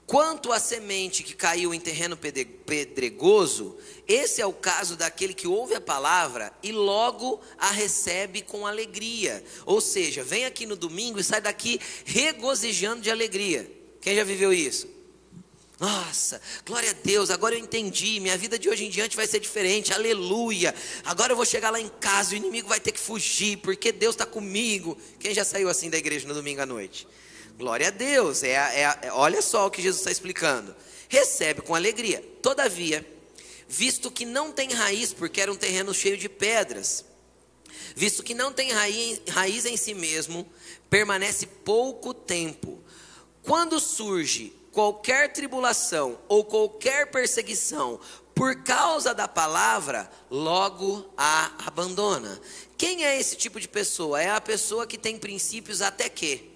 Quanto 0.08 0.52
à 0.52 0.60
semente 0.60 1.24
que 1.24 1.36
caiu 1.36 1.74
em 1.74 1.80
terreno 1.80 2.16
pedregoso, 2.16 3.76
esse 4.08 4.40
é 4.40 4.46
o 4.46 4.54
caso 4.54 4.96
daquele 4.96 5.34
que 5.34 5.48
ouve 5.48 5.74
a 5.74 5.82
palavra 5.82 6.54
e 6.62 6.72
logo 6.72 7.42
a 7.58 7.72
recebe 7.72 8.44
com 8.44 8.68
alegria. 8.68 9.44
Ou 9.66 9.82
seja, 9.82 10.24
vem 10.24 10.46
aqui 10.46 10.68
no 10.68 10.76
domingo 10.76 11.20
e 11.20 11.24
sai 11.24 11.42
daqui 11.42 11.80
regozijando 12.06 13.02
de 13.02 13.10
alegria. 13.10 13.70
Quem 14.00 14.16
já 14.16 14.24
viveu 14.24 14.54
isso? 14.54 14.88
Nossa, 15.80 16.40
glória 16.64 16.92
a 16.92 16.94
Deus, 16.94 17.32
agora 17.32 17.56
eu 17.56 17.60
entendi. 17.60 18.20
Minha 18.20 18.38
vida 18.38 18.60
de 18.60 18.70
hoje 18.70 18.86
em 18.86 18.90
diante 18.92 19.16
vai 19.16 19.26
ser 19.26 19.40
diferente, 19.40 19.92
aleluia. 19.92 20.74
Agora 21.04 21.34
eu 21.34 21.36
vou 21.36 21.46
chegar 21.46 21.72
lá 21.72 21.82
em 21.82 21.90
casa, 21.90 22.34
o 22.34 22.38
inimigo 22.38 22.70
vai 22.70 22.80
ter 22.80 22.92
que 22.92 23.00
fugir, 23.00 23.58
porque 23.58 23.92
Deus 23.92 24.14
está 24.14 24.26
comigo. 24.26 24.96
Quem 25.20 25.34
já 25.34 25.44
saiu 25.44 25.68
assim 25.68 25.90
da 25.90 25.98
igreja 25.98 26.28
no 26.28 26.34
domingo 26.36 26.62
à 26.62 26.66
noite? 26.66 27.08
Glória 27.58 27.88
a 27.88 27.92
Deus. 27.92 28.44
É, 28.44 28.52
é, 28.52 29.00
é, 29.04 29.12
olha 29.14 29.42
só 29.42 29.66
o 29.66 29.72
que 29.72 29.82
Jesus 29.82 30.02
está 30.02 30.12
explicando. 30.12 30.76
Recebe 31.08 31.62
com 31.62 31.74
alegria. 31.74 32.22
Todavia, 32.42 33.06
visto 33.68 34.12
que 34.12 34.26
não 34.26 34.52
tem 34.52 34.74
raiz, 34.74 35.14
porque 35.14 35.40
era 35.40 35.52
um 35.52 35.56
terreno 35.56 35.94
cheio 35.94 36.18
de 36.18 36.28
pedras, 36.28 37.06
visto 37.96 38.24
que 38.24 38.34
não 38.34 38.52
tem 38.52 38.72
raiz, 38.72 39.22
raiz 39.30 39.66
em 39.66 39.78
si 39.78 39.94
mesmo, 39.94 40.46
permanece 40.90 41.46
pouco 41.46 42.14
tempo. 42.14 42.84
Quando 43.42 43.80
surge 43.80 44.52
qualquer 44.72 45.32
tribulação 45.32 46.20
ou 46.28 46.44
qualquer 46.44 47.10
perseguição 47.10 48.00
por 48.34 48.64
causa 48.64 49.14
da 49.14 49.30
palavra, 49.30 50.12
logo 50.30 51.10
a 51.16 51.54
abandona. 51.66 52.42
Quem 52.78 53.06
é 53.06 53.18
esse 53.18 53.38
tipo 53.38 53.62
de 53.62 53.68
pessoa? 53.70 54.22
É 54.22 54.30
a 54.30 54.42
pessoa 54.42 54.86
que 54.86 54.98
tem 54.98 55.18
princípios 55.18 55.82
até 55.82 56.10
que 56.10 56.55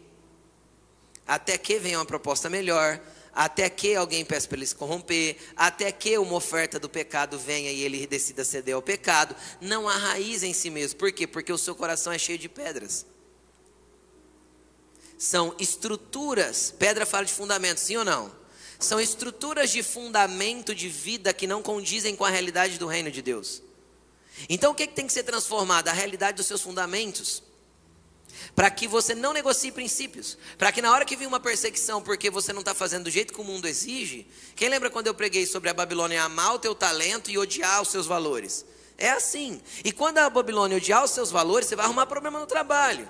até 1.30 1.60
que 1.60 1.78
venha 1.78 2.00
uma 2.00 2.06
proposta 2.06 2.50
melhor, 2.50 3.00
até 3.32 3.70
que 3.70 3.94
alguém 3.96 4.26
peça 4.26 4.48
para 4.48 4.58
ele 4.58 4.66
se 4.66 4.74
corromper, 4.74 5.38
até 5.56 5.92
que 5.92 6.18
uma 6.18 6.34
oferta 6.34 6.80
do 6.80 6.90
pecado 6.90 7.38
venha 7.38 7.72
e 7.72 7.82
ele 7.82 8.08
decida 8.08 8.44
ceder 8.44 8.74
ao 8.74 8.82
pecado. 8.82 9.36
Não 9.62 9.88
há 9.88 9.96
raiz 9.96 10.42
em 10.42 10.54
si 10.54 10.72
mesmo. 10.72 10.98
Por 10.98 11.12
quê? 11.12 11.28
Porque 11.28 11.54
o 11.54 11.58
seu 11.58 11.76
coração 11.76 12.12
é 12.12 12.18
cheio 12.18 12.40
de 12.40 12.50
pedras. 12.50 13.06
São 15.20 15.54
estruturas, 15.60 16.74
pedra 16.80 17.06
fala 17.06 17.26
de 17.26 17.34
fundamento, 17.34 17.78
sim 17.78 17.96
ou 17.96 18.04
não? 18.04 18.32
São 18.80 19.00
estruturas 19.00 19.70
de 19.70 19.84
fundamento 19.84 20.74
de 20.74 20.90
vida 20.90 21.32
que 21.32 21.46
não 21.46 21.62
condizem 21.62 22.16
com 22.16 22.26
a 22.26 22.30
realidade 22.32 22.80
do 22.80 22.88
reino 22.88 23.12
de 23.12 23.22
Deus. 23.22 23.62
Então 24.50 24.72
o 24.72 24.76
que, 24.76 24.82
é 24.82 24.88
que 24.88 24.96
tem 24.96 25.06
que 25.06 25.14
ser 25.14 25.24
transformado? 25.24 25.90
A 25.90 25.94
realidade 25.94 26.38
dos 26.38 26.48
seus 26.48 26.62
fundamentos 26.62 27.44
para 28.56 28.70
que 28.70 28.88
você 28.88 29.16
não 29.16 29.34
negocie 29.34 29.72
princípios, 29.72 30.38
para 30.58 30.72
que 30.72 30.82
na 30.82 30.92
hora 30.92 31.06
que 31.06 31.16
vir 31.16 31.28
uma 31.28 31.40
perseguição, 31.40 32.02
porque 32.02 32.30
você 32.30 32.52
não 32.54 32.62
está 32.62 32.74
fazendo 32.74 33.06
do 33.06 33.10
jeito 33.10 33.34
que 33.34 33.42
o 33.42 33.44
mundo 33.44 33.68
exige, 33.68 34.28
quem 34.56 34.70
lembra 34.70 34.90
quando 34.90 35.08
eu 35.08 35.14
preguei 35.14 35.46
sobre 35.46 35.70
a 35.70 35.74
Babilônia 35.74 36.24
amar 36.24 36.56
o 36.56 36.60
teu 36.60 36.76
talento 36.76 37.32
e 37.32 37.38
odiar 37.38 37.82
os 37.82 37.90
seus 37.90 38.06
valores? 38.06 38.66
É 38.98 39.12
assim. 39.12 39.62
E 39.84 39.92
quando 39.92 40.18
a 40.18 40.30
Babilônia 40.30 40.78
odiar 40.78 41.04
os 41.04 41.12
seus 41.12 41.32
valores, 41.32 41.68
você 41.68 41.76
vai 41.76 41.86
arrumar 41.86 42.06
problema 42.06 42.40
no 42.40 42.46
trabalho. 42.46 43.08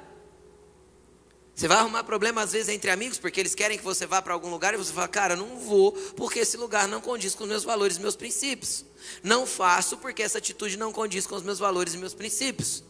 Você 1.59 1.67
vai 1.67 1.77
arrumar 1.77 2.05
problema 2.05 2.41
às 2.41 2.53
vezes 2.53 2.69
entre 2.69 2.89
amigos, 2.89 3.17
porque 3.17 3.37
eles 3.37 3.53
querem 3.53 3.77
que 3.77 3.83
você 3.83 4.05
vá 4.05 4.21
para 4.21 4.33
algum 4.33 4.49
lugar 4.49 4.73
e 4.73 4.77
você 4.77 4.93
fala, 4.93 5.09
cara, 5.09 5.35
não 5.35 5.59
vou, 5.59 5.91
porque 6.15 6.39
esse 6.39 6.55
lugar 6.55 6.87
não 6.87 7.01
condiz 7.01 7.35
com 7.35 7.43
os 7.43 7.49
meus 7.49 7.65
valores 7.65 7.97
e 7.97 7.99
meus 7.99 8.15
princípios. 8.15 8.85
Não 9.21 9.45
faço 9.45 9.97
porque 9.97 10.23
essa 10.23 10.37
atitude 10.37 10.77
não 10.77 10.93
condiz 10.93 11.27
com 11.27 11.35
os 11.35 11.43
meus 11.43 11.59
valores 11.59 11.93
e 11.95 11.97
meus 11.97 12.13
princípios. 12.13 12.81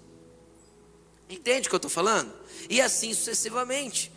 Entende 1.30 1.68
o 1.68 1.70
que 1.70 1.76
eu 1.76 1.78
estou 1.78 1.92
falando? 1.92 2.34
E 2.70 2.82
assim 2.82 3.14
sucessivamente. 3.14 4.12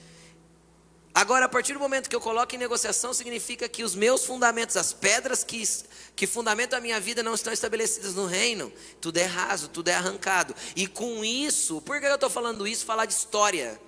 Agora, 1.15 1.45
a 1.45 1.49
partir 1.49 1.75
do 1.75 1.79
momento 1.79 2.09
que 2.09 2.17
eu 2.17 2.21
coloco 2.21 2.55
em 2.55 2.59
negociação, 2.59 3.13
significa 3.13 3.69
que 3.69 3.85
os 3.85 3.95
meus 3.95 4.25
fundamentos, 4.25 4.79
as 4.79 4.95
pedras 4.95 5.45
que, 5.45 5.63
que 6.17 6.27
fundamentam 6.27 6.79
a 6.79 6.81
minha 6.81 6.99
vida, 6.99 7.23
não 7.23 7.35
estão 7.35 7.53
estabelecidas 7.53 8.15
no 8.15 8.25
reino. 8.25 8.73
Tudo 8.99 9.19
é 9.19 9.25
raso, 9.25 9.69
tudo 9.69 9.89
é 9.89 9.95
arrancado. 9.95 10.55
E 10.75 10.87
com 10.87 11.23
isso, 11.23 11.83
por 11.83 12.01
que 12.01 12.07
eu 12.07 12.15
estou 12.15 12.31
falando 12.31 12.67
isso? 12.67 12.87
Falar 12.87 13.05
de 13.05 13.13
história. 13.13 13.79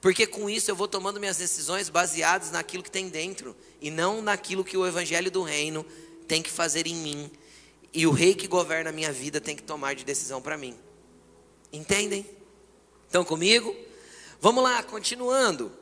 Porque 0.00 0.24
com 0.24 0.48
isso 0.48 0.70
eu 0.70 0.76
vou 0.76 0.86
tomando 0.86 1.18
minhas 1.18 1.38
decisões 1.38 1.88
baseadas 1.88 2.52
naquilo 2.52 2.84
que 2.84 2.90
tem 2.90 3.08
dentro 3.08 3.56
e 3.80 3.90
não 3.90 4.22
naquilo 4.22 4.64
que 4.64 4.76
o 4.76 4.86
evangelho 4.86 5.32
do 5.32 5.42
reino 5.42 5.84
tem 6.28 6.40
que 6.40 6.50
fazer 6.50 6.86
em 6.86 6.94
mim. 6.94 7.28
E 7.92 8.06
o 8.06 8.12
rei 8.12 8.36
que 8.36 8.46
governa 8.46 8.90
a 8.90 8.92
minha 8.92 9.10
vida 9.10 9.40
tem 9.40 9.56
que 9.56 9.64
tomar 9.64 9.96
de 9.96 10.04
decisão 10.04 10.40
para 10.40 10.56
mim. 10.56 10.78
Entendem? 11.72 12.24
Estão 13.08 13.24
comigo? 13.24 13.74
Vamos 14.38 14.62
lá, 14.62 14.82
continuando. 14.82 15.72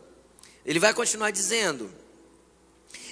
Ele 0.64 0.78
vai 0.78 0.94
continuar 0.94 1.32
dizendo, 1.32 1.90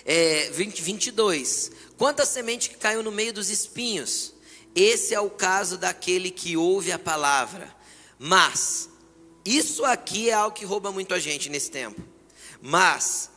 é, 0.05 0.51
20, 0.51 0.81
22. 0.81 1.73
Quanta 1.99 2.25
semente 2.25 2.71
que 2.71 2.77
caiu 2.77 3.03
no 3.03 3.11
meio 3.11 3.33
dos 3.33 3.51
espinhos? 3.51 4.33
Esse 4.73 5.17
é 5.17 5.21
o 5.21 5.29
caso 5.29 5.77
daquele 5.77 6.31
que 6.31 6.57
ouve 6.57 6.93
a 6.93 6.99
palavra. 6.99 7.75
Mas, 8.17 8.89
isso 9.45 9.85
aqui 9.85 10.31
é 10.31 10.35
algo 10.35 10.55
que 10.55 10.65
rouba 10.65 10.93
muito 10.93 11.12
a 11.12 11.19
gente 11.19 11.51
nesse 11.51 11.73
tempo. 11.73 12.01
Mas, 12.62 13.31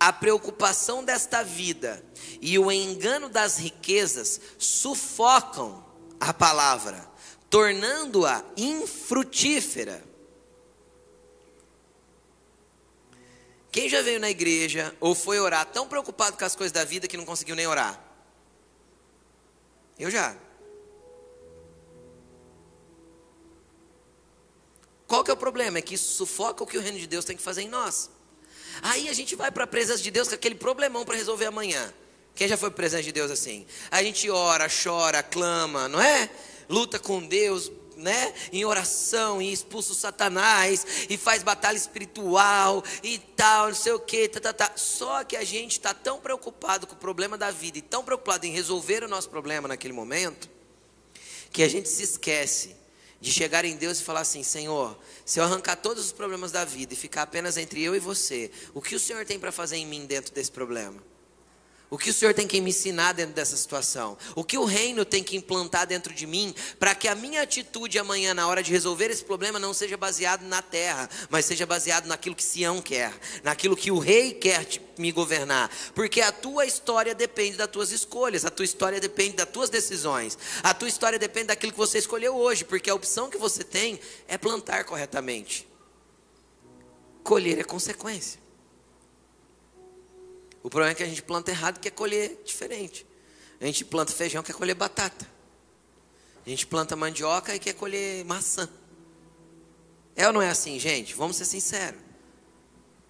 a 0.00 0.14
preocupação 0.14 1.04
desta 1.04 1.42
vida 1.44 2.02
e 2.40 2.58
o 2.58 2.72
engano 2.72 3.28
das 3.28 3.58
riquezas 3.58 4.40
sufocam 4.58 5.84
a 6.18 6.32
palavra, 6.32 7.06
tornando-a 7.50 8.42
infrutífera. 8.56 10.10
Quem 13.72 13.88
já 13.88 14.02
veio 14.02 14.20
na 14.20 14.28
igreja 14.28 14.94
ou 15.00 15.14
foi 15.14 15.40
orar 15.40 15.64
tão 15.64 15.88
preocupado 15.88 16.36
com 16.36 16.44
as 16.44 16.54
coisas 16.54 16.70
da 16.70 16.84
vida 16.84 17.08
que 17.08 17.16
não 17.16 17.24
conseguiu 17.24 17.56
nem 17.56 17.66
orar? 17.66 17.98
Eu 19.98 20.10
já. 20.10 20.36
Qual 25.06 25.24
que 25.24 25.30
é 25.30 25.34
o 25.34 25.36
problema? 25.36 25.78
É 25.78 25.82
que 25.82 25.94
isso 25.94 26.14
sufoca 26.14 26.62
o 26.62 26.66
que 26.66 26.76
o 26.76 26.82
reino 26.82 26.98
de 26.98 27.06
Deus 27.06 27.24
tem 27.24 27.34
que 27.34 27.42
fazer 27.42 27.62
em 27.62 27.68
nós. 27.68 28.10
Aí 28.82 29.08
a 29.08 29.12
gente 29.14 29.34
vai 29.34 29.50
para 29.50 29.64
a 29.64 29.66
presença 29.66 30.02
de 30.02 30.10
Deus 30.10 30.28
com 30.28 30.34
aquele 30.34 30.54
problemão 30.54 31.04
para 31.04 31.16
resolver 31.16 31.46
amanhã. 31.46 31.92
Quem 32.34 32.48
já 32.48 32.58
foi 32.58 32.68
para 32.70 32.76
a 32.76 32.82
presença 32.82 33.02
de 33.04 33.12
Deus 33.12 33.30
assim? 33.30 33.66
A 33.90 34.02
gente 34.02 34.28
ora, 34.28 34.68
chora, 34.68 35.22
clama, 35.22 35.88
não 35.88 36.00
é? 36.00 36.30
Luta 36.68 36.98
com 36.98 37.26
Deus, 37.26 37.70
né, 38.02 38.34
em 38.52 38.64
oração 38.64 39.40
e 39.40 39.52
expulsa 39.52 39.92
o 39.92 39.94
Satanás 39.94 41.06
e 41.08 41.16
faz 41.16 41.42
batalha 41.42 41.76
espiritual 41.76 42.84
e 43.02 43.18
tal, 43.18 43.68
não 43.68 43.74
sei 43.74 43.92
o 43.92 44.00
que, 44.00 44.28
tá, 44.28 44.40
tá, 44.40 44.52
tá. 44.52 44.72
Só 44.76 45.24
que 45.24 45.36
a 45.36 45.44
gente 45.44 45.72
está 45.72 45.94
tão 45.94 46.20
preocupado 46.20 46.86
com 46.86 46.94
o 46.94 46.98
problema 46.98 47.38
da 47.38 47.50
vida 47.50 47.78
e 47.78 47.82
tão 47.82 48.04
preocupado 48.04 48.44
em 48.44 48.50
resolver 48.50 49.04
o 49.04 49.08
nosso 49.08 49.30
problema 49.30 49.68
naquele 49.68 49.94
momento 49.94 50.50
que 51.52 51.62
a 51.62 51.68
gente 51.68 51.88
se 51.88 52.02
esquece 52.02 52.76
de 53.20 53.30
chegar 53.30 53.64
em 53.64 53.76
Deus 53.76 54.00
e 54.00 54.02
falar 54.02 54.20
assim: 54.20 54.42
Senhor, 54.42 54.98
se 55.24 55.38
eu 55.38 55.44
arrancar 55.44 55.76
todos 55.76 56.06
os 56.06 56.12
problemas 56.12 56.50
da 56.50 56.64
vida 56.64 56.92
e 56.92 56.96
ficar 56.96 57.22
apenas 57.22 57.56
entre 57.56 57.82
eu 57.82 57.94
e 57.94 58.00
você, 58.00 58.50
o 58.74 58.82
que 58.82 58.96
o 58.96 59.00
Senhor 59.00 59.24
tem 59.24 59.38
para 59.38 59.52
fazer 59.52 59.76
em 59.76 59.86
mim 59.86 60.06
dentro 60.06 60.34
desse 60.34 60.50
problema? 60.50 61.11
O 61.92 61.98
que 61.98 62.08
o 62.08 62.14
Senhor 62.14 62.32
tem 62.32 62.48
que 62.48 62.58
me 62.58 62.70
ensinar 62.70 63.12
dentro 63.12 63.34
dessa 63.34 63.54
situação? 63.54 64.16
O 64.34 64.42
que 64.42 64.56
o 64.56 64.64
reino 64.64 65.04
tem 65.04 65.22
que 65.22 65.36
implantar 65.36 65.86
dentro 65.86 66.14
de 66.14 66.26
mim 66.26 66.54
para 66.78 66.94
que 66.94 67.06
a 67.06 67.14
minha 67.14 67.42
atitude 67.42 67.98
amanhã, 67.98 68.32
na 68.32 68.48
hora 68.48 68.62
de 68.62 68.72
resolver 68.72 69.10
esse 69.10 69.22
problema, 69.22 69.58
não 69.58 69.74
seja 69.74 69.94
baseado 69.94 70.40
na 70.44 70.62
terra, 70.62 71.06
mas 71.28 71.44
seja 71.44 71.66
baseado 71.66 72.06
naquilo 72.06 72.34
que 72.34 72.42
Sião 72.42 72.80
quer, 72.80 73.12
naquilo 73.44 73.76
que 73.76 73.90
o 73.90 73.98
rei 73.98 74.32
quer 74.32 74.66
me 74.96 75.12
governar? 75.12 75.70
Porque 75.94 76.22
a 76.22 76.32
tua 76.32 76.64
história 76.64 77.14
depende 77.14 77.58
das 77.58 77.68
tuas 77.68 77.92
escolhas, 77.92 78.46
a 78.46 78.50
tua 78.50 78.64
história 78.64 78.98
depende 78.98 79.36
das 79.36 79.50
tuas 79.50 79.68
decisões, 79.68 80.38
a 80.62 80.72
tua 80.72 80.88
história 80.88 81.18
depende 81.18 81.48
daquilo 81.48 81.72
que 81.72 81.78
você 81.78 81.98
escolheu 81.98 82.34
hoje, 82.34 82.64
porque 82.64 82.88
a 82.88 82.94
opção 82.94 83.28
que 83.28 83.36
você 83.36 83.62
tem 83.62 84.00
é 84.26 84.38
plantar 84.38 84.84
corretamente, 84.84 85.68
colher 87.22 87.58
é 87.58 87.64
consequência. 87.64 88.41
O 90.62 90.70
problema 90.70 90.92
é 90.92 90.94
que 90.94 91.02
a 91.02 91.06
gente 91.06 91.22
planta 91.22 91.50
errado 91.50 91.78
e 91.78 91.80
quer 91.80 91.90
colher 91.90 92.40
diferente. 92.44 93.06
A 93.60 93.66
gente 93.66 93.84
planta 93.84 94.12
feijão 94.12 94.42
e 94.42 94.44
quer 94.44 94.54
colher 94.54 94.74
batata. 94.74 95.26
A 96.44 96.50
gente 96.50 96.66
planta 96.66 96.96
mandioca 96.96 97.54
e 97.54 97.58
quer 97.58 97.74
colher 97.74 98.24
maçã. 98.24 98.68
É 100.14 100.26
ou 100.26 100.32
não 100.32 100.42
é 100.42 100.48
assim, 100.48 100.78
gente? 100.78 101.14
Vamos 101.14 101.36
ser 101.36 101.44
sinceros. 101.44 102.00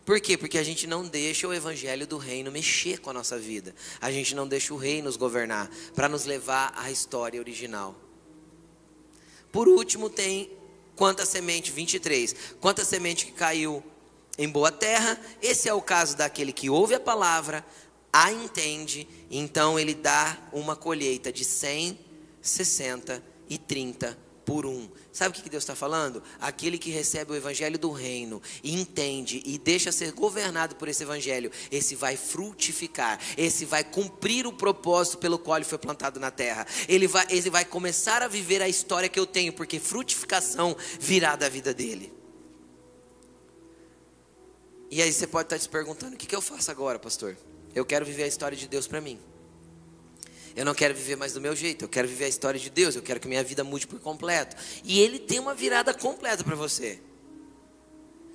Por 0.05 0.20
quê? 0.20 0.36
Porque 0.36 0.59
a 0.59 0.62
gente 0.62 0.86
não 0.86 1.07
deixa 1.07 1.46
o 1.46 1.55
evangelho 1.55 2.07
do 2.07 2.18
reino 2.18 2.50
mexer 2.50 2.98
com 2.98 3.11
a 3.11 3.12
nossa 3.12 3.38
vida. 3.38 3.74
A 4.00 4.11
gente 4.11 4.34
não 4.34 4.48
deixa 4.48 4.74
o 4.74 4.76
rei 4.76 5.00
nos 5.00 5.16
governar 5.16 5.70
para 5.94 6.09
nos 6.09 6.24
levar 6.24 6.72
à 6.76 6.90
história 6.90 7.38
original. 7.38 7.94
Por 9.53 9.68
último, 9.68 10.11
tem 10.11 10.50
quanta 10.96 11.24
semente 11.24 11.70
23. 11.70 12.34
Quanta 12.61 12.84
semente 12.84 13.26
que 13.26 13.32
caiu 13.32 13.82
em 14.39 14.49
boa 14.49 14.72
terra, 14.72 15.18
esse 15.41 15.68
é 15.68 15.74
o 15.74 15.83
caso 15.83 16.16
daquele 16.16 16.53
que 16.53 16.70
ouve 16.70 16.95
a 16.95 17.01
palavra, 17.01 17.64
a 18.12 18.33
entende, 18.33 19.09
então 19.30 19.78
ele 19.78 19.95
dá 19.95 20.39
uma 20.53 20.76
colheita 20.76 21.33
de 21.33 21.45
100, 21.45 21.99
60 22.41 23.22
e 23.49 23.59
30 23.59 24.18
por 24.45 24.66
um. 24.66 24.89
Sabe 25.12 25.39
o 25.39 25.43
que 25.43 25.49
Deus 25.49 25.62
está 25.62 25.74
falando? 25.74 26.22
Aquele 26.41 26.78
que 26.78 26.91
recebe 26.91 27.33
o 27.33 27.35
evangelho 27.35 27.78
do 27.78 27.91
reino 27.91 28.43
entende 28.64 29.43
e 29.45 29.59
deixa 29.59 29.93
ser 29.93 30.12
governado 30.12 30.76
por 30.76 30.89
esse 30.89 31.03
evangelho, 31.03 31.51
esse 31.70 31.95
vai 31.95 32.16
frutificar, 32.16 33.20
esse 33.37 33.64
vai 33.64 33.85
cumprir 33.85 34.47
o 34.47 34.53
propósito 34.53 35.18
pelo 35.18 35.39
qual 35.39 35.59
ele 35.59 35.64
foi 35.64 35.78
plantado 35.78 36.18
na 36.18 36.30
terra. 36.30 36.66
Ele 36.89 37.07
vai, 37.07 37.26
ele 37.30 37.51
vai 37.51 37.64
começar 37.64 38.22
a 38.22 38.28
viver 38.28 38.62
a 38.62 38.68
história 38.68 39.09
que 39.09 39.20
eu 39.20 39.26
tenho, 39.26 39.53
porque 39.53 39.78
frutificação 39.78 40.76
virá 40.99 41.37
da 41.37 41.49
vida 41.49 41.74
dele. 41.74 42.22
E 44.93 45.01
aí 45.01 45.11
você 45.11 45.26
pode 45.26 45.47
estar 45.47 45.59
se 45.59 45.66
perguntando: 45.70 46.16
o 46.16 46.18
que, 46.18 46.26
que 46.26 46.36
eu 46.36 46.43
faço 46.43 46.70
agora, 46.70 46.99
pastor? 46.99 47.34
Eu 47.74 47.82
quero 47.82 48.05
viver 48.05 48.24
a 48.24 48.26
história 48.26 48.55
de 48.55 48.68
Deus 48.68 48.86
para 48.86 49.01
mim. 49.01 49.18
Eu 50.55 50.66
não 50.66 50.74
quero 50.74 50.95
viver 50.95 51.16
mais 51.16 51.32
do 51.32 51.40
meu 51.40 51.57
jeito, 51.57 51.86
eu 51.86 51.88
quero 51.88 52.07
viver 52.07 52.26
a 52.26 52.28
história 52.28 52.61
de 52.61 52.68
Deus, 52.68 52.95
eu 52.95 53.01
quero 53.01 53.18
que 53.18 53.26
minha 53.26 53.43
vida 53.43 53.64
mude 53.64 53.86
por 53.86 53.99
completo. 54.01 54.55
E 54.84 55.01
Ele 55.01 55.18
tem 55.18 55.38
uma 55.38 55.55
virada 55.55 55.95
completa 55.95 56.45
para 56.45 56.55
você. 56.55 57.01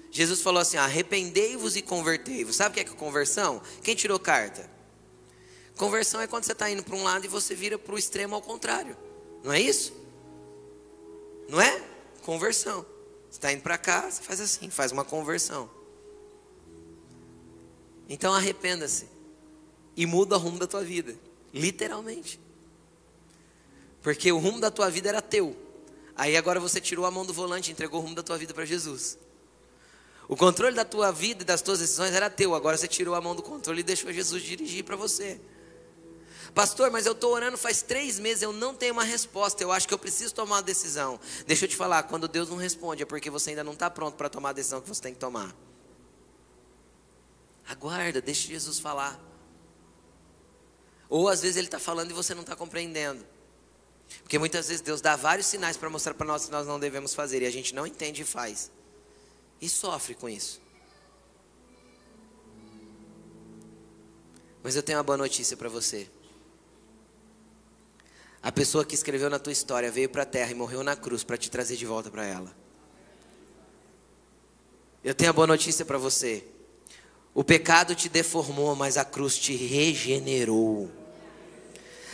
Jesus 0.09 0.41
falou 0.41 0.59
assim: 0.59 0.77
arrependei-vos 0.77 1.75
e 1.75 1.83
convertei-vos. 1.83 2.55
Sabe 2.55 2.71
o 2.71 2.73
que 2.73 2.79
é, 2.79 2.83
que 2.85 2.91
é 2.91 2.95
conversão? 2.95 3.61
Quem 3.83 3.93
tirou 3.93 4.17
carta? 4.17 4.67
Conversão 5.75 6.19
é 6.21 6.25
quando 6.25 6.45
você 6.45 6.53
está 6.53 6.67
indo 6.71 6.81
para 6.83 6.95
um 6.95 7.03
lado 7.03 7.23
e 7.23 7.27
você 7.27 7.53
vira 7.53 7.77
para 7.77 7.93
o 7.93 7.99
extremo 7.99 8.33
ao 8.33 8.41
contrário. 8.41 8.97
Não 9.43 9.53
é 9.53 9.61
isso? 9.61 9.93
Não 11.47 11.61
é? 11.61 11.83
Conversão. 12.23 12.83
Você 13.29 13.37
está 13.37 13.53
indo 13.53 13.61
para 13.61 13.77
cá, 13.77 14.09
você 14.09 14.23
faz 14.23 14.41
assim, 14.41 14.71
faz 14.71 14.91
uma 14.91 15.05
conversão. 15.05 15.76
Então 18.09 18.33
arrependa-se 18.33 19.07
e 19.95 20.05
muda 20.05 20.35
o 20.35 20.39
rumo 20.39 20.59
da 20.59 20.67
tua 20.67 20.83
vida, 20.83 21.15
literalmente. 21.53 22.39
Porque 24.01 24.31
o 24.31 24.37
rumo 24.37 24.59
da 24.59 24.71
tua 24.71 24.89
vida 24.89 25.09
era 25.09 25.21
teu. 25.21 25.55
Aí 26.15 26.37
agora 26.37 26.59
você 26.59 26.79
tirou 26.79 27.05
a 27.05 27.11
mão 27.11 27.25
do 27.25 27.33
volante 27.33 27.69
e 27.69 27.73
entregou 27.73 27.99
o 27.99 28.03
rumo 28.03 28.15
da 28.15 28.23
tua 28.23 28.37
vida 28.37 28.53
para 28.53 28.65
Jesus. 28.65 29.17
O 30.27 30.35
controle 30.35 30.75
da 30.75 30.83
tua 30.83 31.11
vida 31.11 31.43
e 31.43 31.45
das 31.45 31.61
tuas 31.61 31.79
decisões 31.79 32.13
era 32.13 32.29
teu. 32.29 32.53
Agora 32.53 32.77
você 32.77 32.87
tirou 32.87 33.15
a 33.15 33.21
mão 33.21 33.35
do 33.35 33.41
controle 33.41 33.79
e 33.79 33.83
deixou 33.83 34.11
Jesus 34.11 34.43
dirigir 34.43 34.83
para 34.83 34.95
você. 34.95 35.39
Pastor, 36.53 36.89
mas 36.89 37.05
eu 37.05 37.11
estou 37.11 37.33
orando 37.33 37.57
faz 37.57 37.81
três 37.81 38.19
meses, 38.19 38.41
eu 38.41 38.51
não 38.51 38.73
tenho 38.73 38.93
uma 38.93 39.03
resposta. 39.03 39.61
Eu 39.63 39.71
acho 39.71 39.87
que 39.87 39.93
eu 39.93 39.97
preciso 39.97 40.33
tomar 40.33 40.55
uma 40.55 40.61
decisão. 40.63 41.19
Deixa 41.45 41.65
eu 41.65 41.69
te 41.69 41.75
falar, 41.75 42.03
quando 42.03 42.27
Deus 42.27 42.49
não 42.49 42.57
responde, 42.57 43.03
é 43.03 43.05
porque 43.05 43.29
você 43.29 43.51
ainda 43.51 43.63
não 43.63 43.73
está 43.73 43.89
pronto 43.89 44.15
para 44.15 44.27
tomar 44.27 44.49
a 44.49 44.53
decisão 44.53 44.81
que 44.81 44.87
você 44.87 45.01
tem 45.01 45.13
que 45.13 45.19
tomar. 45.19 45.55
Aguarda, 47.67 48.21
deixe 48.21 48.47
Jesus 48.47 48.79
falar. 48.79 49.19
Ou 51.09 51.29
às 51.29 51.41
vezes 51.41 51.57
ele 51.57 51.67
está 51.67 51.79
falando 51.79 52.11
e 52.11 52.13
você 52.13 52.33
não 52.33 52.41
está 52.41 52.55
compreendendo. 52.55 53.25
Porque 54.23 54.39
muitas 54.39 54.67
vezes 54.67 54.81
Deus 54.81 55.01
dá 55.01 55.15
vários 55.15 55.47
sinais 55.47 55.75
para 55.77 55.89
mostrar 55.89 56.13
para 56.13 56.25
nós 56.25 56.45
que 56.45 56.51
nós 56.51 56.65
não 56.65 56.79
devemos 56.79 57.13
fazer 57.13 57.41
e 57.41 57.45
a 57.45 57.51
gente 57.51 57.75
não 57.75 57.85
entende 57.85 58.21
e 58.21 58.25
faz. 58.25 58.71
E 59.59 59.67
sofre 59.67 60.15
com 60.15 60.29
isso. 60.29 60.61
Mas 64.63 64.75
eu 64.75 64.83
tenho 64.83 64.97
uma 64.97 65.03
boa 65.03 65.17
notícia 65.17 65.55
para 65.55 65.69
você. 65.69 66.09
A 68.41 68.51
pessoa 68.51 68.85
que 68.85 68.95
escreveu 68.95 69.29
na 69.29 69.39
tua 69.39 69.51
história 69.51 69.91
veio 69.91 70.09
para 70.09 70.23
a 70.23 70.25
terra 70.25 70.51
e 70.51 70.55
morreu 70.55 70.83
na 70.83 70.95
cruz 70.95 71.23
para 71.23 71.37
te 71.37 71.49
trazer 71.49 71.75
de 71.75 71.85
volta 71.85 72.09
para 72.09 72.25
ela. 72.25 72.55
Eu 75.03 75.13
tenho 75.13 75.29
a 75.29 75.33
boa 75.33 75.47
notícia 75.47 75.85
para 75.85 75.97
você. 75.97 76.45
O 77.37 77.43
pecado 77.43 77.93
te 77.93 78.09
deformou, 78.09 78.75
mas 78.75 78.97
a 78.97 79.05
cruz 79.05 79.37
te 79.37 79.55
regenerou. 79.55 80.89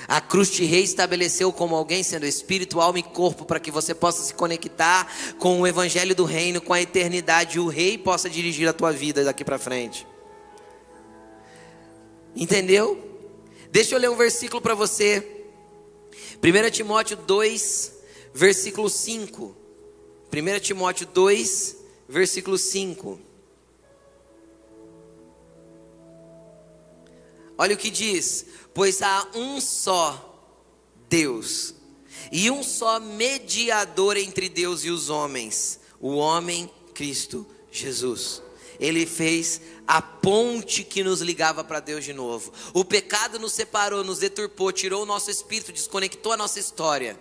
A 0.05 0.19
cruz 0.19 0.49
te 0.49 0.65
reestabeleceu 0.65 1.53
como 1.53 1.77
alguém 1.77 2.03
sendo 2.03 2.25
espírito, 2.25 2.81
alma 2.81 2.99
e 2.99 3.03
corpo, 3.03 3.45
para 3.45 3.57
que 3.57 3.71
você 3.71 3.95
possa 3.95 4.21
se 4.21 4.33
conectar 4.33 5.09
com 5.39 5.61
o 5.61 5.65
evangelho 5.65 6.13
do 6.13 6.25
reino, 6.25 6.59
com 6.59 6.73
a 6.73 6.81
eternidade, 6.81 7.55
e 7.55 7.59
o 7.61 7.69
rei 7.69 7.97
possa 7.97 8.29
dirigir 8.29 8.67
a 8.67 8.73
tua 8.73 8.91
vida 8.91 9.23
daqui 9.23 9.45
para 9.45 9.57
frente. 9.57 10.05
Entendeu? 12.35 13.01
Deixa 13.71 13.95
eu 13.95 13.99
ler 13.99 14.09
um 14.09 14.17
versículo 14.17 14.61
para 14.61 14.75
você. 14.75 15.45
1 16.43 16.69
Timóteo 16.69 17.15
2, 17.15 17.93
versículo 18.33 18.89
5. 18.89 19.55
1 20.33 20.59
Timóteo 20.59 21.07
2, 21.07 21.77
versículo 22.09 22.57
5. 22.57 23.31
Olha 27.57 27.75
o 27.75 27.77
que 27.77 27.89
diz: 27.89 28.45
Pois 28.73 29.01
há 29.01 29.27
um 29.35 29.61
só 29.61 30.29
Deus, 31.09 31.75
e 32.31 32.49
um 32.49 32.63
só 32.63 32.99
mediador 32.99 34.17
entre 34.17 34.49
Deus 34.49 34.83
e 34.83 34.89
os 34.89 35.09
homens, 35.09 35.79
o 35.99 36.15
homem 36.15 36.71
Cristo 36.93 37.45
Jesus. 37.71 38.41
Ele 38.79 39.05
fez 39.05 39.61
a 39.87 40.01
ponte 40.01 40.83
que 40.83 41.03
nos 41.03 41.21
ligava 41.21 41.63
para 41.63 41.79
Deus 41.79 42.03
de 42.03 42.13
novo. 42.13 42.51
O 42.73 42.83
pecado 42.83 43.37
nos 43.37 43.53
separou, 43.53 44.03
nos 44.03 44.19
deturpou, 44.19 44.71
tirou 44.71 45.03
o 45.03 45.05
nosso 45.05 45.29
espírito, 45.29 45.71
desconectou 45.71 46.31
a 46.31 46.37
nossa 46.37 46.59
história. 46.59 47.19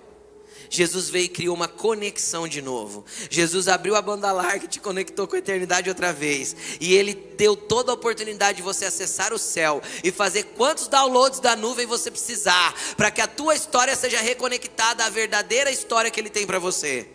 Jesus 0.73 1.11
veio 1.11 1.27
e 1.27 1.29
criou 1.29 1.55
uma 1.55 1.69
conexão 1.69 2.49
de 2.49 2.63
novo. 2.63 3.05
Jesus 3.29 3.69
abriu 3.69 3.95
a 3.95 4.01
banda 4.01 4.33
larga 4.33 4.65
e 4.65 4.69
te 4.69 4.81
conectou 4.81 5.29
com 5.29 5.37
a 5.37 5.39
eternidade 5.39 5.91
outra 5.91 6.15
vez. 6.15 6.57
E 6.81 6.95
Ele 6.95 7.13
deu 7.13 7.55
toda 7.55 7.93
a 7.93 7.95
oportunidade 7.95 8.57
de 8.57 8.63
você 8.63 8.87
acessar 8.87 9.35
o 9.35 9.39
céu 9.39 9.83
e 10.03 10.11
fazer 10.11 10.45
quantos 10.57 10.89
downloads 10.89 11.41
da 11.41 11.55
nuvem 11.55 11.85
você 11.85 12.11
precisar, 12.11 12.75
para 12.97 13.11
que 13.11 13.21
a 13.21 13.27
tua 13.27 13.55
história 13.55 13.95
seja 13.95 14.19
reconectada 14.23 15.05
à 15.05 15.11
verdadeira 15.11 15.71
história 15.71 16.11
que 16.11 16.19
Ele 16.19 16.31
tem 16.31 16.47
para 16.47 16.59
você. 16.59 17.07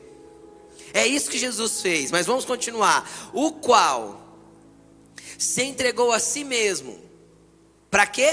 É 0.94 1.08
isso 1.08 1.28
que 1.28 1.40
Jesus 1.40 1.82
fez, 1.82 2.12
mas 2.12 2.28
vamos 2.28 2.46
continuar. 2.46 3.32
O 3.34 3.54
qual 3.54 4.22
se 5.36 5.64
entregou 5.64 6.12
a 6.12 6.20
si 6.20 6.44
mesmo, 6.44 7.00
para 7.90 8.06
quê? 8.06 8.32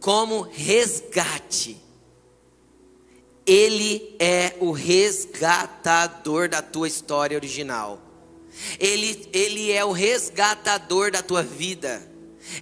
Como 0.00 0.42
resgate 0.42 1.89
ele 3.50 4.14
é 4.20 4.54
o 4.60 4.70
resgatador 4.70 6.48
da 6.48 6.62
tua 6.62 6.86
história 6.86 7.36
original. 7.36 8.00
Ele, 8.78 9.28
ele 9.32 9.72
é 9.72 9.84
o 9.84 9.90
resgatador 9.90 11.10
da 11.10 11.20
tua 11.20 11.42
vida. 11.42 12.08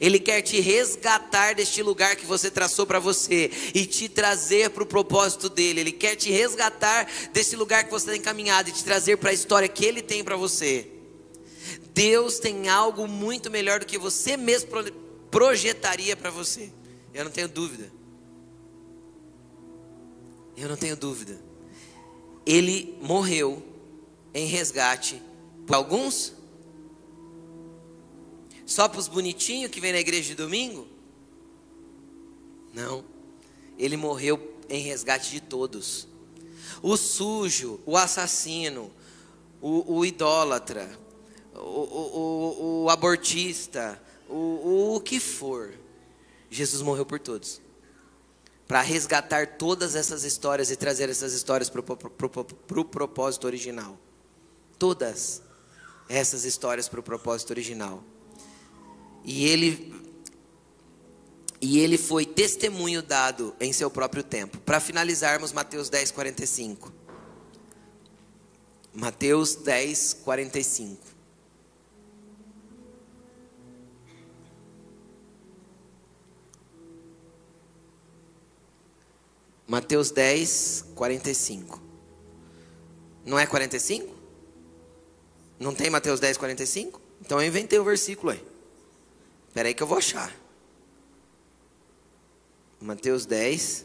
Ele 0.01 0.18
quer 0.18 0.41
te 0.41 0.61
resgatar 0.61 1.55
deste 1.55 1.82
lugar 1.82 2.16
que 2.16 2.24
você 2.24 2.51
traçou 2.51 2.86
para 2.86 2.99
você 2.99 3.51
e 3.74 3.84
te 3.84 4.09
trazer 4.09 4.70
para 4.70 4.82
o 4.82 4.86
propósito 4.86 5.51
dele. 5.51 5.80
Ele 5.80 5.93
quer 5.93 6.16
te 6.16 6.30
resgatar 6.30 7.07
desse 7.34 7.55
lugar 7.55 7.84
que 7.84 7.91
você 7.91 8.12
tem 8.12 8.20
caminhado 8.22 8.70
e 8.70 8.72
te 8.72 8.82
trazer 8.82 9.18
para 9.18 9.28
a 9.28 9.34
história 9.34 9.68
que 9.68 9.84
ele 9.84 10.01
tem 10.01 10.24
para 10.24 10.36
você. 10.36 10.89
Deus 11.93 12.39
tem 12.39 12.66
algo 12.70 13.07
muito 13.07 13.51
melhor 13.51 13.80
do 13.80 13.86
que 13.86 13.99
você 13.99 14.39
mesmo 14.39 14.70
projetaria 15.30 16.16
para 16.16 16.30
você. 16.30 16.70
Eu 17.12 17.24
não 17.24 17.30
tenho 17.30 17.49
dúvida. 17.49 17.97
Eu 20.61 20.68
não 20.68 20.76
tenho 20.76 20.96
dúvida. 20.96 21.38
Ele 22.44 22.98
morreu 23.00 23.62
em 24.34 24.46
resgate 24.46 25.22
por 25.64 25.76
alguns 25.76 26.34
só 28.66 28.88
para 28.88 28.98
os 28.98 29.09
bonitinhos 29.09 29.70
que 29.70 29.80
vem 29.80 29.92
na 29.92 29.98
igreja 29.98 30.28
de 30.28 30.34
domingo? 30.34 30.86
Não. 32.74 33.04
Ele 33.78 33.96
morreu 33.96 34.56
em 34.68 34.82
resgate 34.82 35.30
de 35.30 35.40
todos. 35.40 36.09
O 36.82 36.96
sujo, 36.96 37.80
o 37.86 37.96
assassino, 37.96 38.90
o, 39.61 39.98
o 39.98 40.04
idólatra, 40.04 40.90
o, 41.54 41.59
o, 41.61 42.82
o 42.84 42.90
abortista, 42.90 44.00
o, 44.28 44.96
o 44.96 45.00
que 45.00 45.20
for. 45.20 45.72
Jesus 46.50 46.82
morreu 46.82 47.06
por 47.06 47.20
todos. 47.20 47.61
Para 48.68 48.82
resgatar 48.82 49.56
todas 49.56 49.96
essas 49.96 50.22
histórias 50.22 50.70
e 50.70 50.76
trazer 50.76 51.08
essas 51.08 51.32
histórias 51.32 51.68
para 51.68 51.80
o 51.80 52.84
propósito 52.84 53.46
original. 53.46 53.98
Todas 54.78 55.42
essas 56.08 56.44
histórias 56.44 56.88
para 56.88 57.00
o 57.00 57.02
propósito 57.02 57.50
original. 57.50 58.04
E 59.24 59.46
ele 59.46 59.94
e 61.60 61.80
ele 61.80 61.98
foi 61.98 62.24
testemunho 62.24 63.02
dado 63.02 63.54
em 63.58 63.72
seu 63.72 63.90
próprio 63.90 64.22
tempo. 64.22 64.58
Para 64.58 64.78
finalizarmos, 64.78 65.52
Mateus 65.52 65.88
10, 65.88 66.12
45. 66.12 66.92
Mateus 68.94 69.56
10, 69.56 70.18
45. 70.24 71.17
Mateus 79.68 80.10
10, 80.10 80.86
45. 80.94 81.78
Não 83.22 83.38
é 83.38 83.46
45? 83.46 84.16
Não 85.60 85.74
tem 85.74 85.90
Mateus 85.90 86.18
10, 86.18 86.38
45? 86.38 86.98
Então 87.20 87.38
eu 87.38 87.46
inventei 87.46 87.78
o 87.78 87.84
versículo 87.84 88.32
aí. 88.32 88.42
Espera 89.46 89.68
aí 89.68 89.74
que 89.74 89.82
eu 89.82 89.86
vou 89.86 89.98
achar. 89.98 90.34
Mateus 92.80 93.26
10, 93.26 93.84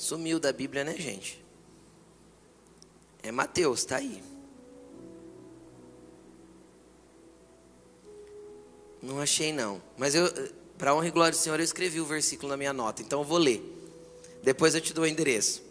Sumiu 0.00 0.40
da 0.40 0.50
Bíblia, 0.50 0.82
né, 0.82 0.96
gente? 0.96 1.44
É 3.22 3.30
Mateus, 3.30 3.84
tá 3.84 3.96
aí. 3.96 4.22
Não 9.02 9.20
achei 9.20 9.52
não. 9.52 9.82
Mas 9.98 10.14
eu, 10.14 10.26
para 10.78 10.94
honra 10.94 11.08
e 11.08 11.10
glória 11.10 11.32
do 11.32 11.36
Senhor, 11.36 11.60
eu 11.60 11.64
escrevi 11.64 12.00
o 12.00 12.06
versículo 12.06 12.48
na 12.48 12.56
minha 12.56 12.72
nota, 12.72 13.02
então 13.02 13.20
eu 13.20 13.26
vou 13.26 13.36
ler. 13.36 13.62
Depois 14.42 14.74
eu 14.74 14.80
te 14.80 14.94
dou 14.94 15.04
o 15.04 15.06
endereço. 15.06 15.62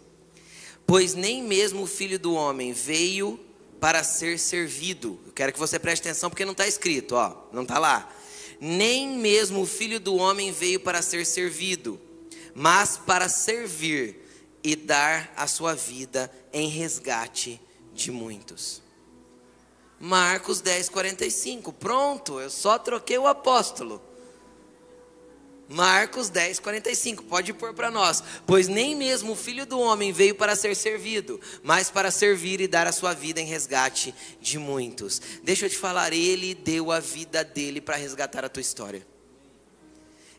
Pois 0.85 1.15
nem 1.15 1.41
mesmo 1.41 1.81
o 1.81 1.87
filho 1.87 2.19
do 2.19 2.35
homem 2.35 2.71
veio 2.71 3.39
para 3.79 4.03
ser 4.03 4.37
servido. 4.37 5.19
Eu 5.25 5.31
quero 5.31 5.51
que 5.51 5.57
você 5.57 5.79
preste 5.79 6.03
atenção 6.03 6.29
porque 6.29 6.45
não 6.45 6.51
está 6.51 6.67
escrito, 6.67 7.15
ó, 7.15 7.35
não 7.51 7.63
está 7.63 7.79
lá. 7.79 8.15
Nem 8.61 9.09
mesmo 9.09 9.61
o 9.61 9.65
filho 9.65 9.99
do 9.99 10.17
homem 10.17 10.51
veio 10.51 10.79
para 10.79 11.01
ser 11.01 11.25
servido, 11.25 11.98
mas 12.59 12.97
para 12.97 13.29
servir 13.29 14.17
e 14.61 14.75
dar 14.75 15.31
a 15.37 15.47
sua 15.47 15.73
vida 15.73 16.29
em 16.51 16.67
resgate 16.67 17.57
de 17.93 18.11
muitos. 18.11 18.81
Marcos 19.97 20.59
10, 20.59 20.89
45. 20.89 21.71
Pronto, 21.71 22.37
eu 22.37 22.49
só 22.49 22.77
troquei 22.77 23.17
o 23.17 23.27
apóstolo. 23.27 24.01
Marcos 25.69 26.27
10, 26.27 26.59
45. 26.59 27.23
Pode 27.23 27.53
pôr 27.53 27.73
para 27.73 27.89
nós. 27.89 28.21
Pois 28.45 28.67
nem 28.67 28.93
mesmo 28.93 29.31
o 29.31 29.37
filho 29.37 29.65
do 29.65 29.79
homem 29.79 30.11
veio 30.11 30.35
para 30.35 30.53
ser 30.53 30.75
servido, 30.75 31.39
mas 31.63 31.89
para 31.89 32.11
servir 32.11 32.59
e 32.59 32.67
dar 32.67 32.87
a 32.87 32.91
sua 32.91 33.13
vida 33.13 33.39
em 33.39 33.45
resgate 33.45 34.13
de 34.41 34.59
muitos. 34.59 35.21
Deixa 35.43 35.67
eu 35.67 35.69
te 35.69 35.77
falar, 35.77 36.11
ele 36.11 36.53
deu 36.55 36.91
a 36.91 36.99
vida 36.99 37.41
dele 37.41 37.79
para 37.79 37.95
resgatar 37.95 38.43
a 38.43 38.49
tua 38.49 38.59
história. 38.59 39.07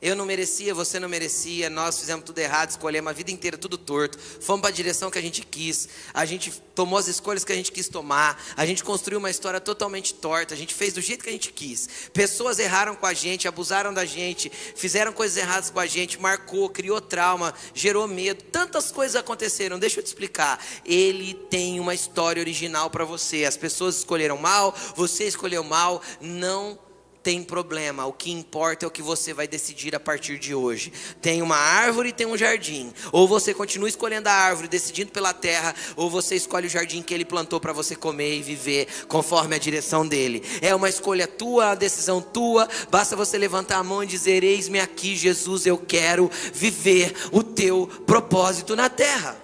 Eu 0.02 0.16
não 0.16 0.24
merecia, 0.24 0.74
você 0.74 0.98
não 0.98 1.08
merecia, 1.08 1.68
nós 1.68 1.98
fizemos 1.98 2.24
tudo 2.24 2.38
errado, 2.38 2.70
escolhemos 2.70 3.10
a 3.10 3.12
vida 3.12 3.30
inteira 3.30 3.58
tudo 3.58 3.76
torto, 3.76 4.18
fomos 4.18 4.62
para 4.62 4.70
a 4.70 4.72
direção 4.72 5.10
que 5.10 5.18
a 5.18 5.22
gente 5.22 5.42
quis, 5.42 5.88
a 6.14 6.24
gente 6.24 6.50
tomou 6.74 6.98
as 6.98 7.06
escolhas 7.06 7.44
que 7.44 7.52
a 7.52 7.54
gente 7.54 7.70
quis 7.70 7.86
tomar, 7.86 8.42
a 8.56 8.64
gente 8.64 8.82
construiu 8.82 9.18
uma 9.18 9.28
história 9.28 9.60
totalmente 9.60 10.14
torta, 10.14 10.54
a 10.54 10.56
gente 10.56 10.72
fez 10.72 10.94
do 10.94 11.02
jeito 11.02 11.22
que 11.22 11.28
a 11.28 11.32
gente 11.32 11.52
quis. 11.52 11.88
Pessoas 12.14 12.58
erraram 12.58 12.96
com 12.96 13.04
a 13.04 13.12
gente, 13.12 13.46
abusaram 13.46 13.92
da 13.92 14.06
gente, 14.06 14.50
fizeram 14.74 15.12
coisas 15.12 15.36
erradas 15.36 15.68
com 15.68 15.78
a 15.78 15.86
gente, 15.86 16.18
marcou, 16.18 16.70
criou 16.70 17.00
trauma, 17.00 17.52
gerou 17.74 18.08
medo, 18.08 18.42
tantas 18.44 18.90
coisas 18.90 19.16
aconteceram. 19.16 19.78
Deixa 19.78 20.00
eu 20.00 20.02
te 20.02 20.06
explicar. 20.06 20.64
Ele 20.84 21.34
tem 21.34 21.78
uma 21.78 21.94
história 21.94 22.40
original 22.40 22.88
para 22.88 23.04
você. 23.04 23.44
As 23.44 23.56
pessoas 23.56 23.96
escolheram 23.98 24.38
mal, 24.38 24.74
você 24.96 25.24
escolheu 25.24 25.62
mal, 25.62 26.00
não 26.20 26.78
tem 27.22 27.42
problema, 27.42 28.06
o 28.06 28.12
que 28.12 28.30
importa 28.30 28.86
é 28.86 28.88
o 28.88 28.90
que 28.90 29.02
você 29.02 29.34
vai 29.34 29.46
decidir 29.46 29.94
a 29.94 30.00
partir 30.00 30.38
de 30.38 30.54
hoje. 30.54 30.90
Tem 31.20 31.42
uma 31.42 31.56
árvore 31.56 32.08
e 32.08 32.12
tem 32.12 32.26
um 32.26 32.36
jardim. 32.36 32.92
Ou 33.12 33.28
você 33.28 33.52
continua 33.52 33.88
escolhendo 33.88 34.28
a 34.28 34.32
árvore, 34.32 34.68
decidindo 34.68 35.12
pela 35.12 35.34
terra, 35.34 35.74
ou 35.96 36.08
você 36.08 36.34
escolhe 36.34 36.66
o 36.66 36.70
jardim 36.70 37.02
que 37.02 37.12
ele 37.12 37.26
plantou 37.26 37.60
para 37.60 37.74
você 37.74 37.94
comer 37.94 38.38
e 38.38 38.42
viver 38.42 38.88
conforme 39.06 39.54
a 39.54 39.58
direção 39.58 40.06
dele. 40.06 40.42
É 40.62 40.74
uma 40.74 40.88
escolha 40.88 41.26
tua, 41.26 41.72
a 41.72 41.74
decisão 41.74 42.22
tua. 42.22 42.66
Basta 42.90 43.14
você 43.14 43.36
levantar 43.36 43.76
a 43.76 43.84
mão 43.84 44.02
e 44.02 44.06
dizer: 44.06 44.42
Eis-me 44.42 44.80
aqui, 44.80 45.14
Jesus, 45.14 45.66
eu 45.66 45.76
quero 45.76 46.30
viver 46.54 47.14
o 47.32 47.42
teu 47.42 47.86
propósito 48.06 48.74
na 48.74 48.88
terra. 48.88 49.36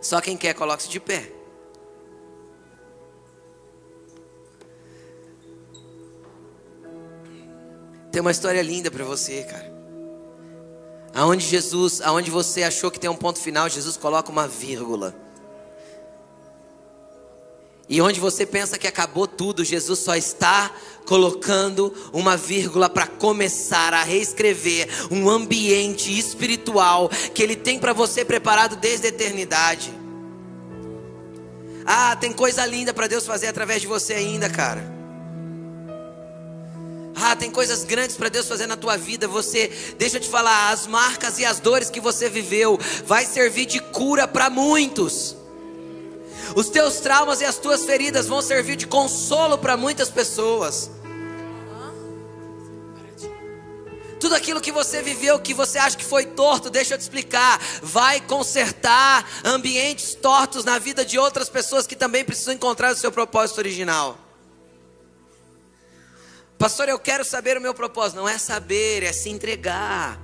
Só 0.00 0.20
quem 0.20 0.36
quer, 0.38 0.54
coloque-se 0.54 0.88
de 0.88 0.98
pé. 0.98 1.31
Tem 8.12 8.20
uma 8.20 8.30
história 8.30 8.60
linda 8.60 8.90
para 8.90 9.04
você, 9.04 9.42
cara. 9.44 9.72
Aonde 11.14 11.46
Jesus, 11.46 12.02
aonde 12.02 12.30
você 12.30 12.62
achou 12.62 12.90
que 12.90 13.00
tem 13.00 13.08
um 13.08 13.16
ponto 13.16 13.38
final, 13.38 13.68
Jesus 13.70 13.96
coloca 13.96 14.30
uma 14.30 14.46
vírgula. 14.46 15.14
E 17.88 18.00
onde 18.00 18.20
você 18.20 18.46
pensa 18.46 18.78
que 18.78 18.86
acabou 18.86 19.26
tudo, 19.26 19.64
Jesus 19.64 19.98
só 19.98 20.14
está 20.14 20.70
colocando 21.06 21.92
uma 22.12 22.36
vírgula 22.36 22.88
para 22.88 23.06
começar 23.06 23.92
a 23.92 24.02
reescrever 24.02 24.88
um 25.10 25.28
ambiente 25.28 26.16
espiritual 26.16 27.10
que 27.34 27.42
Ele 27.42 27.56
tem 27.56 27.78
para 27.78 27.92
você 27.92 28.24
preparado 28.24 28.76
desde 28.76 29.06
a 29.06 29.08
eternidade. 29.08 29.92
Ah, 31.84 32.14
tem 32.16 32.32
coisa 32.32 32.64
linda 32.64 32.94
para 32.94 33.08
Deus 33.08 33.26
fazer 33.26 33.48
através 33.48 33.80
de 33.80 33.86
você 33.86 34.14
ainda, 34.14 34.48
cara. 34.48 35.01
Ah, 37.14 37.36
tem 37.36 37.50
coisas 37.50 37.84
grandes 37.84 38.16
para 38.16 38.28
Deus 38.28 38.48
fazer 38.48 38.66
na 38.66 38.76
tua 38.76 38.96
vida. 38.96 39.28
Você, 39.28 39.68
deixa 39.98 40.16
eu 40.16 40.20
te 40.20 40.28
falar, 40.28 40.70
as 40.70 40.86
marcas 40.86 41.38
e 41.38 41.44
as 41.44 41.60
dores 41.60 41.90
que 41.90 42.00
você 42.00 42.28
viveu 42.28 42.78
vai 43.04 43.26
servir 43.26 43.66
de 43.66 43.80
cura 43.80 44.26
para 44.26 44.48
muitos. 44.48 45.36
Os 46.54 46.68
teus 46.68 47.00
traumas 47.00 47.40
e 47.40 47.44
as 47.44 47.56
tuas 47.56 47.84
feridas 47.84 48.26
vão 48.26 48.42
servir 48.42 48.76
de 48.76 48.86
consolo 48.86 49.58
para 49.58 49.76
muitas 49.76 50.10
pessoas. 50.10 50.90
Tudo 54.20 54.36
aquilo 54.36 54.60
que 54.60 54.70
você 54.70 55.02
viveu, 55.02 55.40
que 55.40 55.52
você 55.52 55.78
acha 55.78 55.96
que 55.96 56.04
foi 56.04 56.24
torto, 56.24 56.70
deixa 56.70 56.94
eu 56.94 56.98
te 56.98 57.00
explicar. 57.00 57.60
Vai 57.82 58.20
consertar 58.20 59.28
ambientes 59.44 60.14
tortos 60.14 60.64
na 60.64 60.78
vida 60.78 61.04
de 61.04 61.18
outras 61.18 61.48
pessoas 61.48 61.88
que 61.88 61.96
também 61.96 62.24
precisam 62.24 62.54
encontrar 62.54 62.92
o 62.92 62.96
seu 62.96 63.10
propósito 63.10 63.58
original. 63.58 64.16
Pastor, 66.62 66.88
eu 66.88 66.96
quero 66.96 67.24
saber 67.24 67.58
o 67.58 67.60
meu 67.60 67.74
propósito. 67.74 68.18
Não 68.18 68.28
é 68.28 68.38
saber, 68.38 69.02
é 69.02 69.12
se 69.12 69.28
entregar. 69.28 70.16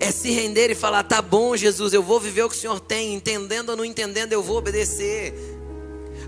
É 0.00 0.10
se 0.10 0.32
render 0.32 0.68
e 0.68 0.74
falar: 0.74 1.04
tá 1.04 1.22
bom, 1.22 1.56
Jesus, 1.56 1.92
eu 1.92 2.02
vou 2.02 2.18
viver 2.18 2.42
o 2.42 2.48
que 2.50 2.56
o 2.56 2.58
Senhor 2.58 2.80
tem. 2.80 3.14
Entendendo 3.14 3.68
ou 3.68 3.76
não 3.76 3.84
entendendo, 3.84 4.32
eu 4.32 4.42
vou 4.42 4.56
obedecer. 4.56 5.32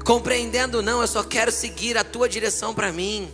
Compreendendo, 0.05 0.81
não, 0.81 1.01
eu 1.01 1.09
só 1.09 1.24
quero 1.24 1.51
seguir 1.51 1.99
a 1.99 2.05
tua 2.05 2.28
direção 2.28 2.72
para 2.72 2.93
mim. 2.93 3.28